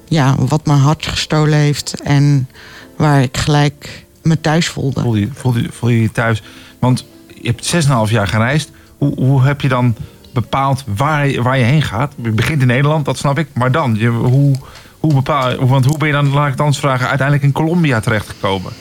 [0.08, 2.48] ja, wat mijn hart gestolen heeft en
[2.96, 5.00] waar ik gelijk me thuis voelde.
[5.00, 6.42] Voel je voel je, voel je, je thuis?
[6.78, 7.04] Want
[7.42, 8.70] je hebt 6,5 jaar gereisd.
[8.98, 9.94] Hoe, hoe heb je dan
[10.32, 12.12] bepaald waar, waar je heen gaat?
[12.22, 13.48] Je begint in Nederland, dat snap ik.
[13.52, 14.54] Maar dan, je, hoe,
[14.98, 18.00] hoe bepaal, want hoe ben je dan, laat ik het anders vragen, uiteindelijk in Colombia
[18.00, 18.72] terechtgekomen?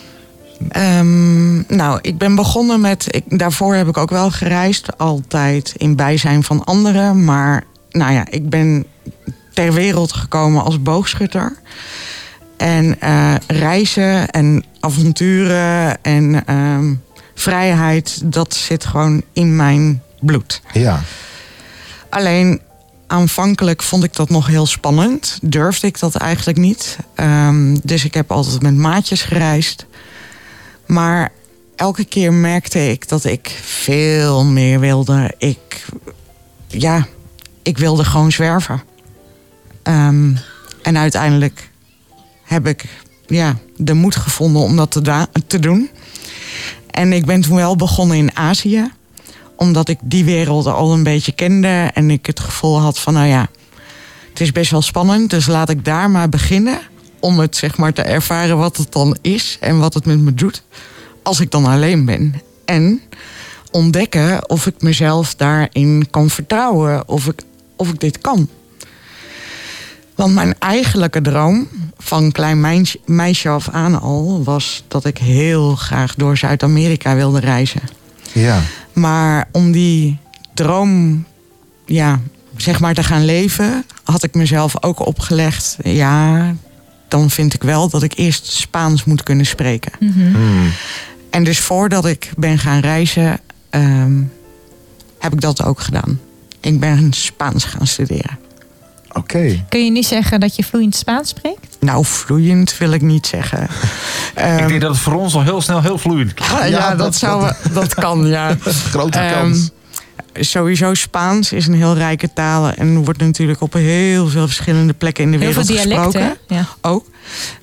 [0.70, 3.06] Ehm, nou, ik ben begonnen met.
[3.10, 7.24] Ik, daarvoor heb ik ook wel gereisd, altijd in bijzijn van anderen.
[7.24, 8.86] Maar nou ja, ik ben
[9.54, 11.58] ter wereld gekomen als boogschutter.
[12.58, 16.94] En eh, reizen en avonturen en ehm,
[17.36, 20.62] vrijheid, dat zit gewoon in mijn bloed.
[20.72, 21.02] Ja.
[22.10, 22.62] Alleen
[23.08, 25.40] aanvankelijk vond ik dat nog heel spannend.
[25.42, 26.98] Durfde ik dat eigenlijk niet.
[27.16, 29.86] Ehm, dus ik heb altijd met maatjes gereisd.
[30.86, 31.32] Maar
[31.76, 35.34] elke keer merkte ik dat ik veel meer wilde.
[35.38, 35.86] Ik,
[36.68, 37.08] ja,
[37.62, 38.84] ik wilde gewoon zwerven.
[39.84, 40.36] Ehm,
[40.82, 41.70] en uiteindelijk
[42.44, 42.86] heb ik
[43.28, 45.90] ja, de moed gevonden om dat te, te doen.
[46.92, 48.92] En ik ben toen wel begonnen in Azië
[49.56, 53.28] omdat ik die wereld al een beetje kende en ik het gevoel had van, nou
[53.28, 53.48] ja,
[54.30, 56.80] het is best wel spannend, dus laat ik daar maar beginnen
[57.24, 60.34] om het zeg maar te ervaren wat het dan is en wat het met me
[60.34, 60.64] doet
[61.22, 62.42] als ik dan alleen ben.
[62.66, 63.02] En
[63.72, 67.42] ontdekken of ik mezelf daarin kan vertrouwen, of ik,
[67.76, 68.50] of ik dit kan.
[70.16, 71.68] Want mijn eigenlijke droom
[71.98, 77.82] van klein meisje, af aan al was dat ik heel graag door Zuid-Amerika wilde reizen.
[78.32, 78.62] Ja.
[78.94, 80.18] Maar om die
[80.54, 81.26] droom,
[81.86, 82.20] ja,
[82.58, 85.78] zeg maar te gaan leven, had ik mezelf ook opgelegd.
[85.84, 86.56] Ja,
[87.20, 89.92] dan vind ik wel dat ik eerst Spaans moet kunnen spreken.
[91.30, 93.40] En dus voordat ik ben gaan reizen,
[93.70, 94.22] ehm,
[95.20, 96.20] heb ik dat ook gedaan.
[96.60, 98.40] Ik ben Spaans gaan studeren.
[99.12, 99.64] Oké.
[99.70, 101.78] Kun je niet zeggen dat je vloeiend Spaans spreekt?
[101.80, 103.68] Nou, vloeiend wil ik niet zeggen.
[104.34, 106.56] Ehm, ik denk dat het voor ons al heel snel heel vloeiend klinkt.
[106.58, 108.56] ja, Ja, dat, dat- zou, dat kan, ja.
[108.92, 109.70] Grote Ehm, kans.
[110.34, 115.24] Sowieso Spaans is een heel rijke taal en wordt natuurlijk op heel veel verschillende plekken
[115.24, 116.22] in de Heel veel wereld dialecten.
[116.22, 116.56] gesproken.
[116.56, 116.68] Ja.
[116.82, 117.06] Ook.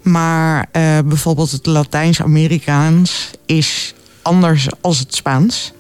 [0.03, 5.73] Maar eh, bijvoorbeeld het Latijns-Amerikaans is anders als het Spaans.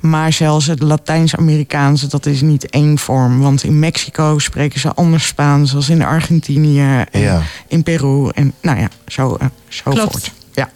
[0.00, 3.40] Maar zelfs het Latijns-Amerikaanse, dat is niet één vorm.
[3.40, 7.42] Want in Mexico spreken ze anders Spaans als in Argentinië en Ja.
[7.68, 8.28] in Peru.
[8.34, 10.10] En nou ja, zo, eh, zo Klopt.
[10.12, 10.32] voort.
[10.54, 10.70] Ja.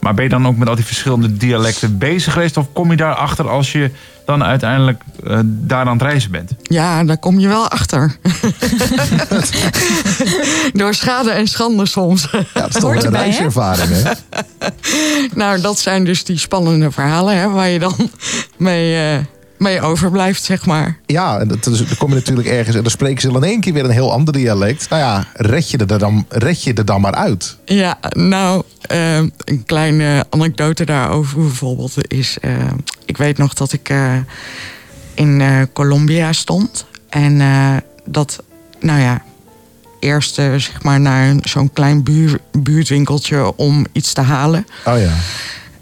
[0.00, 2.56] Maar ben je dan ook met al die verschillende dialecten bezig geweest?
[2.56, 3.90] Of kom je daarachter als je
[4.28, 6.50] dan uiteindelijk eh, daar aan het reizen bent?
[6.62, 8.16] Ja, daar kom je wel achter.
[10.72, 12.28] Door schade en schande soms.
[12.32, 14.10] Ja, dat is toch hoort een erbij, reiservaring, hè?
[15.40, 18.10] nou, dat zijn dus die spannende verhalen hè, waar je dan
[18.56, 19.24] mee, eh,
[19.58, 20.98] mee overblijft, zeg maar.
[21.06, 23.60] Ja, en dat, dus, dan kom je natuurlijk ergens en dan spreken ze in één
[23.60, 24.88] keer weer een heel ander dialect.
[24.88, 27.56] Nou ja, red je er dan, red je er dan maar uit.
[27.64, 32.38] Ja, nou, eh, een kleine anekdote daarover bijvoorbeeld is...
[33.18, 34.16] weet nog dat ik eh,
[35.14, 36.86] in eh, Colombia stond.
[37.08, 38.42] En eh, dat,
[38.80, 39.22] nou ja,
[40.00, 44.66] eerst zeg maar naar zo'n klein buur, buurtwinkeltje om iets te halen.
[44.84, 45.12] Oh ja.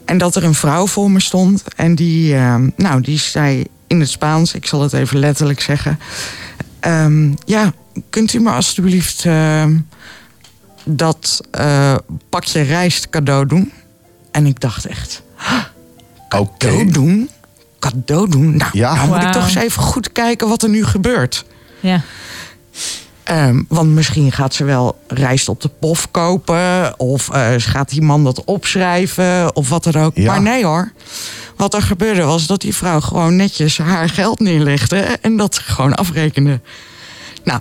[0.04, 1.62] En dat er een vrouw voor me stond.
[1.76, 5.98] En die, eh, nou, die zei in het Spaans, ik zal het even letterlijk zeggen.
[6.80, 7.72] ehm, ja,
[8.10, 9.76] kunt u me alstublieft ehm,
[10.84, 11.94] dat eh,
[12.28, 13.72] pakje rijst cadeau doen?
[14.30, 15.22] En ik dacht echt,
[16.30, 16.46] Oké.
[16.58, 17.30] cadeau doen?
[17.78, 18.56] Cadeau doen?
[18.56, 18.94] Nou, Ja.
[18.94, 21.44] nou moet ik toch eens even goed kijken wat er nu gebeurt.
[21.80, 22.00] Ja.
[23.24, 26.98] Ehm, want misschien gaat ze wel rijst op de pof kopen.
[27.00, 29.56] Of eh, gaat die man dat opschrijven.
[29.56, 30.16] Of wat dan ook.
[30.16, 30.26] Ja.
[30.32, 30.92] Maar nee hoor.
[31.56, 34.96] Wat er gebeurde was dat die vrouw gewoon netjes haar geld neerlegde.
[35.20, 36.60] En dat gewoon afrekende.
[37.44, 37.60] Nou,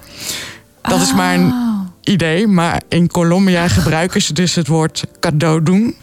[0.81, 1.53] dat is maar een
[2.03, 2.47] idee.
[2.47, 5.95] Maar in Colombia gebruiken ze dus het woord cadeau doen.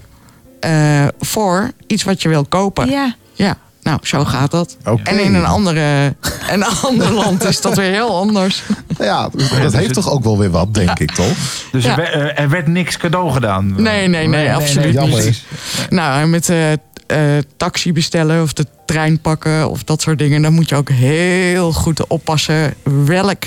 [0.63, 2.91] Eh, voor iets wat je wil kopen.
[2.91, 3.15] Ja.
[3.35, 4.77] Ja, nou, zo gaat dat.
[4.85, 5.03] Oké.
[5.11, 6.15] En in een, andere,
[6.53, 8.63] een ander land is dat weer heel anders.
[8.99, 11.37] Ja, dus dat dus heeft het- toch ook wel weer wat, denk ik, toch?
[11.73, 11.91] Dus Ja.
[11.91, 13.83] er, werd, eh, er werd niks cadeau gedaan?
[13.83, 15.21] Nee, nee, nee, absoluut jammer.
[15.21, 15.45] precies.
[15.91, 16.73] Nou, en met eh
[17.07, 17.19] eh,
[17.57, 21.73] taxi bestellen of de trein pakken of dat soort dingen, dan moet je ook heel
[21.73, 23.43] goed oppassen welk,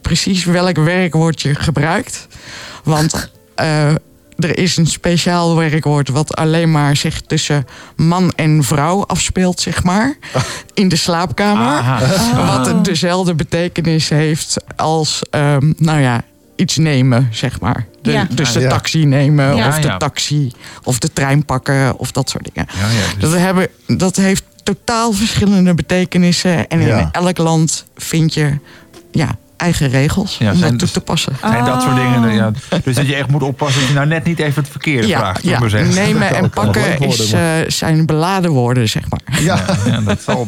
[0.00, 2.26] precies welk werkwoord je gebruikt.
[2.84, 3.94] Want eh,
[4.40, 7.66] er is een speciaal werkwoord wat alleen maar zich tussen
[7.96, 10.16] man en vrouw afspeelt, zeg maar.
[10.74, 11.66] In de slaapkamer.
[11.66, 12.00] Aha.
[12.58, 16.22] Wat dezelfde betekenis heeft als, ehm, nou ja,
[16.56, 17.86] iets nemen, zeg maar.
[18.02, 18.26] De, Ja.
[18.30, 19.68] Dus de taxi nemen, Ja.
[19.68, 22.68] of de taxi, of de trein pakken, of dat soort dingen.
[22.74, 26.68] Ja, ja, dus- Dat, hebben, dat heeft totaal verschillende betekenissen.
[26.68, 26.98] En Ja.
[26.98, 28.58] in elk land vind je
[29.12, 31.32] ja, eigen regels Ja, om zijn dat toe dus- te passen.
[31.42, 32.34] En dat soort dingen.
[32.34, 32.50] Ja.
[32.84, 35.18] Dus dat je echt moet oppassen dat je nou net niet even het verkeerde Ja,
[35.18, 35.36] vraagt.
[35.36, 35.60] moet ik ja.
[35.60, 35.94] maar zeggen.
[35.94, 39.20] nemen en pakken is, maar- eh, zijn beladen woorden, zeg maar.
[39.42, 40.46] Ja, Ja, dat zal.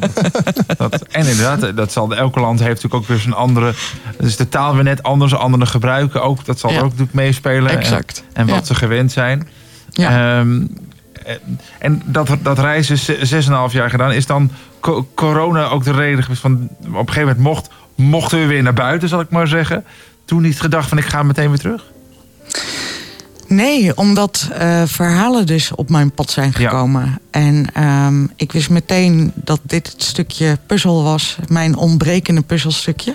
[0.77, 3.75] Dat, en inderdaad, dat zal, elke land heeft natuurlijk ook weer zijn andere.
[4.19, 6.45] Dus de taal weer net anders, andere gebruiken ook.
[6.45, 6.77] Dat zal Ja.
[6.79, 7.71] ook natuurlijk meespelen.
[7.71, 8.25] En- Exact.
[8.33, 8.65] En, wat Ja.
[8.65, 9.49] ze gewend zijn.
[9.91, 10.39] Ja.
[10.39, 10.61] Ehm,
[11.25, 14.13] en- en dat, dat reizen is zes en een half jaar gedaan.
[14.13, 14.51] Is dan
[14.81, 16.69] co- corona ook de reden geweest van...
[16.81, 19.84] Op een gegeven moment mocht, mochten we weer naar buiten, zal ik maar zeggen.
[20.24, 21.84] Toen niet gedacht van ik ga meteen weer terug?
[23.47, 26.68] Nee, omdat eh, verhalen dus op mijn pad zijn Ja.
[26.68, 27.18] gekomen.
[27.30, 31.36] En ehm, ik wist meteen dat dit het stukje puzzel was.
[31.49, 33.14] Mijn ontbrekende puzzelstukje.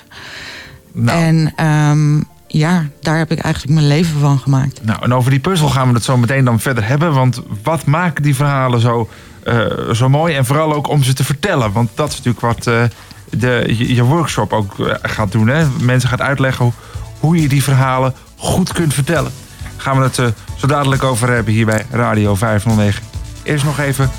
[0.91, 4.79] Nou, En ehm, ja, daar heb ik eigenlijk mijn leven van gemaakt.
[4.83, 7.13] Nou, en over die puzzel gaan we het zo meteen dan verder hebben.
[7.13, 9.09] Want wat maken die verhalen zo,
[9.43, 10.35] eh, zo mooi?
[10.35, 11.71] En vooral ook om ze te vertellen.
[11.71, 12.83] Want dat is natuurlijk wat eh,
[13.29, 15.47] de, je, workshop ook eh, gaat doen.
[15.47, 15.65] Hè?
[15.81, 16.73] Mensen gaat uitleggen
[17.19, 19.31] hoe, je die verhalen goed kunt vertellen.
[19.77, 20.25] Gaan we het eh,
[20.55, 23.03] zo dadelijk over hebben hier bij Radio 509.
[23.43, 24.11] Eerst nog even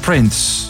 [0.00, 0.69] Prince.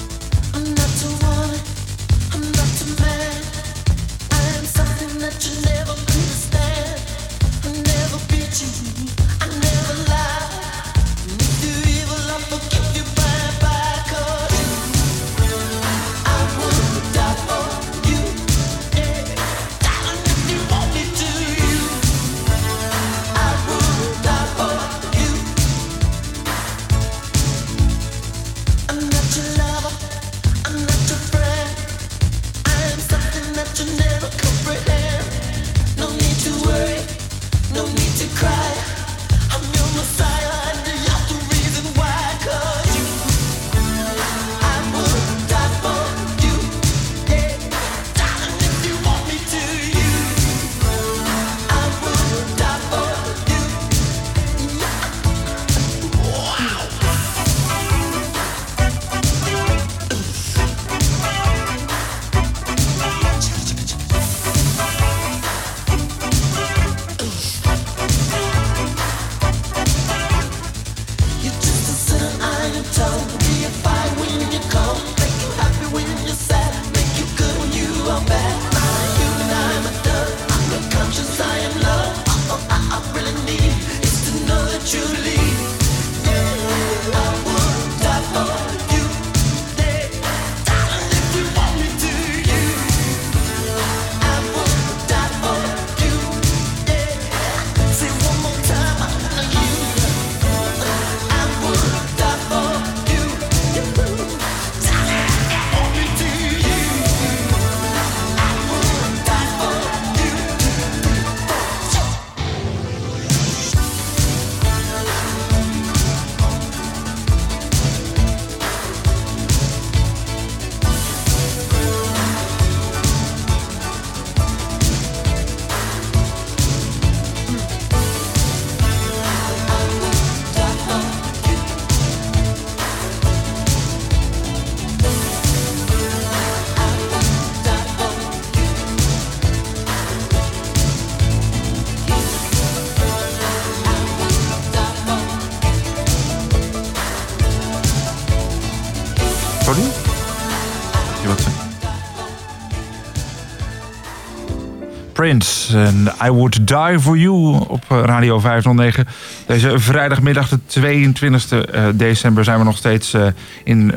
[155.74, 159.06] En I Would Die For You op eh, Radio 509.
[159.46, 163.26] Deze vrijdagmiddag, de 22 eh, december, zijn we nog steeds eh,
[163.64, 163.92] in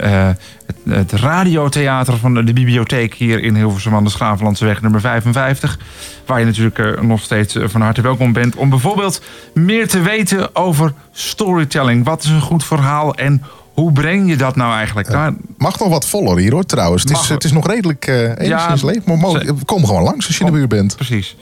[0.89, 5.79] het, radiotheater van de bibliotheek hier in Hilversum aan de Schravenlandseweg nummer 55.
[6.25, 9.21] Waar je natuurlijk nog steeds van harte welkom bent om bijvoorbeeld
[9.53, 12.05] meer te weten over storytelling.
[12.05, 13.43] Wat is een goed verhaal en
[13.73, 15.09] hoe breng je dat nou eigenlijk?
[15.09, 17.03] Nou, Mag nog wat voller hier hoor trouwens.
[17.03, 19.03] Het is, het is nog redelijk eh enigszins Ja, leeg.
[19.05, 20.95] Maar mo- kom gewoon langs als je in de buurt bent.
[20.95, 21.35] Precies.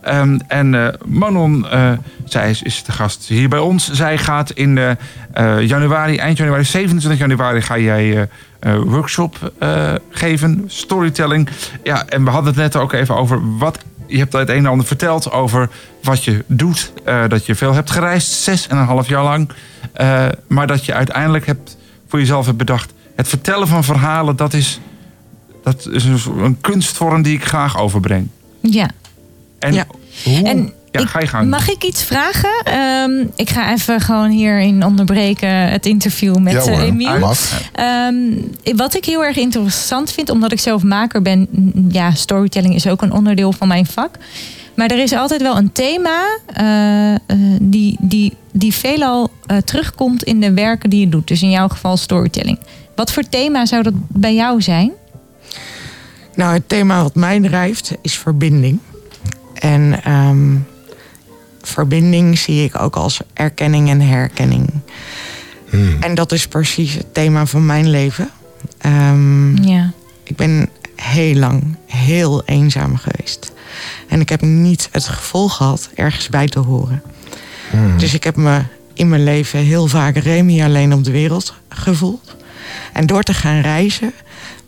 [0.00, 1.92] Ehm, en eh, Manon, eh,
[2.24, 3.90] zij is, is de gast hier bij ons.
[3.92, 4.96] Zij gaat in
[5.60, 8.28] januari, eind januari, 27 januari, ga jij
[8.84, 9.52] workshop
[10.10, 11.48] geven, storytelling.
[11.82, 13.78] Ja, en we hadden het net ook even over wat.
[14.06, 15.68] Je hebt het een en ander verteld over
[16.02, 16.92] wat je doet.
[17.28, 19.50] dat je veel hebt gereisd, zes en een half jaar lang.
[20.46, 21.76] Maar dat je uiteindelijk hebt,
[22.08, 22.92] voor jezelf hebt bedacht...
[23.20, 24.80] het vertellen van verhalen, dat is,
[25.62, 28.28] dat is een, een kunstvorm die ik graag overbreng.
[28.60, 28.90] Ja.
[29.58, 29.86] En Ja.
[30.24, 30.42] hoe?
[30.48, 31.48] En ja, ik- ga je gang.
[31.50, 32.50] Mag ik iets vragen?
[32.64, 37.32] Ehm, ik ga even gewoon hierin onderbreken het interview met Ja eh, hoor, Emiel.
[37.72, 38.16] Ehm,
[38.76, 41.48] wat ik heel erg interessant vind, omdat ik zelf maker ben,
[41.88, 44.14] ja, storytelling is ook een onderdeel van mijn vak.
[44.74, 47.18] Maar er is altijd wel een thema eh, eh,
[47.60, 49.30] die, die, die veelal
[49.64, 51.28] terugkomt in de werken die je doet.
[51.28, 52.58] Dus in jouw geval storytelling.
[53.00, 54.92] Wat voor thema zou dat bij jou zijn?
[56.34, 58.78] Nou, het thema wat mij drijft is verbinding.
[59.54, 60.56] En ehm,
[61.62, 64.70] verbinding zie ik ook als erkenning en herkenning.
[66.00, 68.30] En dat is precies het thema van mijn leven.
[68.78, 69.92] Ehm, Ja.
[70.22, 73.52] ik ben heel lang heel eenzaam geweest.
[74.08, 77.02] En ik heb niet het gevoel gehad ergens bij te horen.
[77.96, 78.62] Dus ik heb me
[78.94, 82.38] in mijn leven heel vaak Remy alleen op de wereld gevoeld.
[82.92, 84.12] En door te gaan reizen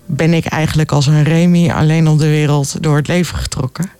[0.07, 3.91] ben ik eigenlijk als een Remy alleen op de wereld door het leven getrokken.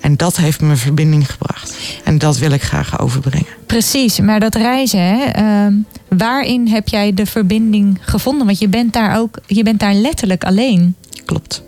[0.00, 1.76] En dat heeft me verbinding gebracht.
[2.04, 3.46] En dat wil ik graag overbrengen.
[3.66, 5.72] Precies, maar dat reizen, hè, ehm,
[6.08, 8.46] waarin heb jij de verbinding gevonden?
[8.46, 10.94] Want je bent daar ook, je bent daar letterlijk alleen.
[11.24, 11.62] Klopt.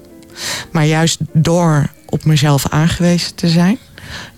[0.73, 3.79] Maar juist door op mezelf aangewezen te zijn,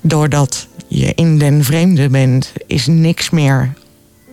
[0.01, 3.73] doordat je in den vreemde bent, is niks meer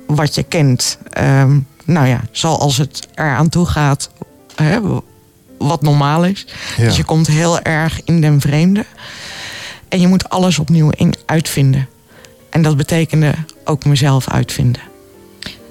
[0.07, 0.97] wat je kent.
[1.09, 1.59] Ehm,
[1.91, 4.09] nou ja, zoals het eraan toe gaat,
[4.55, 4.79] hè,
[5.57, 6.45] wat normaal is.
[6.77, 6.83] Ja.
[6.83, 8.85] Dus je komt heel erg in den vreemde.
[9.89, 11.87] En je moet alles opnieuw in uitvinden.
[12.49, 13.33] En dat betekende
[13.63, 14.81] ook mezelf uitvinden.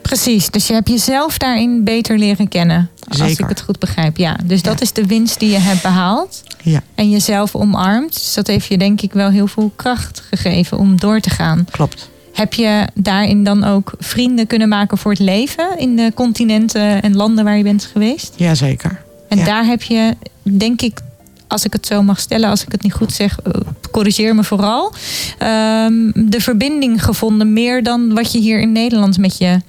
[0.03, 2.91] Precies, dus je hebt jezelf daarin beter leren kennen.
[3.09, 4.37] Als ik het goed begrijp, ja.
[4.45, 6.43] Dus dat is de winst die je hebt behaald.
[6.63, 6.83] Ja.
[6.95, 8.15] En jezelf omarmd.
[8.15, 11.67] Dus dat heeft je denk ik wel heel veel kracht gegeven om door te gaan.
[11.71, 12.11] Klopt.
[12.39, 15.79] Heb je daarin dan ook vrienden kunnen maken voor het leven?
[15.79, 18.33] In de continenten en landen waar je bent geweest?
[18.37, 19.01] Jazeker.
[19.29, 19.45] En Ja.
[19.45, 21.01] daar heb je, denk ik,
[21.49, 23.53] als ik het zo mag stellen, als ik het niet goed zeg, eh,
[23.91, 24.93] corrigeer me vooral.
[25.39, 29.61] ehm, de verbinding gevonden, meer dan wat je hier in Nederland met je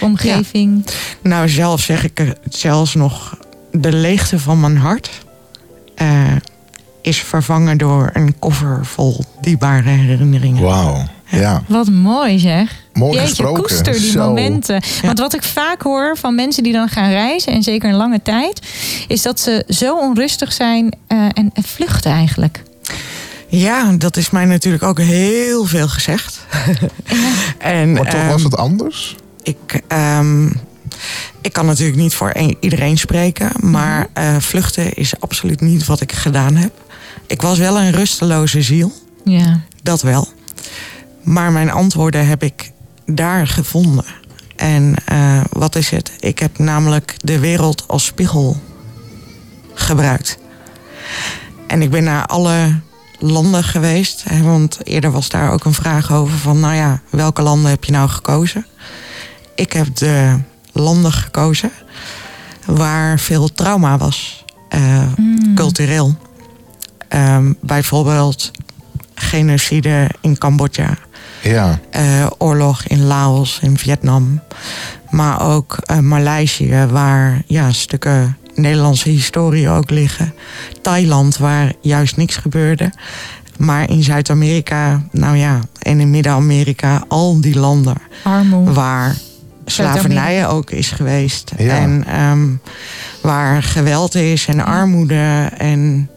[0.00, 0.84] omgeving.
[1.22, 3.38] Nou, zelf zeg ik het zelfs nog.
[3.72, 5.10] De leegte van mijn hart
[5.94, 6.36] eh,
[7.02, 10.62] is vervangen door een koffer vol dierbare herinneringen.
[10.62, 11.04] Wauw.
[11.28, 11.62] Ja.
[11.68, 12.74] Wat mooi zeg.
[12.92, 13.62] Mooi Jeetje, gesproken.
[13.62, 14.18] koester die Zo.
[14.26, 14.82] momenten.
[15.02, 18.22] Want wat ik vaak hoor van mensen die dan gaan reizen, en zeker een lange
[18.22, 18.60] tijd,
[19.08, 22.62] is dat ze zo onrustig zijn eh, en, en vluchten eigenlijk.
[23.48, 26.38] Ja, dat is mij natuurlijk ook heel veel gezegd.
[27.58, 29.16] en, Maar toch was ehm, het anders?
[29.42, 30.46] Ik, ehm,
[31.40, 36.00] ik kan natuurlijk niet voor een- iedereen spreken, maar eh, vluchten is absoluut niet wat
[36.00, 36.72] ik gedaan heb.
[37.26, 38.92] Ik was wel een rusteloze ziel,
[39.24, 39.60] Ja.
[39.82, 40.28] dat wel.
[41.26, 42.70] Maar mijn antwoorden heb ik
[43.06, 44.04] daar gevonden.
[44.56, 46.12] En eh, wat is het?
[46.20, 48.60] Ik heb namelijk de wereld als spiegel
[49.74, 50.38] gebruikt.
[51.66, 52.80] En ik ben naar alle
[53.18, 54.24] landen geweest.
[54.28, 56.60] Hè, want eerder was daar ook een vraag over van...
[56.60, 58.66] nou ja, welke landen heb je nou gekozen?
[59.54, 60.38] Ik heb de
[60.72, 61.70] landen gekozen
[62.64, 64.44] waar veel trauma was.
[64.68, 65.02] eh,
[65.54, 66.16] Cultureel.
[67.08, 68.50] Ehm, bijvoorbeeld
[69.14, 70.96] genocide in Cambodja.
[71.48, 71.78] Ja.
[71.90, 74.40] eh, oorlog in Laos, in Vietnam.
[75.10, 80.34] Maar ook eh, Maleisië, waar ja, stukken Nederlandse historie ook liggen.
[80.82, 82.92] Thailand, waar juist niks gebeurde.
[83.56, 88.72] Maar in Zuid-Amerika, nou ja, en in Midden-Amerika, al die landen Armoede.
[88.72, 89.14] waar
[89.64, 91.52] slavernij ook is geweest.
[91.58, 91.76] Ja.
[91.76, 92.46] En ehm,
[93.22, 96.10] waar geweld is en armoede en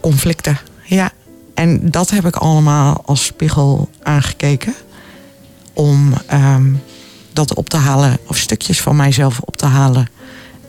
[0.00, 0.58] conflicten.
[0.82, 1.10] Ja,
[1.54, 4.74] en dat heb ik allemaal als spiegel aangekeken.
[5.72, 6.72] Om ehm,
[7.32, 10.08] dat op te halen, of stukjes van mijzelf op te halen.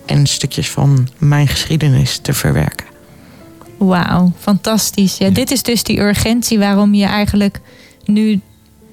[0.05, 2.85] En stukjes van mijn geschiedenis te verwerken.
[3.77, 5.17] Wauw, fantastisch.
[5.17, 7.59] Ja, Dit is dus die urgentie waarom je eigenlijk
[8.05, 8.41] nu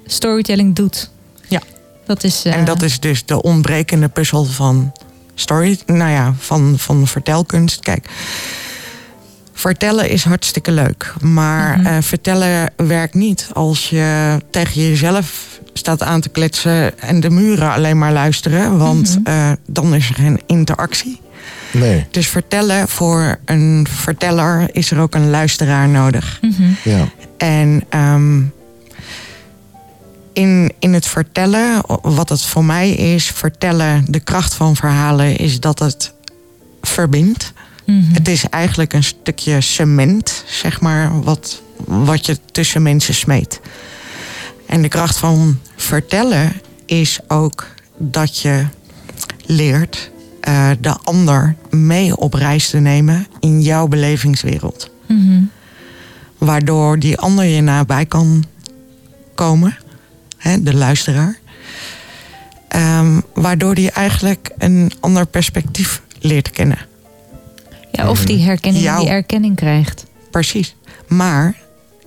[0.05, 1.09] storytelling doet.
[1.47, 1.61] Ja.
[2.05, 4.91] Dat is, eh, En dat is dus de ontbrekende puzzel van
[5.35, 7.79] story, nou ja, van, van vertelkunst.
[7.79, 8.09] Kijk,
[9.53, 11.13] vertellen is hartstikke leuk.
[11.21, 11.85] Maar Mhm.
[11.87, 17.71] eh, vertellen werkt niet als je tegen jezelf staat aan te kletsen en de muren
[17.71, 18.77] alleen maar luisteren.
[18.77, 19.27] Want Mhm.
[19.33, 21.21] eh, dan is er geen interactie.
[21.71, 22.05] Nee.
[22.11, 26.39] Dus vertellen voor een verteller is er ook een luisteraar nodig.
[26.41, 26.63] mhm.
[26.83, 27.07] Ja.
[27.37, 28.41] En ehm,
[30.33, 35.59] in, in het vertellen, wat het voor mij is, vertellen, de kracht van verhalen is
[35.59, 36.13] dat het
[36.81, 37.53] verbindt.
[37.85, 38.13] Mhm.
[38.13, 43.59] Het is eigenlijk een stukje cement, zeg maar, wat, wat je tussen mensen smeet.
[44.65, 46.53] En de kracht van vertellen
[46.85, 48.65] is ook dat je
[49.45, 55.41] leert eh, de ander mee op reis te nemen in jouw belevingswereld Mhm.
[56.37, 58.43] waardoor die ander je nabij kan
[59.35, 59.77] komen,
[60.37, 61.37] hè, de luisteraar.
[62.67, 66.77] Ehm, waardoor die eigenlijk een ander perspectief leert kennen.
[67.95, 68.99] Ja, of die herkenning, Jou.
[68.99, 70.05] die erkenning krijgt.
[70.31, 70.75] Precies.
[71.07, 71.55] Maar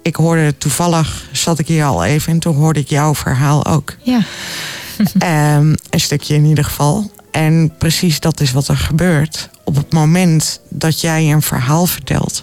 [0.02, 3.94] ik hoorde toevallig, zat ik hier al even en toen hoorde ik jouw verhaal ook.
[4.02, 4.20] Ja.
[5.18, 7.10] Ehm, een stukje in ieder geval.
[7.30, 9.50] En precies dat is wat er gebeurt.
[9.64, 12.42] Op het moment dat jij een verhaal vertelt.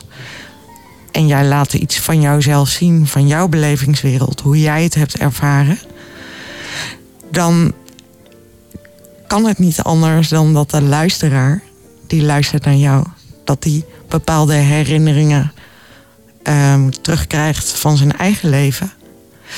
[1.12, 5.80] En jij laat iets van jouzelf zien, van jouw belevingswereld, hoe jij het hebt ervaren.
[7.32, 7.74] Dan
[9.28, 11.62] kan het niet anders dan dat de luisteraar,
[12.08, 13.06] die luistert naar jou,
[13.44, 15.54] dat die bepaalde herinneringen
[16.44, 18.92] ehm, terugkrijgt van zijn eigen leven.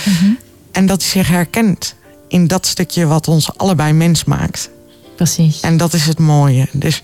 [0.06, 0.32] Mhm.
[0.72, 1.96] En dat hij zich herkent
[2.28, 4.70] in dat stukje wat ons allebei mens maakt.
[5.16, 5.60] Precies.
[5.60, 6.68] En dat is het mooie.
[6.72, 7.02] Dus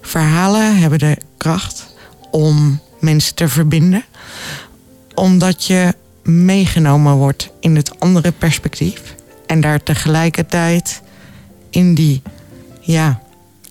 [0.00, 1.86] verhalen hebben de kracht
[2.30, 4.04] om mensen te verbinden.
[5.14, 9.14] Omdat je meegenomen wordt in het andere perspectief.
[9.46, 11.02] En daar tegelijkertijd
[11.70, 12.22] in die,
[12.80, 13.20] ja,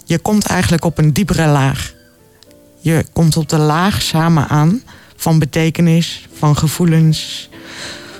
[0.05, 1.93] je komt eigenlijk op een diepere laag.
[2.83, 4.81] Je komt op de laag samen aan
[5.15, 7.49] van betekenis, van gevoelens,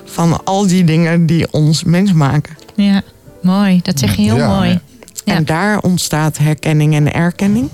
[0.04, 2.56] van al die dingen die ons mens maken.
[2.74, 3.02] Ja,
[3.42, 3.80] mooi.
[3.82, 4.56] Dat zeg je heel Ja.
[4.56, 4.80] mooi.
[5.24, 5.34] Ja.
[5.34, 7.68] En daar ontstaat herkenning en erkenning.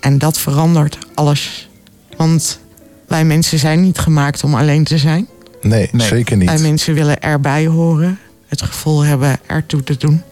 [0.00, 1.68] En dat verandert alles.
[2.16, 2.58] Want
[3.08, 5.26] wij mensen zijn niet gemaakt om alleen te zijn.
[5.62, 6.62] Nee, zeker Wij niet.
[6.62, 8.18] mensen willen erbij horen.
[8.46, 10.22] Het gevoel hebben ertoe te doen.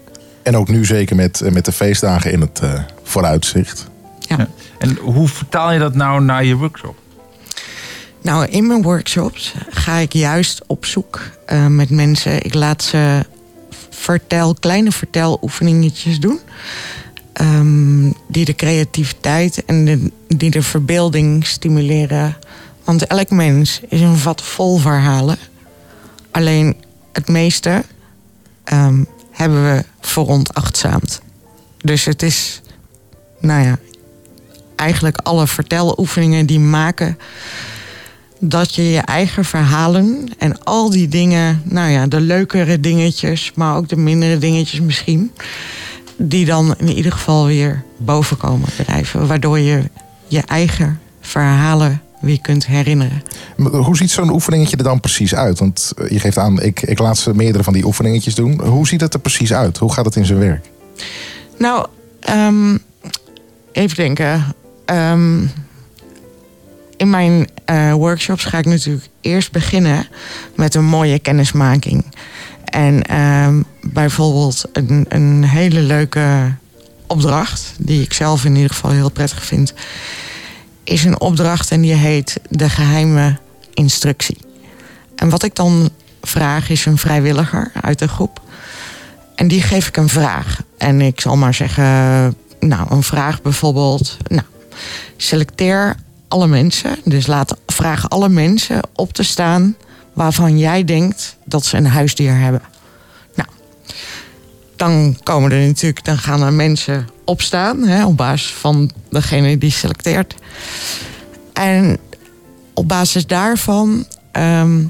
[0.43, 2.73] En ook nu zeker met, met de feestdagen in het eh,
[3.03, 3.90] vooruitzicht.
[4.37, 4.49] Ja.
[4.79, 6.97] En hoe vertaal je dat nou naar je workshop?
[8.23, 12.45] Nou, in mijn workshops ga ik juist op zoek eh, met mensen.
[12.45, 13.25] Ik laat ze
[13.91, 16.39] vertel, kleine verteloefeningetjes doen.
[17.33, 22.37] ehm, die de creativiteit en de, die de verbeelding stimuleren.
[22.85, 25.39] Want elk mens is een vat vol verhalen.
[26.31, 26.77] Alleen
[27.13, 27.85] het meeste
[28.65, 31.21] ehm, hebben we veronachtzaamd.
[31.79, 32.61] Dus het is,
[33.41, 33.79] nou ja,
[34.81, 37.19] eigenlijk alle verteloefeningen die maken
[38.41, 43.77] dat je je eigen verhalen en al die dingen, nou ja, de leukere dingetjes, maar
[43.77, 45.33] ook de mindere dingetjes misschien,
[46.17, 49.27] die dan in ieder geval weer boven komen drijven.
[49.27, 49.83] Waardoor je
[50.27, 53.23] je eigen verhalen weer kunt herinneren.
[53.57, 55.59] Hoe ziet zo'n oefeningetje er dan precies uit?
[55.59, 58.65] Want eh, je geeft aan, ik, ik laat ze meerdere van die oefeningetjes doen.
[58.65, 59.79] Hoe ziet het er precies uit?
[59.79, 60.71] Hoe gaat het in zijn werk?
[61.59, 61.87] Nou,
[62.21, 62.77] ehm,
[63.73, 64.45] even denken.
[64.91, 65.47] Ehm,
[66.97, 70.09] in mijn eh, workshops ga ik natuurlijk eerst beginnen
[70.57, 72.05] met een mooie kennismaking.
[72.65, 76.55] En ehm, bijvoorbeeld een, een hele leuke
[77.07, 79.75] opdracht, die ik zelf in ieder geval heel prettig vind,
[80.85, 83.39] is een opdracht en die heet De Geheime
[83.75, 84.39] Instructie.
[85.17, 85.91] En wat ik dan
[86.23, 88.41] vraag is een vrijwilliger uit de groep.
[89.35, 90.63] En die geef ik een vraag.
[90.79, 91.85] En ik zal maar zeggen,
[92.61, 94.17] nou, een vraag bijvoorbeeld.
[94.29, 94.45] Nou,
[95.17, 95.97] selecteer
[96.29, 96.97] alle mensen.
[97.05, 99.77] Dus laat vraag alle mensen op te staan
[100.13, 102.63] waarvan jij denkt dat ze een huisdier hebben.
[103.35, 103.49] Nou,
[104.77, 109.71] dan komen er natuurlijk, dan gaan er mensen opstaan hè, op basis van degene die
[109.71, 110.35] selecteert.
[111.53, 111.99] En
[112.75, 114.85] op basis daarvan ehm,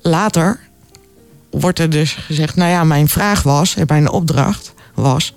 [0.00, 0.60] later
[1.50, 5.34] wordt er dus gezegd, nou ja, mijn vraag was, en mijn opdracht was,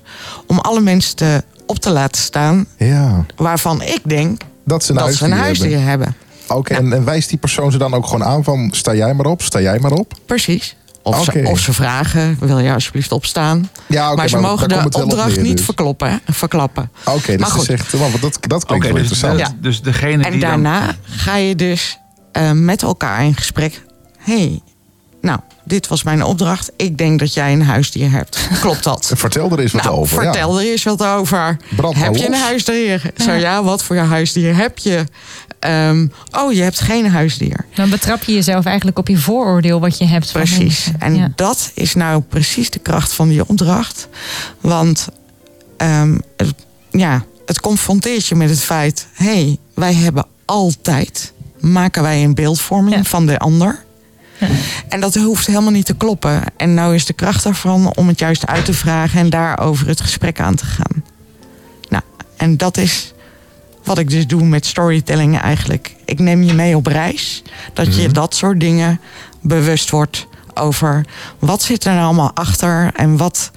[0.47, 3.25] om alle mensen te, op te laten staan Ja.
[3.35, 6.15] waarvan ik denk Dat ze een dat ze een huisdier huisdier hebben.
[6.47, 6.57] hebben.
[6.57, 9.25] Oké, en, en wijst die persoon ze dan ook gewoon aan van sta jij maar
[9.25, 10.13] op, sta jij maar op?
[10.25, 10.75] Precies.
[11.05, 11.43] Of, Oké.
[11.43, 13.69] ze, of ze vragen, wil je alsjeblieft opstaan?
[13.87, 15.65] Ja, oké, maar ze maar mogen de opdracht neer, niet dus.
[15.65, 16.91] verkloppen, verklappen.
[17.05, 17.65] Oké, dus Maar ze goed.
[17.65, 19.39] zegt, wel, dat, dat klinkt wel dus, interessant.
[19.39, 19.49] Ja.
[19.61, 20.49] dus degene En die dan...
[20.49, 21.99] daarna ga je dus
[22.31, 23.83] eh, met elkaar in gesprek.
[24.17, 24.61] hey,
[25.21, 26.71] nou, dit was mijn opdracht.
[26.75, 28.47] Ik denk dat jij een huisdier hebt.
[28.61, 29.11] Klopt dat?
[29.15, 30.23] Vertel er eens wat nou, over.
[30.23, 31.57] vertel er eens wat over.
[31.75, 33.11] Brand heb je een huisdier?
[33.17, 35.05] Zo ja, wat voor huisdier heb je?
[35.59, 37.65] Ehm, oh, je hebt geen huisdier.
[37.75, 40.31] Dan betrap je jezelf eigenlijk op je vooroordeel wat je hebt.
[40.31, 40.91] van Precies.
[40.99, 41.31] En Ja.
[41.35, 44.07] dat is nou precies de kracht van die opdracht.
[44.61, 45.07] Want
[45.77, 46.53] ehm, het,
[46.91, 49.07] ja, het confronteert je met het feit...
[49.13, 51.33] hé, hey, wij hebben altijd...
[51.59, 53.03] maken wij een beeldvorming Ja.
[53.03, 53.83] van de ander...
[54.89, 56.43] En dat hoeft helemaal niet te kloppen.
[56.57, 60.01] En nou is de kracht daarvan om het juist uit te vragen en daarover het
[60.01, 61.03] gesprek aan te gaan.
[61.89, 62.03] Nou,
[62.37, 63.13] en dat is
[63.83, 65.95] wat ik dus doe met storytelling eigenlijk.
[66.05, 67.43] Ik neem je mee op reis.
[67.73, 68.99] Dat je dat soort dingen
[69.41, 71.05] bewust wordt over
[71.39, 73.51] wat zit er nou allemaal achter en wat.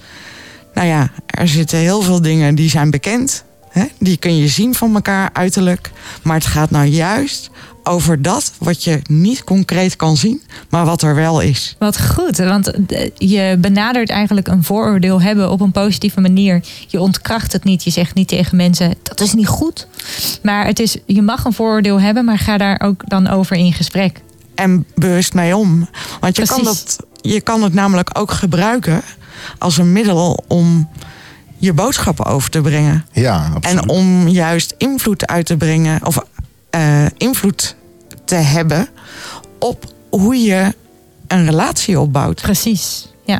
[0.73, 3.43] Nou ja, er zitten heel veel dingen die zijn bekend.
[3.69, 3.85] Hè?
[3.99, 5.91] Die kun je zien van elkaar uiterlijk.
[6.21, 7.49] Maar het gaat nou juist
[7.87, 11.75] over dat wat je niet concreet kan zien, maar wat er wel is.
[11.79, 16.63] Wat goed, want eh, je benadert eigenlijk een vooroordeel hebben op een positieve manier.
[16.87, 17.83] Je ontkracht het niet.
[17.83, 19.87] Je zegt niet tegen mensen dat is niet goed.
[20.41, 23.73] Maar het is, je mag een vooroordeel hebben, maar ga daar ook dan over in
[23.73, 24.21] gesprek.
[24.55, 25.89] en bewust mee om.
[26.19, 29.01] Want je kan, dat, je kan het namelijk ook gebruiken
[29.57, 30.89] als een middel om
[31.57, 33.05] je boodschappen over te brengen.
[33.11, 33.81] Ja, absoluut.
[33.81, 36.23] En om juist invloed uit te brengen, of
[36.69, 37.75] eh, invloed
[38.25, 38.87] te hebben
[39.59, 40.73] op hoe je
[41.27, 42.41] een relatie opbouwt.
[42.41, 43.39] Precies, ja.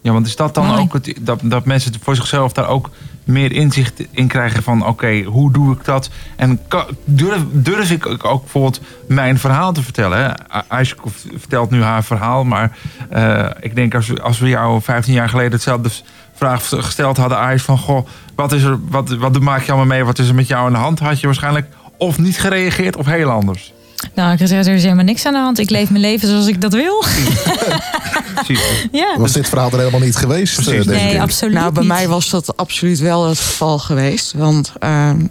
[0.00, 0.80] Ja, want is dat dan Mooi.
[0.80, 2.90] ook het, dat, dat mensen voor zichzelf daar ook
[3.24, 6.10] meer inzicht in krijgen van oké, hoe doe ik dat?
[6.36, 6.60] En
[7.04, 10.50] durf, durf ik ook bijvoorbeeld mijn verhaal te vertellen?
[10.68, 10.96] Aisha
[11.36, 12.76] vertelt nu haar verhaal, maar
[13.10, 15.90] eh, ik denk als we, als we jou 15 jaar geleden hetzelfde
[16.34, 20.04] vraag gesteld hadden, Aisha, van goh, wat, is er, wat, wat maak je allemaal mee?
[20.04, 20.98] Wat is er met jou aan de hand?
[20.98, 21.66] Had je waarschijnlijk
[22.00, 23.72] of niet gereageerd of heel anders.
[24.14, 25.58] Nou, ik zeg, er is helemaal niks aan de hand.
[25.58, 27.04] Ik leef mijn leven zoals ik dat wil.
[28.34, 28.86] Precies.
[28.92, 29.14] ja.
[29.18, 30.58] Was dit verhaal er helemaal niet geweest?
[30.58, 31.92] eh, denk Nee, absoluut nou, bij niet.
[31.92, 34.32] mij was dat absoluut wel het geval geweest.
[34.32, 35.24] Want ehm,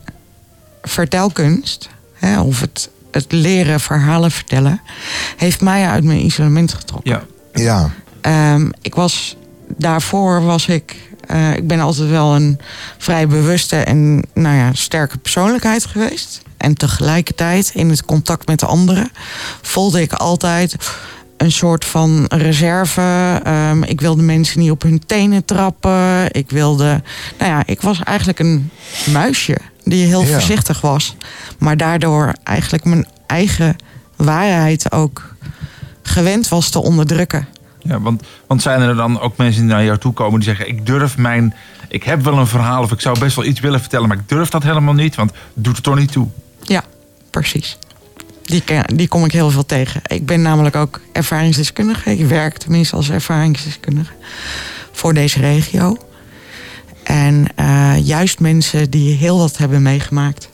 [0.82, 4.82] vertelkunst, hè, of het, het leren verhalen vertellen,
[5.38, 7.12] heeft mij uit mijn isolement getrokken.
[7.12, 7.24] Ja.
[7.64, 7.90] Ja,
[8.22, 9.36] Ehm, ik was
[9.78, 10.96] daarvoor was ik.
[11.28, 12.60] eh, ik ben altijd wel een
[12.98, 16.42] vrij bewuste en nou ja, sterke persoonlijkheid geweest.
[16.60, 19.12] En tegelijkertijd in het contact met de anderen
[19.62, 20.76] voelde ik altijd
[21.38, 23.40] een soort van reserve.
[23.44, 26.32] Ehm, ik wilde mensen niet op hun tenen trappen.
[26.32, 27.02] Ik wilde.
[27.40, 28.70] Nou ja, ik was eigenlijk een
[29.12, 30.28] muisje die heel Ja.
[30.28, 31.16] voorzichtig was.
[31.58, 33.76] Maar daardoor eigenlijk mijn eigen
[34.16, 35.36] waarheid ook
[36.04, 37.48] gewend was te onderdrukken.
[37.80, 40.68] Ja, want, want zijn er dan ook mensen die naar jou toe komen die zeggen:
[40.68, 41.54] Ik durf mijn.
[41.88, 44.30] Ik heb wel een verhaal of ik zou best wel iets willen vertellen, maar ik
[44.30, 46.28] durf dat helemaal niet, want het doet er toch niet toe.
[46.70, 46.84] Ja,
[47.30, 47.78] precies.
[48.44, 48.64] Die,
[48.96, 50.02] die kom ik heel veel tegen.
[50.06, 52.12] Ik ben namelijk ook ervaringsdeskundige.
[52.18, 54.14] Ik werk tenminste als ervaringsdeskundige
[54.92, 55.98] voor deze regio.
[57.04, 60.50] En eh, juist mensen die heel wat hebben meegemaakt,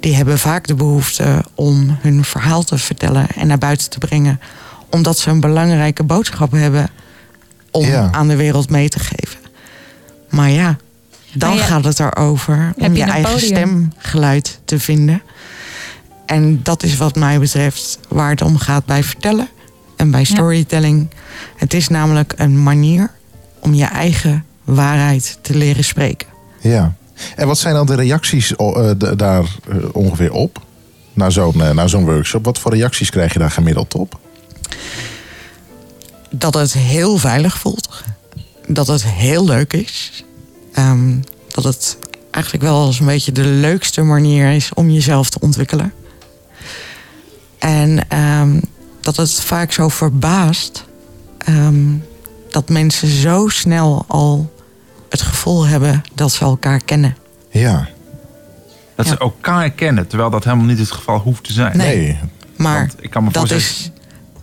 [0.00, 4.40] die hebben vaak de behoefte om hun verhaal te vertellen en naar buiten te brengen,
[4.90, 6.90] omdat ze een belangrijke boodschap hebben
[7.70, 8.08] om Ja.
[8.12, 9.38] aan de wereld mee te geven.
[10.30, 10.76] Maar ja,
[11.34, 13.56] dan ja, gaat het erover heb om je eigen podium?
[13.56, 15.22] stemgeluid te vinden.
[16.26, 19.48] En dat is wat mij betreft waar het om gaat bij vertellen
[19.96, 21.08] en bij storytelling.
[21.56, 23.10] Het is namelijk een manier
[23.60, 26.28] om je eigen waarheid te leren spreken.
[26.60, 26.94] ja.
[27.36, 30.60] En wat zijn dan de reacties eh, daar eh, ongeveer op?
[31.12, 32.44] Na zo'n eh, na zo'n workshop.
[32.44, 34.18] Wat voor reacties krijg je daar gemiddeld op?
[36.30, 38.02] Dat het heel veilig voelt.
[38.66, 40.24] Dat het heel leuk is.
[40.72, 41.14] Ehm,
[41.48, 41.96] dat het
[42.30, 45.92] eigenlijk wel eens een beetje de leukste manier is om jezelf te ontwikkelen.
[47.58, 48.60] En ehm,
[49.00, 50.84] dat het vaak zo verbaast
[51.38, 51.84] ehm,
[52.50, 54.52] dat mensen zo snel al
[55.08, 57.16] het gevoel hebben dat ze elkaar kennen.
[57.50, 57.88] Ja.
[58.96, 59.12] Dat Ja.
[59.12, 61.76] ze elkaar kennen, terwijl dat helemaal niet het geval hoeft te zijn.
[61.76, 61.96] Nee.
[61.96, 62.18] Nee.
[62.56, 63.90] Maar Want ik kan me dat is,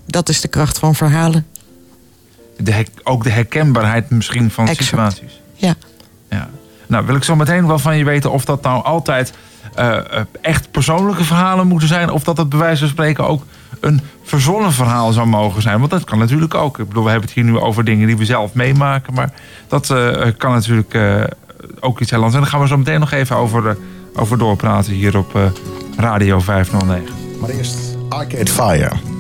[0.06, 1.46] dat is de kracht van verhalen.
[2.58, 4.84] de her- ook de herkenbaarheid misschien van Exact.
[4.88, 5.42] situaties.
[5.54, 5.76] Ja.
[6.30, 6.50] Ja.
[6.88, 9.34] Nou, wil ik zo meteen wel van je weten of dat nou altijd
[9.76, 10.04] eh, eh,
[10.42, 12.12] echt persoonlijke verhalen moeten zijn.
[12.12, 13.44] Of dat het bij wijze van spreken ook
[13.80, 15.80] een verzonnen verhaal zou mogen zijn.
[15.80, 16.80] Want dat kan natuurlijk ook.
[16.80, 19.14] Ik bedoel, we hebben het hier nu over dingen die we zelf meemaken.
[19.14, 19.32] Maar
[19.68, 20.98] dat eh, kan natuurlijk
[21.80, 22.36] ook iets heel anders.
[22.36, 23.78] En daar gaan we zo meteen nog even over,
[24.16, 25.52] over doorpraten hier op
[25.98, 27.16] Radio 509.
[27.40, 27.78] Maar eerst
[28.10, 29.19] Arcade Fire.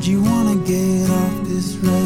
[0.00, 1.99] Do you wanna get off this road?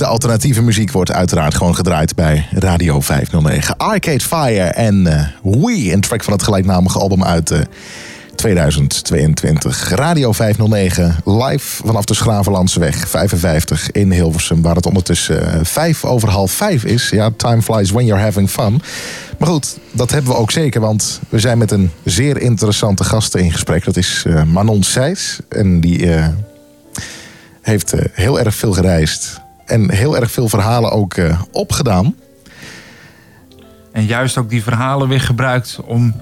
[0.00, 3.76] De alternatieve muziek wordt uiteraard gewoon gedraaid bij Radio 509.
[3.76, 7.60] Arcade Fire en eh We, een track van het gelijknamige album uit eh,
[8.34, 9.90] 2022.
[9.94, 14.62] Radio 509, live vanaf de Schravenlandseweg 55 in Hilversum.
[14.62, 17.10] Waar het ondertussen eh, vijf over half vijf is.
[17.10, 18.82] Ja, time flies when you're having fun.
[19.38, 23.34] Maar goed, dat hebben we ook zeker, want we zijn met een zeer interessante gast
[23.34, 23.84] in gesprek.
[23.84, 25.38] Dat is eh, Manon Seys.
[25.48, 26.28] En die eh,
[27.62, 29.39] heeft eh, heel erg veel gereisd.
[29.70, 32.14] En heel erg veel verhalen ook eh, opgedaan.
[33.92, 36.14] En juist ook die verhalen weer gebruikt om,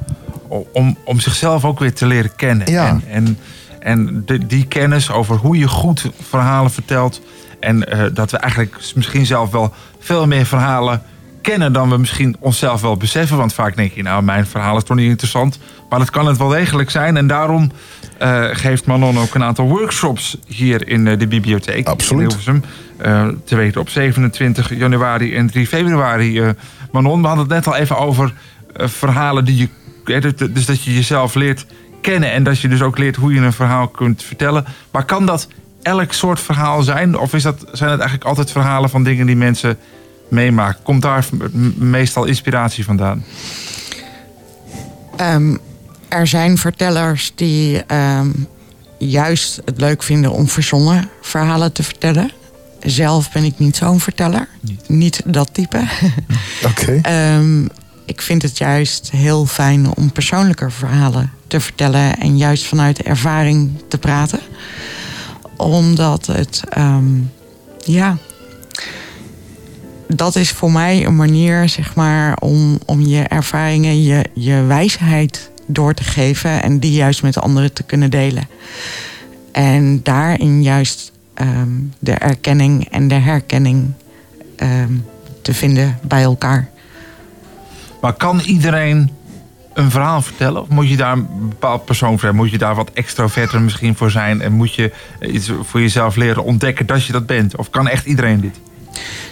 [0.73, 2.71] om, om zichzelf ook weer te leren kennen.
[2.71, 2.87] Ja.
[2.89, 3.39] En, en,
[3.79, 7.21] en de, die kennis over hoe je goed verhalen vertelt.
[7.61, 11.03] En eh, dat we eigenlijk misschien zelf wel veel meer verhalen
[11.49, 13.37] kennen dan we misschien onszelf wel beseffen.
[13.37, 15.59] Want vaak denk je, nou, mijn verhaal is toch niet interessant.
[15.89, 17.17] Maar dat kan het wel degelijk zijn.
[17.17, 17.73] En daarom
[18.19, 21.87] eh, geeft Manon ook een aantal workshops hier in eh, de bibliotheek.
[21.87, 22.47] Absoluut.
[22.47, 22.65] In.
[22.97, 26.55] Eh, te weten op 27 januari en 3 februari.
[26.93, 28.33] Manon, we hadden het net al even over
[28.75, 29.69] verhalen die je...
[30.53, 31.67] Dus dat je jezelf leert
[32.01, 32.33] kennen.
[32.33, 34.65] En dat je dus ook leert hoe je een verhaal kunt vertellen.
[34.91, 35.49] Maar kan dat
[35.83, 37.19] elk soort verhaal zijn?
[37.19, 39.79] Of is dat, zijn het eigenlijk altijd verhalen van dingen die mensen
[40.29, 40.83] meemaken?
[40.83, 41.27] Komt daar
[41.77, 43.25] meestal inspiratie vandaan?
[45.17, 45.57] Ehm,
[46.09, 48.31] er zijn vertellers die ehm,
[48.99, 52.31] juist het leuk vinden om verzonnen verhalen te vertellen.
[52.81, 54.49] Zelf ben ik niet zo'n verteller.
[54.87, 55.83] Niet, dat type.
[56.71, 56.99] Oké.
[57.03, 57.65] Ehm,
[58.05, 63.71] ik vind het juist heel fijn om persoonlijke verhalen te vertellen en juist vanuit ervaring
[63.89, 64.41] te praten.
[65.57, 67.17] Omdat het, ehm,
[67.85, 68.17] ja,
[70.09, 75.51] dat is voor mij een manier, zeg maar, om, om je ervaringen, je, je wijsheid
[75.67, 78.49] door te geven en die juist met anderen te kunnen delen.
[79.53, 81.69] En daarin juist ehm,
[81.99, 83.93] de erkenning en de herkenning
[84.57, 84.93] ehm,
[85.43, 86.69] te vinden bij elkaar.
[88.01, 89.11] Maar kan iedereen
[89.75, 90.63] een verhaal vertellen?
[90.63, 92.37] Of moet je daar een bepaald persoon voor zijn?
[92.37, 94.41] Moet je daar wat extroverter misschien voor zijn?
[94.41, 97.57] En moet je iets voor jezelf leren ontdekken dat je dat bent?
[97.57, 98.61] Of kan echt iedereen dit?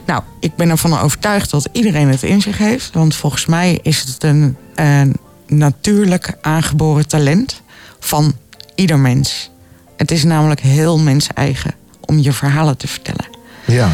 [0.06, 2.90] Nou, ik ben ervan overtuigd dat iedereen het in zich heeft.
[2.92, 5.16] Want volgens mij is het een, een
[5.46, 7.62] natuurlijk aangeboren talent
[8.00, 8.34] van
[8.74, 9.50] ieder mens.
[9.96, 11.74] Het is namelijk heel mens-eigen
[12.04, 13.26] om je verhalen te vertellen.
[13.66, 13.90] Ja.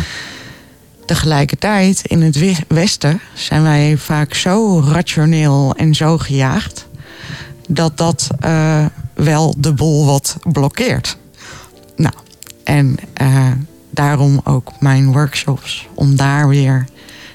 [1.07, 6.87] Tegelijkertijd, in het we- Westen zijn wij vaak zo rationeel en zo gejaagd.
[7.69, 11.17] dat dat eh, wel de boel wat blokkeert.
[11.97, 12.15] Nou,
[12.65, 13.51] en eh,
[13.93, 15.89] daarom ook mijn workshops.
[15.95, 16.85] Om daar weer,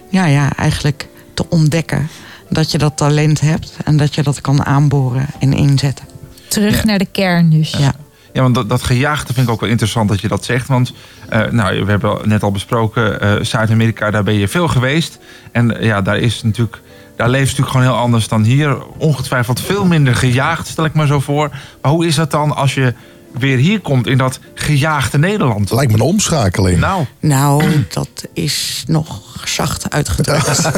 [0.10, 2.08] ja, ja, eigenlijk te ontdekken
[2.50, 6.06] dat je dat talent hebt en dat je dat kan aanboren en inzetten.
[6.48, 7.72] Terug naar de kern dus.
[7.72, 7.94] Ja.
[8.34, 10.68] Ja, want dat, dat gejaagde vind ik ook wel interessant dat je dat zegt.
[10.68, 10.94] Want
[11.30, 15.20] eh, nou, we hebben net al besproken, eh, Zuid-Amerika, daar ben je veel geweest.
[15.52, 16.82] En eh, ja, daar is natuurlijk.
[17.16, 18.78] Daar leeft natuurlijk gewoon heel anders dan hier.
[18.98, 21.50] Ongetwijfeld veel minder gejaagd, stel ik me zo voor.
[21.82, 22.94] Maar hoe is dat dan als je
[23.32, 25.72] weer hier komt in dat gejaagde Nederland?
[25.72, 26.80] Lijkt me een omschakeling.
[26.80, 30.62] Nou, Nou, dat is nog zacht uitgedrukt.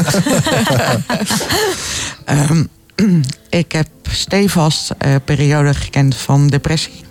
[2.26, 2.64] Ehm,
[3.50, 7.02] ik heb stevast eh periode gekend van depressie.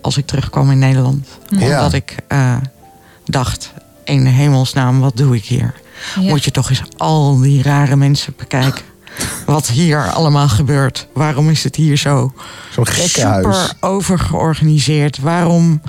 [0.00, 1.26] Als ik terugkwam in Nederland.
[1.48, 1.76] Ja.
[1.76, 2.56] Omdat ik eh,
[3.24, 3.72] dacht,
[4.04, 5.74] in hemelsnaam, wat doe ik hier?
[6.20, 6.28] Ja.
[6.28, 8.82] Moet je toch eens al die rare mensen bekijken.
[9.46, 11.08] Wat hier allemaal gebeurt.
[11.12, 12.32] Waarom is het hier zo
[12.70, 15.18] Zo'n super overgeorganiseerd?
[15.18, 15.82] Waarom,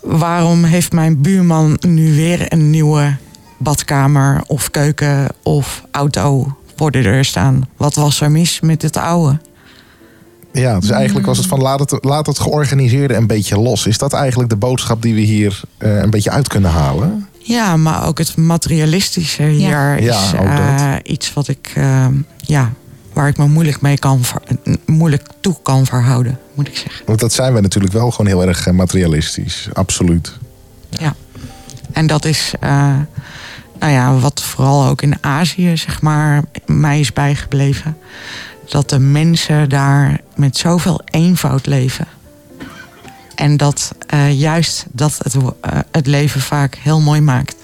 [0.00, 3.16] waarom heeft mijn buurman nu weer een nieuwe
[3.58, 7.68] badkamer of keuken of auto worden er staan?
[7.76, 9.38] Wat was er mis met het oude?
[10.52, 13.86] Ja, dus eigenlijk was het van laat het, laat het georganiseerde een beetje los.
[13.86, 17.28] Is dat eigenlijk de boodschap die we hier eh, een beetje uit kunnen halen?
[17.42, 19.94] Ja, maar ook het materialistische hier Ja.
[19.94, 22.06] is eh, iets wat ik, eh,
[22.36, 22.72] ja,
[23.12, 24.42] waar ik me moeilijk mee kan, ver-
[24.86, 27.06] moeilijk toe kan verhouden, moet ik zeggen.
[27.06, 29.68] Want dat zijn we natuurlijk wel gewoon heel erg eh, materialistisch.
[29.72, 30.32] Absoluut.
[30.88, 31.14] Ja.
[31.92, 32.94] En dat is, eh,
[33.78, 37.96] nou ja, wat vooral ook in Azië, zeg maar, mij is bijgebleven.
[38.68, 42.06] Dat de mensen daar met zoveel eenvoud leven.
[43.40, 47.56] En dat eh, juist dat het, eh, het leven vaak heel mooi maakt.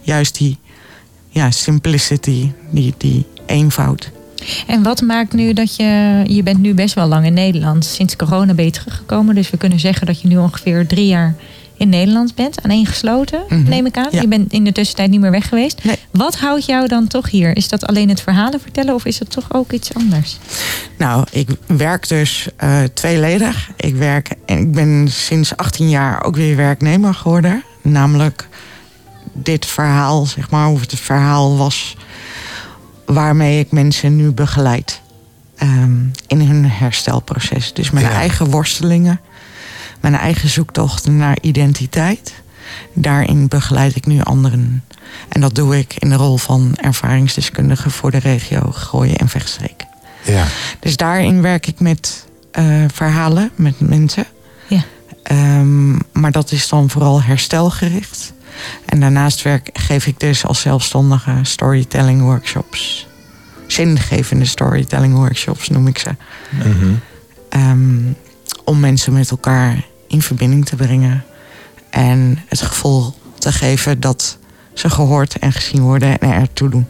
[0.00, 0.58] Juist die
[1.28, 4.10] ja, simplicity, die, die eenvoud.
[4.66, 6.22] En wat maakt nu dat je...
[6.26, 7.84] Je bent nu best wel lang in Nederland.
[7.84, 9.34] Sinds corona ben je teruggekomen.
[9.34, 11.34] Dus we kunnen zeggen dat je nu ongeveer drie jaar
[11.78, 12.62] in Nederland bent.
[12.62, 13.68] Aaneengesloten, Mhm.
[13.68, 14.08] neem ik aan.
[14.10, 14.20] Ja.
[14.20, 15.84] Je bent in de tussentijd niet meer weg geweest.
[15.84, 15.96] Nee.
[16.10, 17.56] Wat houdt jou dan toch hier?
[17.56, 20.38] Is dat alleen het verhalen vertellen of is het toch ook iets anders?
[20.98, 23.70] Nou, ik werk dus eh, tweeledig.
[23.76, 27.62] Ik, werk, en ik ben sinds 18 jaar ook weer werknemer geworden.
[27.82, 28.48] Namelijk
[29.32, 31.96] dit verhaal, zeg maar, of het verhaal was
[33.06, 35.00] waarmee ik mensen nu begeleid.
[35.58, 35.96] ehm,
[36.26, 37.72] in hun herstelproces.
[37.72, 38.12] Dus mijn Ja.
[38.12, 39.20] eigen worstelingen,
[40.00, 42.34] mijn eigen zoektocht naar identiteit.
[42.92, 44.84] Daarin begeleid ik nu anderen.
[45.28, 49.84] En dat doe ik in de rol van ervaringsdeskundige voor de regio Gooien en Vechtstreek.
[50.24, 50.46] Ja.
[50.78, 54.26] Dus daarin werk ik met eh, verhalen, met mensen.
[54.66, 54.84] Ja.
[55.22, 58.32] Ehm, maar dat is dan vooral herstelgericht.
[58.84, 63.06] En daarnaast werk, geef ik dus als zelfstandige storytelling workshops.
[63.66, 66.10] Zingevende storytelling workshops noem ik ze.
[66.50, 66.94] Mhm.
[67.48, 68.06] Ehm,
[68.68, 71.24] om mensen met elkaar in verbinding te brengen.
[71.90, 74.38] En het gevoel te geven dat
[74.72, 76.86] ze gehoord en gezien worden en ertoe doen.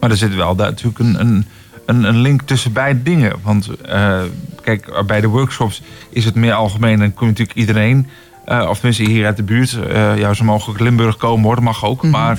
[0.00, 1.46] Maar er zit wel daar natuurlijk een, een,
[2.04, 3.32] een, link tussen beide dingen.
[3.42, 4.20] Want eh,
[4.62, 6.98] kijk, bij de workshops is het meer algemeen.
[6.98, 8.08] Dan komt natuurlijk iedereen,
[8.44, 9.72] eh, of tenminste hier uit de buurt.
[9.72, 12.02] eh ja, ze mogen ook Limburg komen hoor, dat mag ook.
[12.02, 12.10] Mhm.
[12.10, 12.38] Maar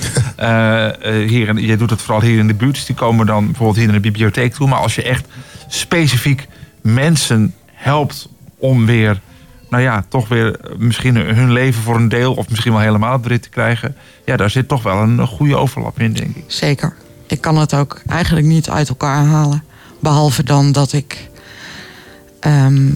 [1.26, 2.74] hier, in- jij doet het vooral hier in de buurt.
[2.74, 4.68] Dus die komen dan bijvoorbeeld hier naar de bibliotheek toe.
[4.68, 5.26] Maar als je echt
[5.68, 6.46] specifiek
[6.80, 8.28] mensen helpt
[8.58, 9.20] om weer...
[9.70, 12.34] Nou ja, toch weer misschien hun leven voor een deel...
[12.34, 13.96] of misschien wel helemaal het Brit te krijgen.
[14.24, 16.44] Ja, daar zit toch wel een goede overlap in, denk ik.
[16.46, 16.94] Zeker.
[17.26, 19.64] Ik kan het ook eigenlijk niet uit elkaar halen.
[20.00, 21.28] Behalve dan dat ik,
[22.40, 22.86] ehm,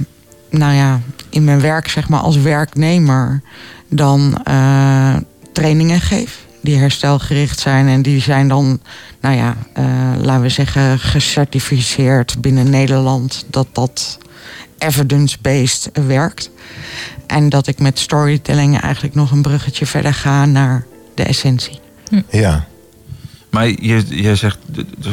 [0.50, 3.42] nou ja, in mijn werk, zeg maar als werknemer,
[3.88, 5.16] dan eh,
[5.52, 6.46] trainingen geef.
[6.60, 8.80] Die herstelgericht zijn en die zijn dan,
[9.20, 9.84] nou ja, eh,
[10.20, 14.18] laten we zeggen, gecertificeerd binnen Nederland dat dat
[14.82, 16.50] evidence-based werkt.
[17.26, 20.84] En dat ik met storytelling eigenlijk nog een bruggetje verder ga naar
[21.14, 21.80] de essentie.
[22.30, 22.66] Ja.
[23.50, 24.58] Maar je, je zegt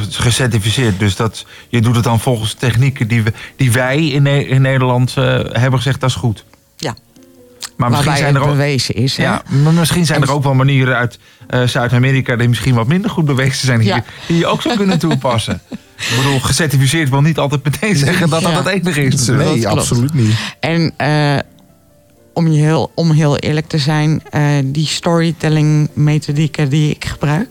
[0.09, 4.47] gecertificeerd, dus dat, je doet het dan volgens technieken die, we, die wij in, Ne-
[4.47, 6.45] in Nederland eh, hebben gezegd, dat is goed.
[7.75, 9.17] Maar misschien zijn er ook, bewezen is.
[9.17, 9.23] hè?
[9.23, 13.09] ja, maar misschien zijn er ook wel manieren uit eh, Zuid-Amerika die misschien wat minder
[13.11, 14.03] goed bewezen zijn hier, Ja.
[14.27, 15.61] die je ook zou kunnen toepassen.
[16.09, 19.27] Ik bedoel, gecertificeerd wil niet altijd meteen zeggen dat dat het enige is.
[19.27, 20.35] Nee, absoluut niet.
[20.59, 21.37] En eh,
[22.33, 27.47] om, je heel, om heel eerlijk te zijn, eh, die storytelling methodieken die ik gebruik,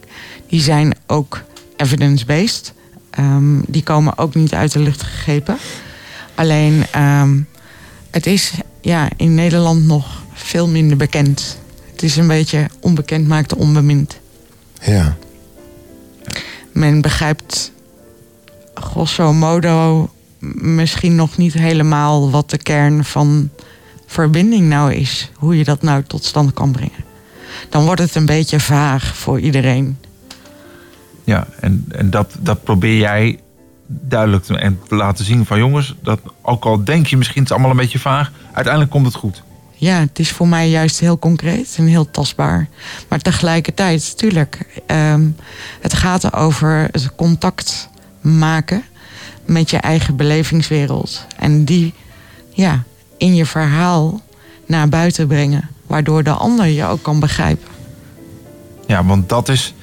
[0.48, 1.43] die zijn ook
[1.76, 2.72] evidence-based.
[3.10, 5.56] Ehm, die komen ook niet uit de lucht gegrepen.
[6.35, 7.36] Alleen, ehm,
[8.10, 11.59] het is ja, in Nederland nog veel minder bekend.
[11.93, 14.18] Het is een beetje onbekend maakt onbemind.
[14.82, 15.16] Ja.
[16.72, 17.72] Men begrijpt
[18.74, 20.09] grosso modo
[20.60, 23.51] misschien nog niet helemaal wat de kern van
[24.06, 25.30] verbinding nou is.
[25.35, 27.05] Hoe je dat nou tot stand kan brengen.
[27.68, 29.98] Dan wordt het een beetje vaag voor iedereen.
[31.24, 33.39] Ja, en, en dat, dat probeer jij
[33.89, 37.51] duidelijk te, en te laten zien van jongens, dat ook al denk je misschien het
[37.51, 39.43] is allemaal een beetje vaag, uiteindelijk komt het goed.
[39.74, 42.69] Ja, het is voor mij juist heel concreet en heel tastbaar.
[43.09, 45.27] Maar tegelijkertijd, tuurlijk, ehm,
[45.81, 47.89] het gaat over het contact
[48.20, 48.82] maken
[49.44, 51.27] met je eigen belevingswereld.
[51.36, 51.94] En die
[52.52, 52.82] ja,
[53.16, 54.20] in je verhaal
[54.66, 55.69] naar buiten brengen.
[55.86, 57.69] Waardoor de ander je ook kan begrijpen.
[58.86, 59.74] Ja, want dat is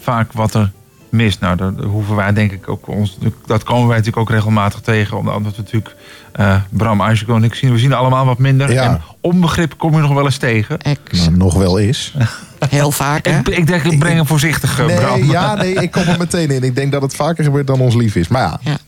[0.00, 0.72] vaak wat er
[1.10, 1.40] mist.
[1.40, 3.18] Nou, daar hoeven wij denk ik ook ons.
[3.46, 5.16] Dat komen wij natuurlijk ook regelmatig tegen.
[5.16, 5.94] Omdat we natuurlijk
[6.32, 7.72] eh, Bram, Ayseko en ik zien.
[7.72, 8.72] We zien allemaal wat minder.
[8.72, 8.82] Ja.
[8.82, 10.78] En onbegrip kom je nog wel eens tegen.
[11.10, 12.14] Nou, nog wel is.
[12.68, 13.38] Heel vaak, hè?
[13.38, 15.20] Ik, ik denk, ik breng hem voorzichtig, eh, Bram.
[15.20, 16.62] Nee, ja, nee, ik kom er meteen in.
[16.62, 18.28] Ik denk dat het vaker gebeurt dan ons lief is.
[18.28, 18.78] Maar ja,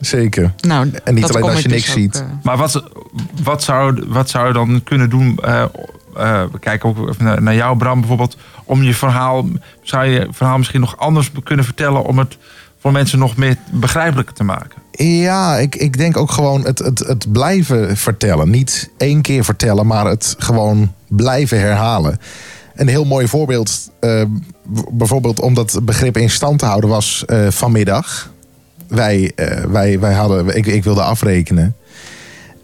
[0.00, 0.52] zeker.
[0.60, 2.16] Nou, en niet dat alleen als je ik niks dus ziet.
[2.16, 2.82] ook, eh, Maar wat,
[3.42, 5.38] wat, zou, wat zou je dan kunnen doen?
[5.42, 5.64] eh,
[6.16, 8.36] eh, we kijken ook naar, jou, Bram, bijvoorbeeld.
[8.64, 9.46] Om je verhaal.
[9.82, 12.04] Zou je verhaal misschien nog anders kunnen vertellen.
[12.04, 12.38] om het
[12.78, 14.82] voor mensen nog meer begrijpelijker te maken?
[14.90, 18.50] Ja, ik, ik denk ook gewoon het, het, het blijven vertellen.
[18.50, 22.18] Niet één keer vertellen, maar het gewoon blijven herhalen.
[22.74, 24.22] Een heel mooi voorbeeld, eh,
[24.92, 28.32] bijvoorbeeld om dat begrip in stand te houden, was eh, vanmiddag.
[28.88, 29.32] Wij,
[29.68, 31.76] wij, wij hadden, ik, ik wilde afrekenen.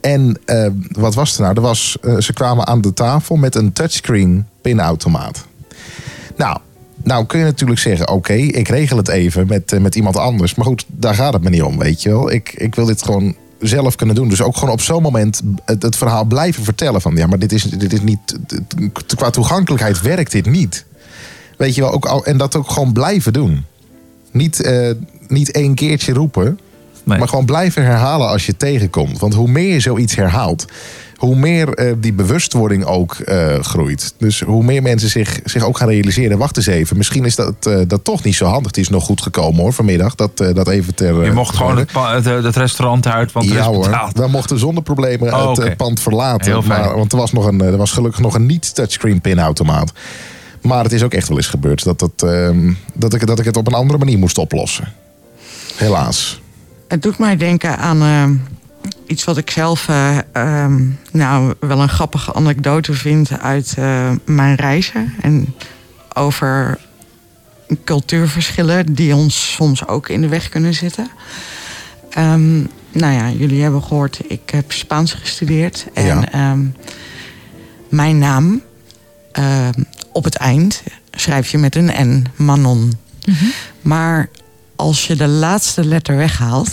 [0.01, 1.55] En eh, wat was er nou?
[1.55, 5.45] Er was, eh, ze kwamen aan de tafel met een touchscreen pinautomaat.
[6.37, 6.59] Nou,
[7.03, 10.55] nou kun je natuurlijk zeggen, oké, ik regel het even met, eh, met iemand anders.
[10.55, 12.31] Maar goed, daar gaat het me niet om, weet je wel.
[12.33, 14.29] Ik, ik wil dit gewoon zelf kunnen doen.
[14.29, 17.01] Dus ook gewoon op zo'n moment het, verhaal blijven vertellen.
[17.01, 18.39] Van ja, maar dit is, dit is niet.
[19.17, 20.85] Qua toegankelijkheid werkt dit niet.
[21.57, 23.65] Weet je wel, ook, al- en dat ook gewoon blijven doen.
[24.31, 24.91] Niet, eh,
[25.29, 26.59] niet één keertje roepen.
[27.19, 29.19] Maar gewoon blijven herhalen als je tegenkomt.
[29.19, 30.65] Want hoe meer je zoiets herhaalt,
[31.17, 34.15] hoe meer eh, die bewustwording ook eh, groeit.
[34.19, 36.39] Dus hoe meer mensen zich, zich ook gaan realiseren.
[36.39, 38.67] Wacht eens even, misschien is dat, eh, dat toch niet zo handig.
[38.67, 40.15] Het is nog goed gekomen hoor, vanmiddag.
[40.15, 41.25] Dat, dat even ter.
[41.25, 44.83] Je mocht gewoon het, pa- het, het restaurant uit, want ja hoor, we mochten zonder
[44.83, 46.47] problemen Oh, het pand verlaten.
[46.53, 46.81] Heel fijn.
[46.81, 49.93] Maar, want er was, nog een, er was gelukkig nog een niet-touchscreen pinautomaat.
[50.63, 53.45] Maar het is ook echt wel eens gebeurd dat, het, ehm, dat, ik, dat ik
[53.45, 54.93] het op een andere manier moest oplossen.
[55.77, 56.41] Helaas.
[56.91, 58.31] Het doet mij denken aan eh,
[59.07, 64.55] iets wat ik zelf eh, ehm, nou, wel een grappige anekdote vind uit eh, mijn
[64.55, 65.15] reizen.
[65.21, 65.55] En
[66.15, 66.79] over
[67.85, 71.11] cultuurverschillen die ons soms ook in de weg kunnen zitten.
[72.11, 72.59] Ehm,
[72.93, 75.87] nou ja, jullie hebben gehoord, ik heb Spaans gestudeerd.
[75.95, 76.31] En Ja.
[76.33, 76.65] ehm,
[77.89, 78.63] mijn naam
[79.33, 82.93] ehm, op het eind schrijf je met een N, Manon.
[83.83, 84.29] Maar
[84.81, 86.71] als je de laatste letter weghaalt,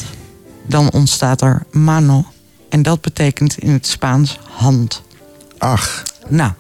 [0.66, 2.26] dan ontstaat er mano.
[2.70, 5.02] En dat betekent in het Spaans hand.
[5.58, 6.04] Ach.
[6.28, 6.52] Nou,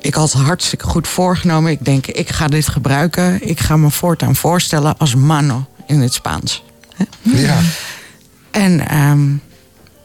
[0.00, 1.70] ik had hartstikke goed voorgenomen.
[1.70, 3.48] Ik denk, ik ga dit gebruiken.
[3.48, 6.64] Ik ga me voortaan voorstellen als mano in het Spaans.
[7.22, 7.58] Ja.
[8.50, 9.26] En ehm,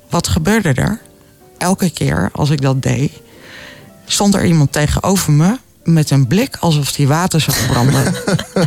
[0.10, 1.02] wat gebeurde er?
[1.58, 3.12] Elke keer als ik dat deed,
[4.06, 8.16] stond er iemand tegenover me met een blik alsof hij water zag branden.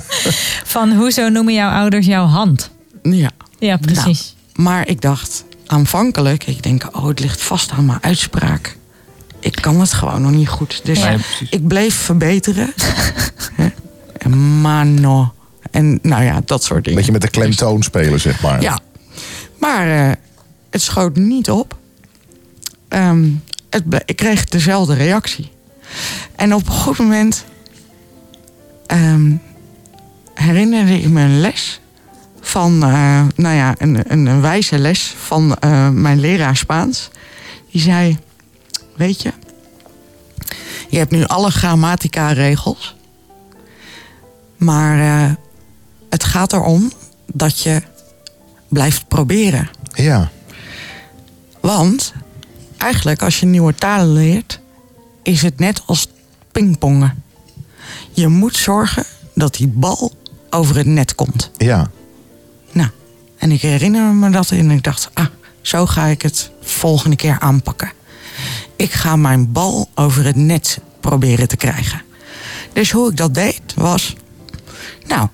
[0.75, 2.71] Van hoezo noemen jouw ouders jouw hand?
[3.03, 3.31] ja.
[3.59, 4.35] Ja, precies.
[4.55, 8.77] Nou, maar ik dacht aanvankelijk, ik denk, oh, het ligt vast aan mijn uitspraak.
[9.41, 10.81] Ik kan het gewoon nog niet goed.
[10.85, 11.51] Dus precies.
[11.51, 12.73] ik bleef verbeteren.
[13.55, 13.69] Hè?
[14.19, 15.35] en mano.
[15.71, 16.99] En nou ja, dat soort dingen.
[16.99, 18.61] Dat je met de klemtoon spelen, zeg maar.
[18.63, 18.79] Ja.
[19.59, 20.13] Maar eh,
[20.71, 21.77] het schoot niet op.
[22.89, 23.29] Ehm,
[23.71, 25.51] het ik kreeg dezelfde reactie.
[26.37, 27.45] En op een goed moment
[28.87, 29.33] ehm,
[30.35, 31.81] herinnerde ik me een les
[32.41, 37.11] van, eh, nou ja, een, een, een wijze les van eh, mijn leraar Spaans.
[37.71, 38.19] Die zei,
[38.97, 39.33] weet je,
[40.89, 42.97] je hebt nu alle grammatica-regels.
[44.57, 45.35] Maar eh,
[46.11, 46.93] het gaat erom
[47.33, 47.83] dat je
[48.69, 49.71] blijft proberen.
[49.95, 50.31] Ja.
[51.61, 52.13] Want
[52.77, 54.61] eigenlijk als je nieuwe talen leert,
[55.27, 56.09] is het net als
[56.53, 57.23] pingpongen.
[58.13, 59.05] Je moet zorgen
[59.35, 60.13] dat die bal
[60.51, 61.51] over het net komt.
[61.57, 61.91] Ja.
[62.73, 62.89] Nou,
[63.39, 65.27] en ik herinner me dat en ik dacht, ah,
[65.61, 67.93] zo ga ik het volgende keer aanpakken.
[68.77, 72.03] ik ga mijn bal over het net proberen te krijgen.
[72.73, 74.15] Dus hoe ik dat deed was,
[75.07, 75.29] nou,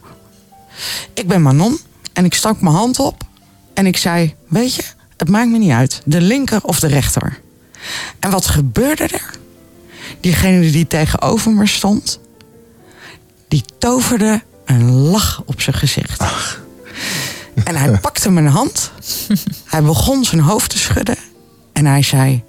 [1.14, 1.78] ik ben Manon
[2.12, 3.23] en ik stak mijn hand op
[3.74, 4.85] en ik zei, weet je,
[5.16, 7.40] het maakt me niet uit, de linker of de rechter.
[8.19, 9.40] En wat gebeurde er?
[10.20, 12.20] Diegene die tegenover me stond,
[13.49, 16.23] die toverde een lach op zijn gezicht.
[17.65, 18.91] En hij pakte mijn hand,
[19.65, 21.16] hij begon zijn hoofd te schudden
[21.73, 22.43] en hij zei,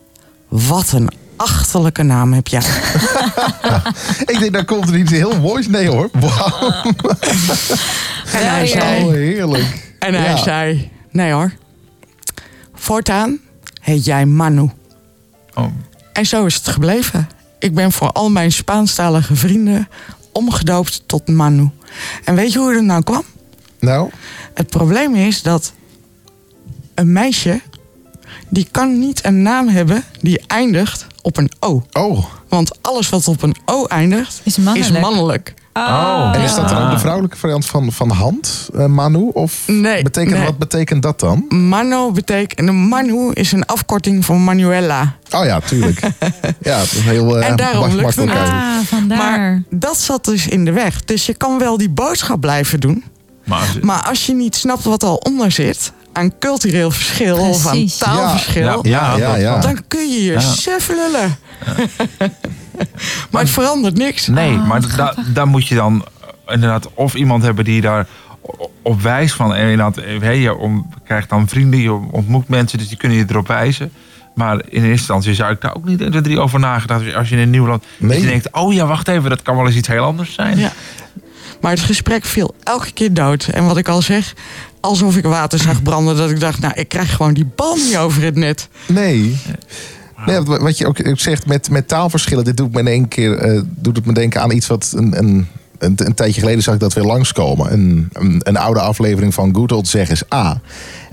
[0.48, 2.62] wat een achterlijke naam heb jij.
[4.26, 5.68] Ik denk, daar komt er iets heel moois.
[5.68, 6.10] Nee hoor.
[6.14, 6.84] Wauw.
[8.32, 9.96] En hij zei, Oh, heerlijk.
[10.00, 10.38] En hij Ja.
[10.38, 11.54] zei: Nee hoor.
[12.74, 13.40] Voortaan
[13.82, 14.70] heet jij Manu.
[15.54, 15.66] Oh.
[16.14, 17.30] En zo is het gebleven.
[17.64, 19.88] Ik ben voor al mijn Spaanstalige vrienden
[20.31, 21.69] omgedoopt tot Manu.
[22.23, 23.23] En weet je hoe het nou kwam?
[23.80, 24.10] Nou?
[24.53, 25.73] Het probleem is dat
[26.95, 27.61] een meisje.
[28.49, 31.84] die kan niet een naam hebben die eindigt op een O.
[31.91, 32.26] Oh.
[32.48, 35.02] Want alles wat op een O eindigt Is mannelijk.
[35.02, 35.53] mannelijk.
[35.74, 36.32] Oh.
[36.36, 39.30] En is dat dan ook de vrouwelijke variant van, van hand, eh, Manu?
[39.34, 40.45] Of Nee, betekent, nee.
[40.45, 41.45] wat betekent dat dan?
[41.50, 42.72] Mano betekent.
[42.72, 45.16] Manu is een afkorting van Manuela.
[45.32, 46.00] Oh ja, tuurlijk.
[46.62, 48.50] ja, het is heel eh, En daarom lukt het uit.
[48.50, 49.18] Ah, vandaar.
[49.18, 51.04] Maar dat zat dus in de weg.
[51.06, 53.04] Dus je kan wel die boodschap blijven doen.
[53.45, 55.91] Maar als- Maar als je niet snapt wat al onder zit...
[56.14, 58.80] aan cultureel verschil of aan taalverschil...
[58.88, 59.60] Ja, Ja, ja, ja.
[59.60, 60.40] dan kun je je Ja.
[60.40, 61.38] suf lullen.
[63.32, 64.28] maar het verandert niks.
[64.28, 66.06] Nee, Ah, maar da, daar moet je dan
[66.45, 68.08] eh, inderdaad of iemand hebben die daar
[68.82, 69.54] op wijst van.
[69.54, 73.18] En inderdaad, eh, hey, je om, krijgt dan vrienden, je ontmoet mensen, dus die kunnen
[73.18, 73.91] je erop wijzen.
[74.36, 77.14] Maar in eerste instantie zou ik daar ook niet 1, 2, 3 over nagedacht.
[77.14, 77.84] Als je in een nieuw land.
[77.98, 78.22] Nee.
[78.22, 80.58] Je denkt, oh ja, wacht even, dat kan wel eens iets heel anders zijn.
[80.58, 80.72] Ja.
[81.62, 83.44] Maar het gesprek viel elke keer dood.
[83.44, 84.34] En wat ik al zeg,
[84.80, 86.18] alsof ik water zag branden...
[86.18, 88.68] dat ik dacht, nou, ik krijg gewoon die bal niet over het net.
[88.86, 89.40] Nee.
[90.26, 93.62] Nee, wat- je ook zegt met, met taalverschillen, dit doet me in één keer eh,
[93.66, 95.48] doet het me denken aan iets wat een, een,
[95.78, 97.74] een, een tijdje geleden zag ik dat weer langskomen.
[97.74, 100.62] Een, een, een oude aflevering van Good Old Zeg eens A.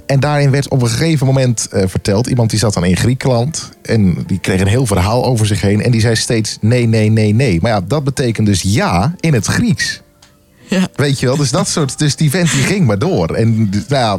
[0.07, 3.71] En daarin werd op een gegeven moment eh, verteld, iemand die zat dan in Griekenland
[3.83, 7.11] en die kreeg een heel verhaal over zich heen en die zei steeds nee, nee,
[7.11, 7.59] nee, nee.
[7.61, 10.01] Maar ja, dat betekent dus ja in het Grieks.
[10.69, 10.89] Ja.
[10.95, 13.35] Weet je wel, dus dat soort, dus die vent die ging maar door.
[13.35, 14.19] En nou ja,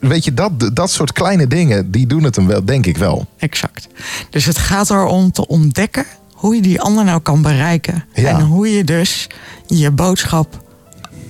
[0.00, 3.26] weet je, dat, dat soort kleine dingen, die doen het hem wel, denk ik wel.
[3.36, 3.88] Exact.
[4.30, 8.04] Dus het gaat erom te ontdekken hoe je die ander nou kan bereiken.
[8.14, 8.28] Ja.
[8.28, 9.26] En hoe je dus
[9.66, 10.62] je boodschap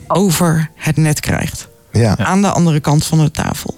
[0.07, 1.69] over het net krijgt.
[1.93, 2.17] Ja.
[2.17, 3.77] Aan de andere kant van de tafel.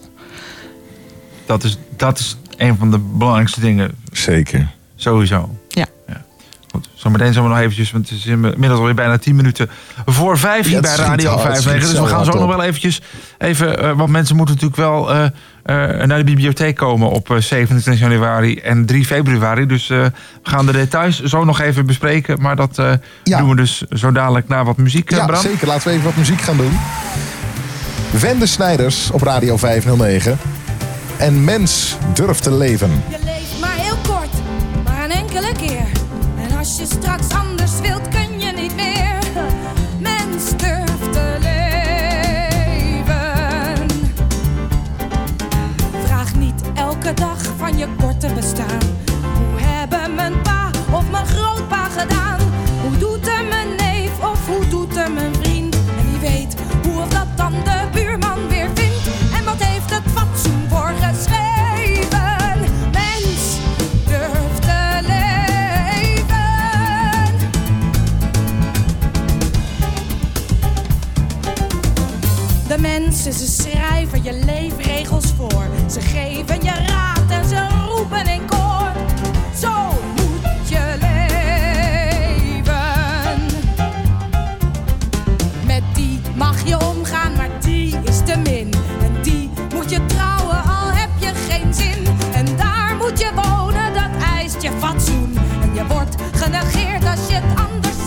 [1.46, 4.74] Dat, is, dat is een van de belangrijkste dingen, Zeker.
[4.96, 5.58] sowieso.
[6.72, 9.70] Goed, zometeen zullen we nog eventjes, want het is inmiddels alweer bijna 10 minuten
[10.06, 11.76] voor vijf hier Ja, het bij Radio hard, het 5.
[11.82, 13.00] schiet Dus we gaan zo nog wel eventjes
[13.38, 17.36] even, eh, want mensen moeten natuurlijk wel eh, eh, naar de bibliotheek komen op eh,
[17.36, 19.66] 27 januari en 3 februari.
[19.66, 19.98] Dus eh,
[20.42, 22.92] we gaan de details zo nog even bespreken, maar dat eh,
[23.24, 23.38] Ja.
[23.38, 25.40] doen we dus zo dadelijk na wat muziek, Ja, Bram.
[25.40, 25.66] zeker.
[25.66, 26.78] Laten we even wat muziek gaan doen.
[28.20, 30.38] Wende Snijders op Radio 509.
[31.16, 32.90] En mens durft te leven.
[33.08, 34.30] Je leeft maar heel kort,
[34.84, 35.79] maar een enkele keer.
[36.80, 39.18] Je straks anders wilt, kun je niet meer.
[39.98, 42.68] Mens durft te leven.
[46.04, 48.69] Vraag niet elke dag van je korte bestaan.
[72.80, 75.66] Mensen, ze schrijven je leefregels voor.
[75.90, 78.92] Ze geven je raad en ze roepen in koor.
[79.60, 79.72] Zo
[80.16, 81.40] moet je leven.
[85.66, 88.72] Met die mag je omgaan, maar die is te min.
[89.02, 92.06] En die moet je trouwen, al heb je geen zin.
[92.32, 95.38] En daar moet je wonen, dat eist je fatsoen.
[95.62, 97.99] En je wordt genegeerd als je het anders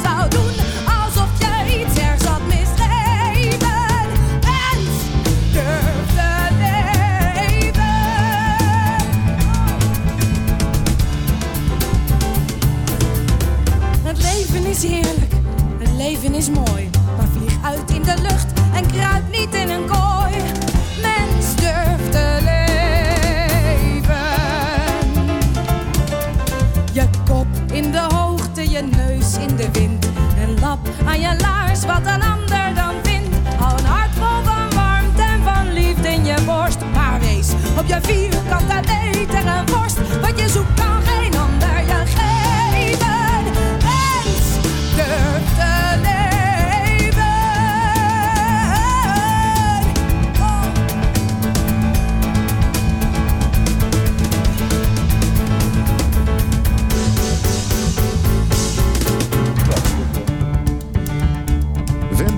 [16.14, 20.34] leven is mooi, maar vlieg uit in de lucht en kruip niet in een kooi.
[21.02, 22.82] Mens durft te leven.
[26.92, 30.06] Je kop in de hoogte, je neus in de wind.
[30.40, 33.36] en lap aan je laars, wat een ander dan vindt.
[33.60, 36.80] Al een hart vol van warmte en van liefde in je borst.
[36.94, 39.13] Maar wees op je vierkante leven.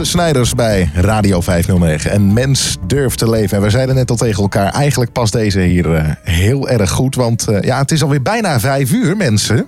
[0.05, 2.11] Snijders bij Radio 509.
[2.11, 3.57] En mens durft te leven.
[3.57, 7.15] En we zeiden net al tegen elkaar, eigenlijk past deze hier eh, heel erg goed.
[7.15, 9.65] Want eh, ja, het is alweer bijna vijf uur, mensen.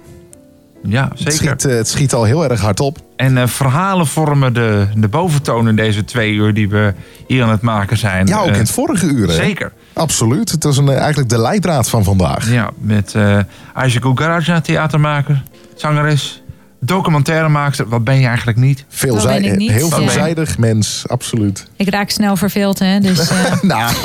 [0.84, 1.34] Ja, Het zeker.
[1.34, 2.97] schiet, eh, het schiet al heel erg hard op.
[3.15, 6.93] En verhalen vormen de, de boventoon in deze twee uur die we
[7.27, 8.27] hier aan het maken zijn.
[8.27, 9.27] Ja, ook in het vorige uur.
[9.27, 9.34] hè?
[9.34, 9.72] Zeker.
[9.93, 10.51] Absoluut.
[10.51, 12.51] Het is een, eigenlijk de leidraad van vandaag.
[12.51, 13.39] Ja, met eh
[13.73, 15.43] Aisha Gugaraja, theatermaker,
[15.76, 16.41] zangeres,
[16.88, 17.88] documentairemaker.
[17.89, 18.85] Wat ben je eigenlijk niet?
[18.89, 19.95] Veelzij- Dat ben ik niet, heel ja.
[19.95, 21.65] veelzijdig mens, absoluut.
[21.76, 22.99] Ik raak snel verveeld, hè.
[22.99, 23.91] Dus, eh, nou,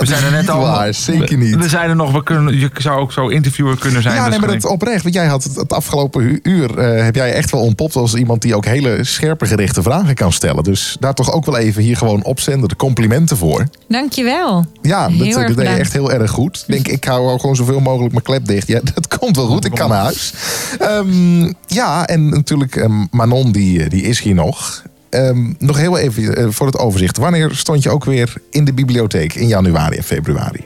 [0.00, 0.60] we zijn er net al.
[0.60, 1.54] waar, zeker niet.
[1.54, 2.12] We, we zijn er nog.
[2.12, 4.14] We kunnen, je zou ook zo interviewer kunnen zijn.
[4.14, 5.02] Ja, dus nee, maar dat oprecht.
[5.02, 8.42] Want jij had het, het afgelopen uur eh, heb jij echt wel ontpopt als iemand
[8.42, 10.64] die ook hele scherpe gerichte vragen kan stellen.
[10.64, 12.68] Dus daar toch ook wel even hier gewoon opzenden.
[12.68, 13.66] De complimenten voor.
[13.88, 14.64] dankjewel.
[14.82, 16.64] Ja, Heel dat, erg dat deed je echt heel erg goed.
[16.66, 18.68] Ik denk, ik hou gewoon zoveel mogelijk mijn klep dicht.
[18.68, 19.64] Ja, dat komt wel goed.
[19.64, 20.32] Ik kan naar huis.
[20.78, 24.82] Ehm, ja, en natuurlijk ehm, Manon, die, eh, die is hier nog.
[25.10, 27.16] Ehm, nog heel even eh, voor het overzicht.
[27.16, 29.34] Wanneer stond je ook weer in de bibliotheek?
[29.34, 30.64] In januari en februari?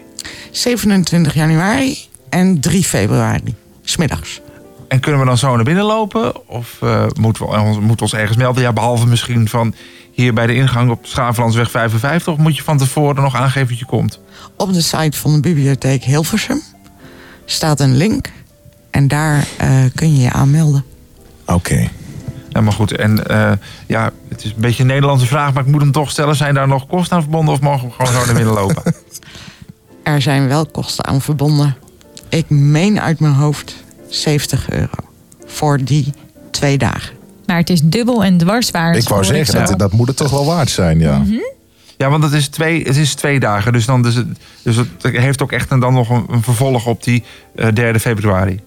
[0.50, 3.54] 27 januari en 3 februari.
[3.82, 4.40] Smiddags.
[4.88, 6.48] En kunnen we dan zo naar binnen lopen?
[6.48, 8.62] Of eh, moeten, we, ons- moeten we ons ergens melden?
[8.62, 9.74] Ja, behalve misschien van
[10.12, 12.32] hier bij de ingang op Schaaflandsweg 55.
[12.32, 14.20] Of moet je van tevoren nog aangeven dat je komt?
[14.56, 16.60] Op de site van de bibliotheek Hilversum
[17.44, 18.30] staat een link.
[18.90, 20.84] En daar eh, kun je je aanmelden.
[21.46, 21.88] Oké.
[22.48, 22.96] Ja, maar goed.
[22.96, 23.52] En eh,
[23.86, 26.36] ja, het is een beetje een Nederlandse vraag, maar ik moet hem toch stellen.
[26.36, 28.82] Zijn daar nog kosten aan verbonden of mogen we gewoon zo naar binnen lopen?
[30.02, 31.76] Er zijn wel kosten aan verbonden.
[32.28, 33.74] Ik meen uit mijn hoofd
[34.08, 34.94] 70 euro.
[35.46, 36.12] Voor die
[36.50, 37.14] twee dagen.
[37.46, 38.96] Maar het is dubbel en dwars waard.
[38.96, 41.18] Ik wou zeggen, dat, dat moet het toch wel waard zijn, ja.
[41.18, 41.34] Mhm.
[41.96, 43.72] Ja, want het is twee, het is twee dagen.
[43.72, 44.26] Dus, dan, dus, het,
[44.62, 48.00] dus het heeft ook echt een, dan nog een, een vervolg op die eh 3
[48.00, 48.60] februari.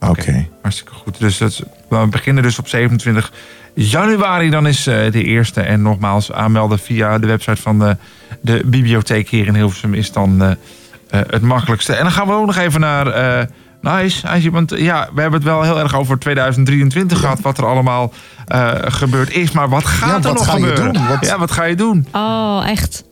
[0.00, 0.46] Oké.
[0.62, 1.18] Hartstikke goed.
[1.18, 3.32] Dus dat we beginnen dus op 27
[3.74, 4.50] januari.
[4.50, 5.60] Dan is eh, de eerste.
[5.60, 7.96] En nogmaals, aanmelden via de website van de,
[8.40, 11.94] de bibliotheek hier in Hilversum is dan eh, eh, het makkelijkste.
[11.94, 13.06] En dan gaan we ook nog even naar...
[13.06, 13.46] eh
[13.82, 17.66] Nice, Aisje, want ja, we hebben het wel heel erg over 2023 gehad, wat er
[17.66, 18.12] allemaal
[18.46, 19.50] eh, gebeurd is.
[19.52, 20.92] Maar wat gaat Ja, er wat nog ga je gebeuren?
[20.92, 21.06] doen?
[21.08, 22.06] Wat- Ja, wat ga je doen?
[22.12, 23.04] Oh, echt.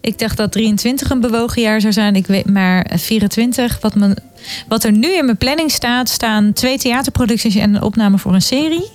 [0.00, 2.14] Ik dacht dat 23 een bewogen jaar zou zijn.
[2.16, 3.78] Ik weet maar 24.
[3.80, 4.16] Wat, mijn,
[4.68, 8.42] wat er nu in mijn planning staat, staan twee theaterproducties en een opname voor een
[8.42, 8.90] serie.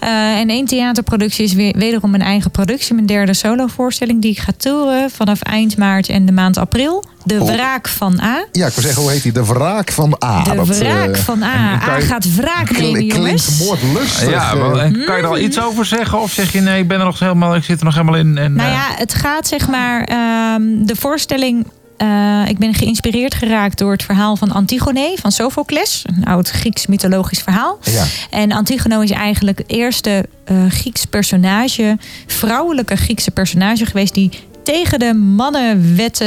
[0.00, 0.08] Eh,
[0.38, 2.94] en één theaterproductie is weer, wederom mijn eigen productie.
[2.94, 7.04] Mijn derde solovoorstelling die ik ga toeren vanaf eind maart en de maand april.
[7.24, 7.50] De Oh.
[7.50, 8.44] Wraak van A.
[8.52, 9.32] Ja, ik wil zeggen, hoe heet die?
[9.32, 10.42] De wraak van A.
[10.42, 11.72] De Dat, eh, wraak van A.
[11.72, 13.44] A gaat wraak nemen, jongens.
[13.44, 14.30] Klinkt moordlustig.
[14.30, 14.82] Ja, eh.
[14.82, 16.20] en kan je er al iets over zeggen?
[16.20, 18.38] Of zeg je nee, ik ben er nog helemaal, ik zit er nog helemaal in.
[18.38, 20.02] En, Nou ja, het gaat zeg maar.
[20.04, 21.66] ehm, de voorstelling.
[21.96, 26.04] Eh, ik ben geïnspireerd geraakt door het verhaal van Antigone van Sophocles.
[26.16, 27.78] Een oud Grieks mythologisch verhaal.
[27.82, 28.04] Ja.
[28.30, 34.30] En Antigone is eigenlijk het eerste eh Grieks personage, vrouwelijke Griekse personage geweest die
[34.62, 36.26] tegen de mannenwetten,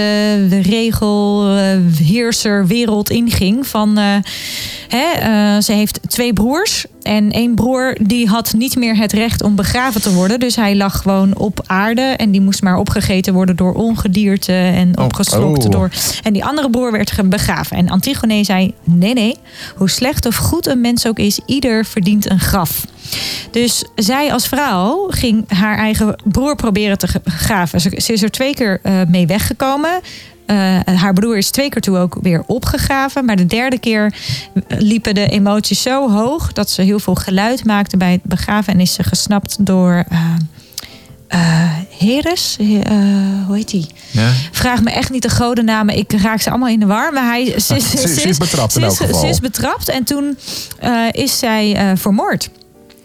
[0.49, 1.63] de regel, eh,
[2.03, 3.67] heerser wereld inging.
[3.67, 3.97] Van,
[4.87, 6.85] hè, ze heeft twee broers.
[7.07, 10.39] En één broer die had niet meer het recht om begraven te worden.
[10.39, 12.01] Dus hij lag gewoon op aarde.
[12.01, 15.71] En die moest maar opgegeten worden door ongedierte en opgeslokt Oh.
[15.71, 15.89] door.
[16.23, 17.77] En die andere broer werd begraven.
[17.77, 19.35] En Antigone zei: Nee, nee.
[19.75, 22.85] Hoe slecht of goed een mens ook is, ieder verdient een graf.
[23.51, 27.07] Dus zij als vrouw ging haar eigen broer proberen te.
[27.77, 29.99] Ze, ze is er twee keer eh, mee weggekomen.
[30.47, 33.25] Eh, haar broer is twee keer toe ook weer opgegraven.
[33.25, 34.13] Maar de derde keer
[34.67, 38.73] liepen de emoties zo hoog dat ze heel veel geluid maakte bij het begraven.
[38.73, 40.03] En is ze gesnapt door
[41.27, 42.55] eh, Heres.
[42.61, 42.81] He-
[43.45, 43.87] hoe heet die?
[44.11, 44.31] ja.
[44.51, 45.97] Vraag me echt niet de godennamen.
[45.97, 47.13] Ik raak ze allemaal in de war.
[47.13, 49.19] Maar hij, ze, is- betrapt in elk is- geval.
[49.19, 50.37] Ze is betrapt en toen
[51.11, 52.49] is zij vermoord.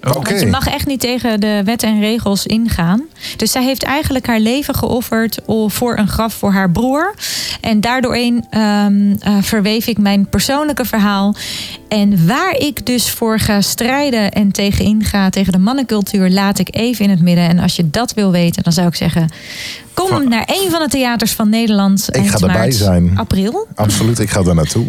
[0.08, 0.28] Oké.
[0.28, 3.02] Want je mag echt niet tegen de wet en regels ingaan.
[3.36, 7.14] Dus zij heeft eigenlijk haar leven geofferd voor een graf voor haar broer.
[7.60, 11.34] En daardoorheen ehm, eh, verweef ik mijn persoonlijke verhaal.
[11.88, 16.76] En waar ik dus voor ga strijden en tegen inga, tegen de mannencultuur, laat ik
[16.76, 17.48] even in het midden.
[17.48, 19.28] En als je dat wil weten, dan zou ik zeggen:
[19.94, 22.08] kom Van- naar een van de theaters van Nederland.
[22.08, 23.18] Ik eind ga erbij maart, zijn.
[23.18, 23.66] April.
[23.74, 24.86] Absoluut, ik ga daar naartoe.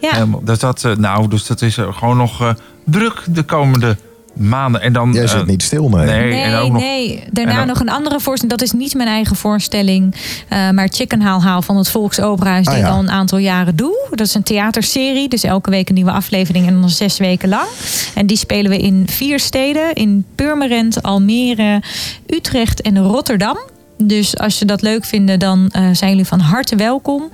[0.00, 0.12] Ja.
[0.12, 0.44] Helemaal.
[0.44, 2.54] Dus dat, eh, nou, dus dat is eh, gewoon nog eh,
[2.84, 3.96] druk de komende
[4.38, 4.80] maanden.
[4.80, 6.06] En dan, Jij eh, zit niet stil, nee.
[6.06, 7.22] nee, Nee, en ook nog, nee.
[7.30, 8.58] Daarna en dan- nog een andere voorstelling.
[8.58, 10.14] Dat is niet mijn eigen voorstelling.
[10.48, 12.64] eh, maar Chicken Haal Haal van het Volksoperahuis.
[12.66, 12.92] Die Ah, ik ja.
[12.92, 14.06] al een aantal jaren doe.
[14.10, 15.28] Dat is een theaterserie.
[15.28, 16.66] Dus elke week een nieuwe aflevering.
[16.66, 17.66] En dan zes weken lang.
[18.14, 19.92] En die spelen we in vier steden.
[19.94, 21.82] In Purmerend, Almere,
[22.26, 23.58] Utrecht en Rotterdam.
[24.02, 27.30] Dus als je dat leuk vinden, dan eh, zijn jullie van harte welkom.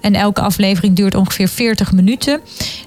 [0.00, 2.40] En elke aflevering duurt ongeveer 40 minuten.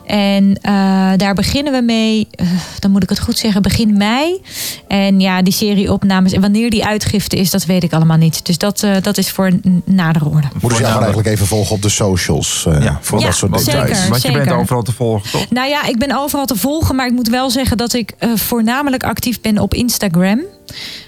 [0.06, 0.74] En eh,
[1.18, 2.48] daar beginnen we mee, eh,
[2.80, 4.42] dan moet ik het goed zeggen, begin mei.
[4.88, 8.46] En ja, die serie opnames en wanneer die uitgifte is, dat weet ik allemaal niet.
[8.46, 10.48] Dus dat, eh, dat is voor een nadere orde.
[10.62, 12.66] Moeten ze jou eigenlijk even volgen op de socials.
[12.68, 14.08] eh, voor Ja, dat soort zeker, details.
[14.08, 15.50] Want je bent overal te volgen, toch?
[15.50, 18.30] Nou ja, ik ben overal te volgen, maar ik moet wel zeggen dat ik eh,
[18.36, 20.42] voornamelijk actief ben op Instagram.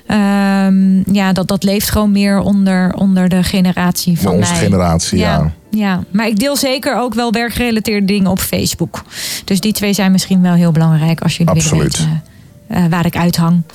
[0.08, 4.62] Ehm, ja, dat, dat leeft gewoon meer onder, onder de generatie Voor van onze mij.
[4.62, 5.54] generatie, ja.
[5.70, 6.04] ja.
[6.12, 9.02] maar ik deel zeker ook wel werkgerelateerde dingen op Facebook.
[9.46, 11.98] Dus die twee zijn misschien wel heel belangrijk als jullie willen Absoluut.
[11.98, 12.24] weten
[12.68, 13.62] eh, waar ik uithang.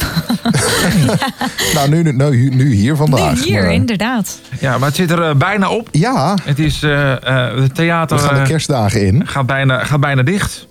[1.75, 3.35] Nou, nu, nu, nu hier vandaag.
[3.35, 4.41] nu hier, Maar, inderdaad.
[4.61, 5.89] Ja, maar het zit er eh, bijna op.
[5.91, 6.37] Ja.
[6.43, 9.27] Het is, eh eh het theater We gaan de kerstdagen in.
[9.27, 10.67] gaat, bijna, gaat bijna dicht.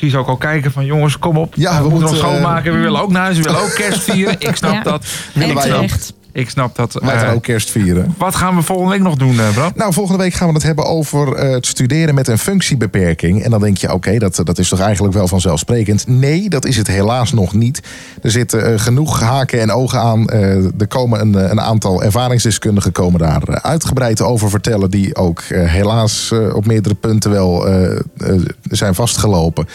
[0.00, 1.54] Zie ze ook al kijken van jongens, kom op.
[1.56, 2.72] Ja, Eh, we we moeten moeten, nog schoonmaken.
[2.72, 3.36] We willen ook naar huis.
[3.36, 4.36] We willen ook kerst vieren.
[4.40, 4.82] Ik snap Ja.
[4.82, 5.06] dat.
[5.32, 5.88] Willen ik wij ook.
[6.32, 6.92] Ik snap dat.
[6.92, 8.14] Wij gaan Eh, ook kerst vieren.
[8.18, 9.76] wat gaan we volgende week nog doen, eh Brad?
[9.76, 13.42] Nou, volgende week gaan we het hebben over eh, het studeren met een functiebeperking.
[13.42, 16.06] En dan denk je, oké, dat, dat is toch eigenlijk wel vanzelfsprekend?
[16.06, 17.80] Nee, dat is het helaas nog niet.
[18.22, 20.28] Er zitten genoeg haken en ogen aan.
[20.78, 24.90] Er komen een, een aantal ervaringsdeskundigen komen daar uitgebreid over vertellen...
[24.90, 27.66] die ook helaas op meerdere punten wel
[28.62, 29.68] zijn vastgelopen.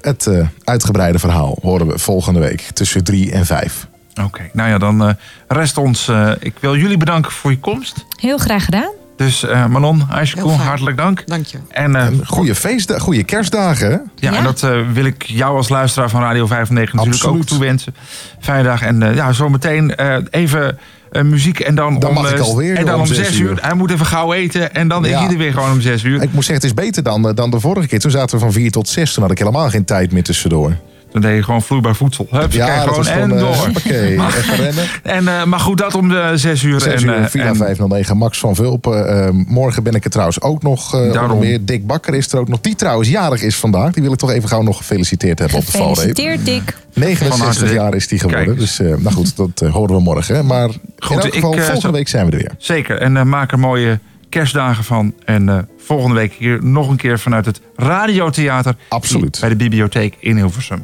[0.00, 0.28] Het
[0.64, 3.86] uitgebreide verhaal horen we volgende week tussen drie en vijf.
[4.22, 5.14] Oké, nou ja, dan eh,
[5.48, 6.08] rest ons.
[6.08, 8.04] eh, ik wil jullie bedanken voor je komst.
[8.20, 8.90] Heel graag gedaan.
[9.16, 10.48] Dus eh Manon, fijn.
[10.48, 11.22] hartelijk dank.
[11.26, 11.58] Dank je.
[11.70, 13.86] En, eh, Goede feestdagen, goede kerstdagen.
[13.86, 13.92] hè?
[13.92, 14.32] ja, Ja.
[14.34, 17.94] en dat eh, wil ik jou als luisteraar van Radio 95 natuurlijk ook toewensen.
[18.40, 18.82] Fijne dag.
[18.82, 20.78] En eh, ja, zometeen eh, even
[21.22, 23.50] muziek en dan, Dan om, mag ik alweer en dan om om zes zes uur.
[23.50, 23.58] uur.
[23.60, 25.18] Hij moet even gauw eten en dan is Ja.
[25.22, 26.14] hij er weer gewoon om zes uur.
[26.22, 27.98] Ik moet zeggen, het is beter dan, dan de vorige keer.
[28.00, 29.12] Toen zaten we van 4 tot 6.
[29.12, 30.76] Toen had ik helemaal geen tijd meer tussendoor.
[31.14, 32.26] Dan deed je gewoon vloeibaar voedsel.
[32.30, 33.54] Hup, Ja, gewoon en gewoon, eh, door.
[33.54, 34.84] hoppakee, even rennen.
[35.02, 36.80] En, eh, maar goed, dat om de zes uur.
[36.80, 39.08] 6 en, uur, eh, Villa en- 509, Max van Vulpen.
[39.24, 40.94] Eh, morgen ben ik er trouwens ook nog.
[40.94, 41.30] eh Daarom.
[41.32, 42.60] onder meer Dick Bakker is er ook nog.
[42.60, 43.92] Die trouwens jarig is vandaag.
[43.92, 45.94] Die wil ik toch even gauw nog gefeliciteerd hebben op de valreep.
[45.96, 46.76] Gefeliciteerd, Dick.
[46.92, 47.74] Van 69 harte.
[47.74, 48.44] jaar is die geworden.
[48.46, 50.34] Kijk Dus eh, nou goed, dat horen we morgen.
[50.34, 50.42] hè.
[50.42, 50.80] Maar Goed,
[51.10, 52.52] in elk ik, geval, volgende zo- week zijn we er weer.
[52.58, 52.98] Zeker.
[53.00, 55.14] En maak er mooie kerstdagen van.
[55.24, 58.74] En eh, volgende week hier nog een keer vanuit het Radiotheater.
[58.88, 59.38] Absoluut.
[59.40, 60.80] Bij de bibliotheek in Hilversum.